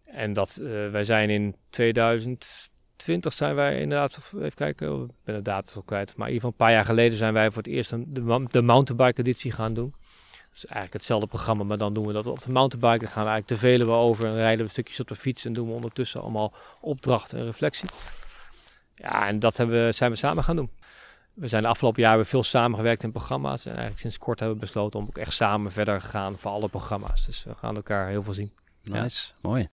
en 0.04 0.32
dat, 0.32 0.56
eh, 0.56 0.90
wij 0.90 1.04
zijn 1.04 1.30
in 1.30 1.56
2020 1.70 3.32
zijn 3.32 3.54
wij 3.54 3.80
inderdaad, 3.80 4.18
even 4.34 4.54
kijken, 4.54 5.02
ik 5.02 5.10
ben 5.24 5.34
de 5.34 5.42
data 5.42 5.74
al 5.74 5.82
kwijt. 5.82 6.16
Maar 6.16 6.28
in 6.28 6.34
ieder 6.34 6.48
geval 6.48 6.50
een 6.50 6.66
paar 6.66 6.72
jaar 6.72 6.84
geleden 6.84 7.18
zijn 7.18 7.32
wij 7.32 7.50
voor 7.50 7.62
het 7.62 7.72
eerst 7.72 7.92
een, 7.92 8.06
de, 8.08 8.44
de 8.50 8.62
mountainbike 8.62 9.20
editie 9.20 9.52
gaan 9.52 9.74
doen. 9.74 9.94
Dat 10.30 10.58
is 10.58 10.64
eigenlijk 10.64 10.92
hetzelfde 10.92 11.26
programma, 11.26 11.64
maar 11.64 11.78
dan 11.78 11.94
doen 11.94 12.06
we 12.06 12.12
dat 12.12 12.26
op 12.26 12.42
de 12.42 12.50
mountainbike. 12.50 13.04
Dan 13.04 13.12
gaan 13.12 13.24
we 13.24 13.30
eigenlijk 13.30 13.60
de 13.60 13.68
Veluwe 13.68 13.92
over 13.92 14.26
en 14.26 14.34
rijden 14.34 14.64
we 14.64 14.70
stukjes 14.70 15.00
op 15.00 15.08
de 15.08 15.14
fiets. 15.14 15.44
En 15.44 15.52
doen 15.52 15.66
we 15.66 15.72
ondertussen 15.72 16.20
allemaal 16.20 16.52
opdracht 16.80 17.32
en 17.32 17.44
reflectie. 17.44 17.88
Ja, 19.00 19.26
en 19.26 19.38
dat 19.38 19.56
hebben 19.56 19.86
we, 19.86 19.92
zijn 19.92 20.10
we 20.10 20.16
samen 20.16 20.44
gaan 20.44 20.56
doen. 20.56 20.70
We 21.34 21.48
zijn 21.48 21.62
de 21.62 21.68
afgelopen 21.68 22.02
jaren 22.02 22.26
veel 22.26 22.42
samengewerkt 22.42 23.02
in 23.02 23.10
programma's. 23.10 23.64
En 23.64 23.70
eigenlijk 23.70 24.00
sinds 24.00 24.18
kort 24.18 24.38
hebben 24.38 24.58
we 24.58 24.64
besloten 24.64 25.00
om 25.00 25.06
ook 25.06 25.18
echt 25.18 25.32
samen 25.32 25.72
verder 25.72 26.00
te 26.00 26.06
gaan 26.06 26.36
voor 26.36 26.50
alle 26.50 26.68
programma's. 26.68 27.26
Dus 27.26 27.44
we 27.44 27.54
gaan 27.54 27.76
elkaar 27.76 28.08
heel 28.08 28.22
veel 28.22 28.32
zien. 28.32 28.52
Ja. 28.82 29.02
Nice, 29.02 29.32
mooi. 29.40 29.68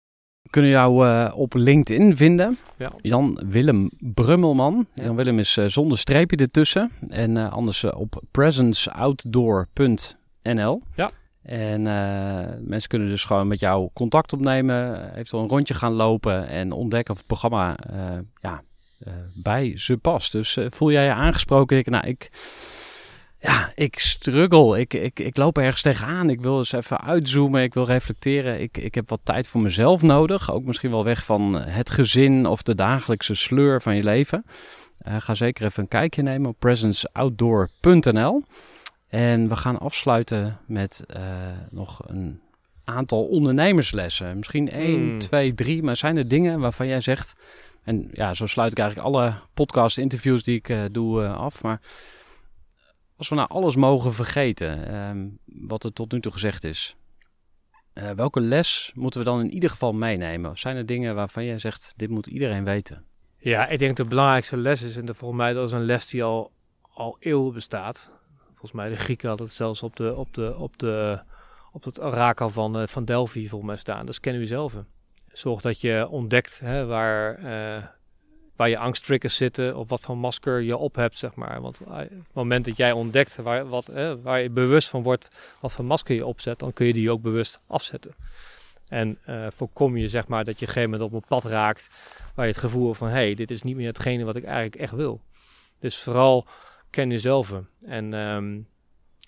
We 0.42 0.50
kunnen 0.50 0.72
jou 0.72 1.08
eh, 1.08 1.34
op 1.36 1.54
LinkedIn 1.54 2.18
vinden. 2.18 2.58
Ja. 2.78 2.92
Jan 2.98 3.40
Willem 3.46 3.90
Brummelman. 4.00 4.88
Ja. 4.94 5.04
Jan 5.04 5.16
Willem 5.16 5.40
is 5.40 5.58
eh, 5.58 5.66
zonder 5.66 5.98
streepje 5.98 6.38
ertussen. 6.38 6.92
En 7.10 7.38
eh, 7.38 7.52
anders 7.52 7.84
op 7.84 8.22
presenceoutdoor.nl. 8.32 10.82
Ja. 10.96 11.12
En 11.44 11.88
eh, 11.88 12.56
mensen 12.60 12.90
kunnen 12.90 13.08
dus 13.08 13.26
gewoon 13.26 13.48
met 13.48 13.60
jou 13.60 13.90
contact 13.94 14.34
opnemen. 14.34 15.12
Eventueel 15.12 15.44
een 15.44 15.50
rondje 15.50 15.74
gaan 15.74 15.94
lopen. 15.94 16.48
En 16.48 16.72
ontdekken 16.72 17.14
of 17.14 17.18
het 17.18 17.28
programma 17.28 17.78
eh, 17.78 18.18
ja, 18.42 18.64
bij 19.34 19.78
ze 19.78 19.98
past. 19.98 20.32
Dus 20.32 20.58
eh, 20.58 20.66
voel 20.70 20.92
jij 20.92 21.06
je 21.06 21.12
aangesproken? 21.12 21.78
Ik, 21.78 21.90
nou, 21.90 22.08
ik, 22.08 22.30
ja, 23.40 23.72
ik 23.76 24.00
struggle. 24.00 24.80
Ik, 24.80 24.94
ik, 24.94 25.20
ik 25.20 25.38
loop 25.38 25.58
ergens 25.58 25.82
tegenaan. 25.82 26.30
Ik 26.30 26.42
wil 26.42 26.58
eens 26.58 26.72
even 26.72 27.02
uitzoomen. 27.02 27.64
Ik 27.64 27.74
wil 27.74 27.86
reflecteren. 27.86 28.62
Ik, 28.62 28.78
ik 28.78 28.96
heb 28.96 29.10
wat 29.10 29.20
tijd 29.24 29.48
voor 29.48 29.62
mezelf 29.62 30.02
nodig. 30.02 30.52
Ook 30.52 30.64
misschien 30.64 30.92
wel 30.92 31.04
weg 31.04 31.26
van 31.26 31.54
het 31.60 31.90
gezin 31.90 32.46
of 32.46 32.62
de 32.62 32.76
dagelijkse 32.76 33.36
sleur 33.36 33.82
van 33.82 33.96
je 33.96 34.04
leven. 34.04 34.46
Eh, 34.98 35.16
ga 35.20 35.36
zeker 35.36 35.66
even 35.66 35.84
een 35.84 35.90
kijkje 35.90 36.22
nemen 36.22 36.50
op 36.50 36.60
presenceoutdoor.nl. 36.60 38.44
En 39.08 39.50
we 39.50 39.56
gaan 39.56 39.80
afsluiten 39.80 40.58
met 40.68 41.04
eh, 41.08 41.22
nog 41.70 42.02
een 42.08 42.42
aantal 42.84 43.24
ondernemerslessen. 43.24 44.38
Misschien 44.38 44.70
één, 44.72 45.00
Hmm. 45.00 45.20
twee, 45.20 45.54
drie. 45.54 45.84
Maar 45.84 45.98
zijn 45.98 46.18
er 46.18 46.28
dingen 46.28 46.60
waarvan 46.60 46.88
jij 46.88 47.02
zegt... 47.02 47.36
En 47.84 48.10
ja, 48.12 48.34
zo 48.34 48.46
sluit 48.46 48.72
ik 48.72 48.78
eigenlijk 48.78 49.08
alle 49.08 49.34
podcast-interviews 49.54 50.44
die 50.44 50.56
ik 50.58 50.70
eh, 50.70 50.84
doe 50.92 51.24
eh, 51.24 51.38
af. 51.38 51.64
Maar 51.64 51.82
als 53.18 53.30
we 53.30 53.36
nou 53.36 53.50
alles 53.50 53.76
mogen 53.76 54.14
vergeten, 54.14 54.88
ehm, 54.88 55.28
wat 55.46 55.84
er 55.84 55.94
tot 55.94 56.12
nu 56.12 56.22
toe 56.22 56.32
gezegd 56.32 56.64
is. 56.64 56.96
eh, 57.94 58.10
welke 58.12 58.42
les 58.42 58.92
moeten 58.96 59.20
we 59.20 59.26
dan 59.26 59.40
in 59.40 59.52
ieder 59.52 59.70
geval 59.70 59.94
meenemen? 59.94 60.58
Zijn 60.58 60.76
er 60.76 60.86
dingen 60.86 61.16
waarvan 61.16 61.46
jij 61.46 61.60
zegt, 61.60 61.94
dit 61.96 62.10
moet 62.10 62.28
iedereen 62.28 62.64
weten? 62.64 63.06
Ja, 63.38 63.68
ik 63.68 63.80
denk 63.80 63.98
de 63.98 64.06
belangrijkste 64.06 64.58
les 64.58 64.82
is, 64.82 64.98
en 64.98 65.16
volgens 65.16 65.40
mij 65.42 65.54
dat 65.54 65.68
is 65.68 65.72
een 65.72 65.86
les 65.86 66.08
die 66.08 66.24
al, 66.24 66.52
al 66.82 67.18
eeuwen 67.20 67.54
bestaat. 67.54 68.12
Volgens 68.48 68.72
mij 68.72 68.90
de 68.90 68.96
Grieken 68.96 69.28
hadden 69.28 69.48
het 69.48 69.56
zelfs 69.56 69.84
op, 69.84 69.96
de, 69.96 70.16
op, 70.16 70.34
de, 70.34 70.58
op, 70.58 70.78
de, 70.78 71.22
op 71.72 71.84
het 71.84 72.02
orakel 72.02 72.50
van, 72.50 72.88
van 72.88 73.06
Delphi 73.06 73.48
volgens 73.48 73.70
mij 73.70 73.80
staan. 73.80 74.06
Dat 74.06 74.20
kennen 74.20 74.42
we 74.42 74.48
zelf. 74.48 74.74
Zorg 75.34 75.62
dat 75.62 75.82
je 75.82 76.08
ontdekt 76.10 76.60
hè, 76.60 76.86
waar, 76.86 77.36
eh, 77.36 77.84
waar 78.56 78.70
je 78.70 78.78
angsttriggers 78.78 79.36
zitten, 79.36 79.78
of 79.78 79.90
wat 79.90 80.02
voor 80.02 80.18
masker 80.18 80.62
je 80.62 80.78
op 80.78 80.96
hebt, 80.96 81.18
zeg 81.18 81.36
maar. 81.36 81.62
Want 81.62 81.80
eh, 81.80 81.92
op 81.92 82.10
het 82.10 82.34
moment 82.34 82.66
dat 82.66 82.78
jij 82.78 82.92
ontdekt 82.92 83.36
waar, 83.36 83.68
wat, 83.68 83.86
waar 84.22 84.42
je 84.42 84.50
bewust 84.50 84.90
van 84.90 85.04
wordt 85.04 85.30
wat 85.60 85.74
voor 85.74 85.86
masker 85.86 86.16
je 86.16 86.26
opzet, 86.26 86.60
dan 86.60 86.74
kun 86.74 86.86
je 86.86 86.94
die 86.94 87.12
ook 87.12 87.22
bewust 87.22 87.62
afzetten. 87.68 88.16
En 88.94 89.18
eh, 89.26 89.48
voorkom 89.56 89.98
je 89.98 90.08
zeg 90.08 90.28
maar 90.28 90.44
dat 90.44 90.60
je 90.60 90.66
op 90.66 90.68
een 90.68 90.74
gegeven 90.74 90.90
moment 90.90 91.10
op 91.12 91.22
een 91.22 91.28
pad 91.28 91.44
raakt 91.44 91.90
waar 92.36 92.46
je 92.46 92.52
het 92.52 92.62
gevoel 92.62 92.86
hebt 92.86 92.98
van 92.98 93.08
hé, 93.08 93.14
hey, 93.14 93.34
dit 93.34 93.52
is 93.52 93.64
niet 93.64 93.76
meer 93.76 93.88
hetgene 93.88 94.24
wat 94.24 94.36
ik 94.36 94.44
eigenlijk 94.44 94.76
echt 94.76 94.92
wil. 94.92 95.22
Dus 95.80 95.98
vooral 95.98 96.48
ken 96.90 97.10
jezelf. 97.10 97.54
En, 97.86 98.14
ehm, 98.14 98.60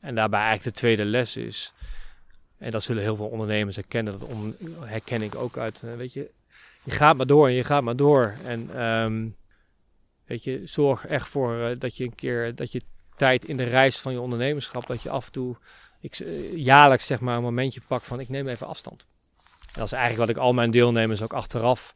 en 0.01 0.15
daarbij 0.15 0.39
eigenlijk 0.39 0.75
de 0.75 0.79
tweede 0.81 1.05
les 1.05 1.35
is, 1.35 1.73
en 2.57 2.71
dat 2.71 2.83
zullen 2.83 3.03
heel 3.03 3.15
veel 3.15 3.27
ondernemers 3.27 3.75
herkennen, 3.75 4.19
dat 4.19 4.29
herken 4.79 5.21
ik 5.21 5.35
ook 5.35 5.57
uit, 5.57 5.83
eh, 5.83 5.95
weet 5.95 6.13
je, 6.13 6.29
je 6.83 6.91
gaat 6.91 7.15
maar 7.15 7.27
door 7.27 7.47
en 7.47 7.53
je 7.53 7.63
gaat 7.63 7.83
maar 7.83 7.95
door. 7.95 8.33
En 8.43 8.69
ehm, 8.75 9.27
weet 10.25 10.43
je, 10.43 10.61
zorg 10.65 11.05
echt 11.05 11.27
voor 11.27 11.59
eh, 11.59 11.79
dat 11.79 11.97
je 11.97 12.03
een 12.03 12.15
keer, 12.15 12.55
dat 12.55 12.71
je 12.71 12.81
tijd 13.15 13.45
in 13.45 13.57
de 13.57 13.63
reis 13.63 13.99
van 13.99 14.13
je 14.13 14.19
ondernemerschap, 14.19 14.87
dat 14.87 15.01
je 15.01 15.09
af 15.09 15.25
en 15.25 15.31
toe, 15.31 15.55
ik, 15.99 16.15
eh, 16.15 16.55
jaarlijks 16.55 17.05
zeg 17.05 17.19
maar 17.19 17.35
een 17.35 17.43
momentje 17.43 17.81
pakt 17.87 18.05
van 18.05 18.19
ik 18.19 18.29
neem 18.29 18.47
even 18.47 18.67
afstand. 18.67 19.05
Dat 19.73 19.85
is 19.85 19.91
eigenlijk 19.91 20.27
wat 20.27 20.37
ik 20.37 20.43
al 20.43 20.53
mijn 20.53 20.71
deelnemers 20.71 21.21
ook 21.21 21.33
achteraf 21.33 21.95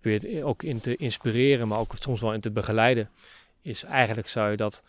probeer 0.00 0.44
ook 0.44 0.62
in 0.62 0.80
te 0.80 0.96
inspireren, 0.96 1.68
maar 1.68 1.78
ook 1.78 1.92
soms 1.98 2.20
wel 2.20 2.32
in 2.32 2.40
te 2.40 2.50
begeleiden, 2.50 3.10
is 3.62 3.84
eigenlijk 3.84 4.28
zou 4.28 4.50
je 4.50 4.56
dat 4.56 4.82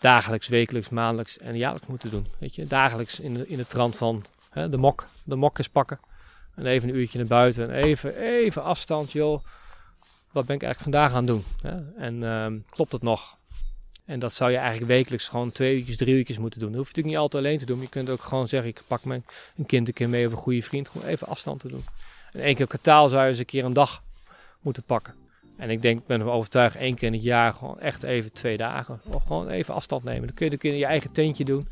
dagelijks, 0.00 0.48
wekelijks, 0.48 0.88
maandelijks 0.88 1.38
en 1.38 1.56
jaarlijks 1.56 1.86
moeten 1.86 2.10
doen. 2.10 2.26
Weet 2.38 2.54
je, 2.54 2.66
dagelijks 2.66 3.20
in 3.20 3.34
de, 3.34 3.48
in 3.48 3.56
de 3.56 3.66
trant 3.66 3.96
van 3.96 4.24
hè, 4.50 4.68
de 4.68 4.76
mok, 4.76 5.06
de 5.22 5.36
mok 5.36 5.58
eens 5.58 5.68
pakken. 5.68 5.98
En 6.54 6.66
even 6.66 6.88
een 6.88 6.94
uurtje 6.94 7.18
naar 7.18 7.26
buiten 7.26 7.70
en 7.70 7.82
even, 7.82 8.16
even 8.16 8.62
afstand, 8.62 9.12
joh. 9.12 9.44
Wat 10.32 10.46
ben 10.46 10.56
ik 10.56 10.62
eigenlijk 10.62 10.80
vandaag 10.80 11.10
aan 11.10 11.16
het 11.16 11.26
doen? 11.26 11.44
Hè? 11.62 12.02
En 12.02 12.22
ehm, 12.22 12.58
klopt 12.70 12.92
het 12.92 13.02
nog? 13.02 13.36
En 14.04 14.18
dat 14.18 14.32
zou 14.32 14.50
je 14.50 14.56
eigenlijk 14.56 14.86
wekelijks 14.86 15.28
gewoon 15.28 15.52
twee 15.52 15.76
uurtjes, 15.76 15.96
drie 15.96 16.14
uurtjes 16.14 16.38
moeten 16.38 16.60
doen. 16.60 16.68
Dat 16.68 16.78
hoef 16.78 16.88
je 16.88 16.96
natuurlijk 16.96 17.16
niet 17.16 17.32
altijd 17.32 17.44
alleen 17.44 17.58
te 17.58 17.66
doen. 17.66 17.80
Je 17.80 17.88
kunt 17.88 18.10
ook 18.10 18.22
gewoon 18.22 18.48
zeggen, 18.48 18.70
ik 18.70 18.82
pak 18.86 19.04
mijn 19.04 19.24
een 19.56 19.66
kind 19.66 19.88
een 19.88 19.94
keer 19.94 20.08
mee 20.08 20.26
of 20.26 20.32
een 20.32 20.38
goede 20.38 20.62
vriend. 20.62 20.88
Gewoon 20.88 21.06
even 21.06 21.26
afstand 21.26 21.60
te 21.60 21.68
doen. 21.68 21.84
En 22.32 22.40
één 22.40 22.54
keer 22.54 22.66
kwartaal 22.66 23.08
zou 23.08 23.22
je 23.22 23.28
eens 23.28 23.38
een 23.38 23.44
keer 23.44 23.64
een 23.64 23.72
dag 23.72 24.02
moeten 24.60 24.82
pakken. 24.82 25.14
En 25.56 25.70
ik 25.70 25.82
denk, 25.82 26.00
ik 26.00 26.06
ben 26.06 26.18
ervan 26.18 26.34
overtuigd, 26.34 26.76
één 26.76 26.94
keer 26.94 27.06
in 27.06 27.14
het 27.14 27.22
jaar 27.22 27.52
gewoon 27.52 27.80
echt 27.80 28.02
even 28.02 28.32
twee 28.32 28.56
dagen. 28.56 29.00
Of 29.04 29.22
gewoon 29.22 29.48
even 29.48 29.74
afstand 29.74 30.04
nemen. 30.04 30.26
Dan 30.26 30.34
kun 30.34 30.44
je, 30.44 30.50
dan 30.50 30.60
kun 30.60 30.70
je 30.70 30.78
je 30.78 30.86
eigen 30.86 31.12
tentje 31.12 31.44
doen. 31.44 31.68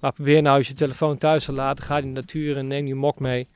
Maar 0.00 0.12
probeer 0.12 0.42
nou 0.42 0.58
eens 0.58 0.68
je 0.68 0.74
telefoon 0.74 1.18
thuis 1.18 1.44
te 1.44 1.52
laten. 1.52 1.84
Ga 1.84 1.98
in 1.98 2.14
de 2.14 2.20
natuur 2.20 2.56
en 2.56 2.66
neem 2.66 2.86
je 2.86 2.94
mok 2.94 3.20
mee. 3.20 3.48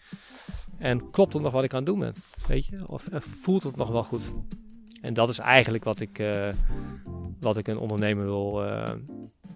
En 0.79 1.11
klopt 1.11 1.33
het 1.33 1.43
nog 1.43 1.53
wat 1.53 1.65
ik 1.65 1.73
aan 1.73 1.79
het 1.79 1.87
doen 1.87 1.99
ben? 1.99 2.15
Weet 2.47 2.67
je? 2.67 2.79
Of 2.87 3.07
eh, 3.09 3.21
voelt 3.21 3.63
het 3.63 3.77
nog 3.77 3.91
wel 3.91 4.03
goed? 4.03 4.31
En 5.01 5.15
dat 5.15 5.29
is 5.29 5.39
eigenlijk 5.39 5.85
wat 5.85 6.01
ik, 6.01 6.19
eh, 6.19 6.49
wat 7.41 7.57
ik 7.57 7.67
een 7.67 7.79
ondernemer 7.79 8.25
wil, 8.25 8.65
eh, 8.65 8.93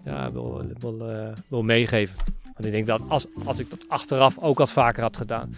ja, 0.05 0.31
wil, 0.31 0.61
wil, 0.79 1.03
wil 1.47 1.63
meegeven. 1.63 2.15
Want 2.43 2.65
ik 2.65 2.71
denk 2.71 2.87
dat 2.87 3.01
als, 3.07 3.27
als 3.45 3.59
ik 3.59 3.69
dat 3.69 3.85
achteraf 3.87 4.37
ook 4.39 4.57
wat 4.57 4.71
vaker 4.71 5.03
had 5.03 5.17
gedaan, 5.17 5.53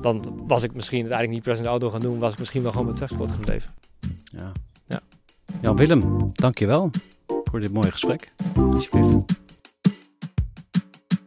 dan 0.00 0.42
was 0.46 0.62
ik 0.62 0.74
misschien 0.74 1.00
uiteindelijk 1.00 1.36
niet 1.36 1.46
present 1.46 1.66
auto 1.66 1.90
gaan 1.90 2.00
doen, 2.00 2.18
was 2.18 2.32
ik 2.32 2.38
misschien 2.38 2.62
wel 2.62 2.72
gewoon 2.72 2.86
met 2.86 2.96
Trustsport 2.96 3.30
gebleven. 3.30 3.74
Ja. 4.36 4.52
Ja. 4.86 5.00
Jan 5.62 5.76
Willem, 5.76 6.30
dankjewel 6.32 6.90
voor 7.44 7.60
dit 7.60 7.72
mooie 7.72 7.90
gesprek. 7.90 8.32
Alsjeblieft. 8.56 9.16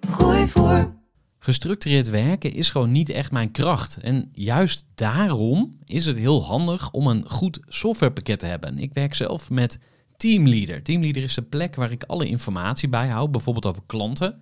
Gooi 0.10 0.47
voor. 0.47 0.97
Gestructureerd 1.39 2.10
werken 2.10 2.53
is 2.53 2.70
gewoon 2.70 2.91
niet 2.91 3.10
echt 3.10 3.32
mijn 3.32 3.51
kracht. 3.51 3.97
En 3.97 4.30
juist 4.32 4.86
daarom 4.95 5.78
is 5.86 6.05
het 6.05 6.18
heel 6.18 6.43
handig 6.43 6.91
om 6.91 7.07
een 7.07 7.30
goed 7.30 7.60
softwarepakket 7.68 8.39
te 8.39 8.45
hebben. 8.45 8.78
Ik 8.78 8.93
werk 8.93 9.16
zelf 9.16 9.49
met 9.49 9.80
Teamleader. 10.18 10.84
Teamleader 10.84 11.24
is 11.24 11.34
de 11.34 11.41
plek 11.41 11.76
waar 11.76 11.91
ik 11.91 12.03
alle 12.03 12.26
informatie 12.26 12.89
bijhoud, 12.89 13.32
bijvoorbeeld 13.32 13.66
over 13.66 13.84
klanten. 13.86 14.41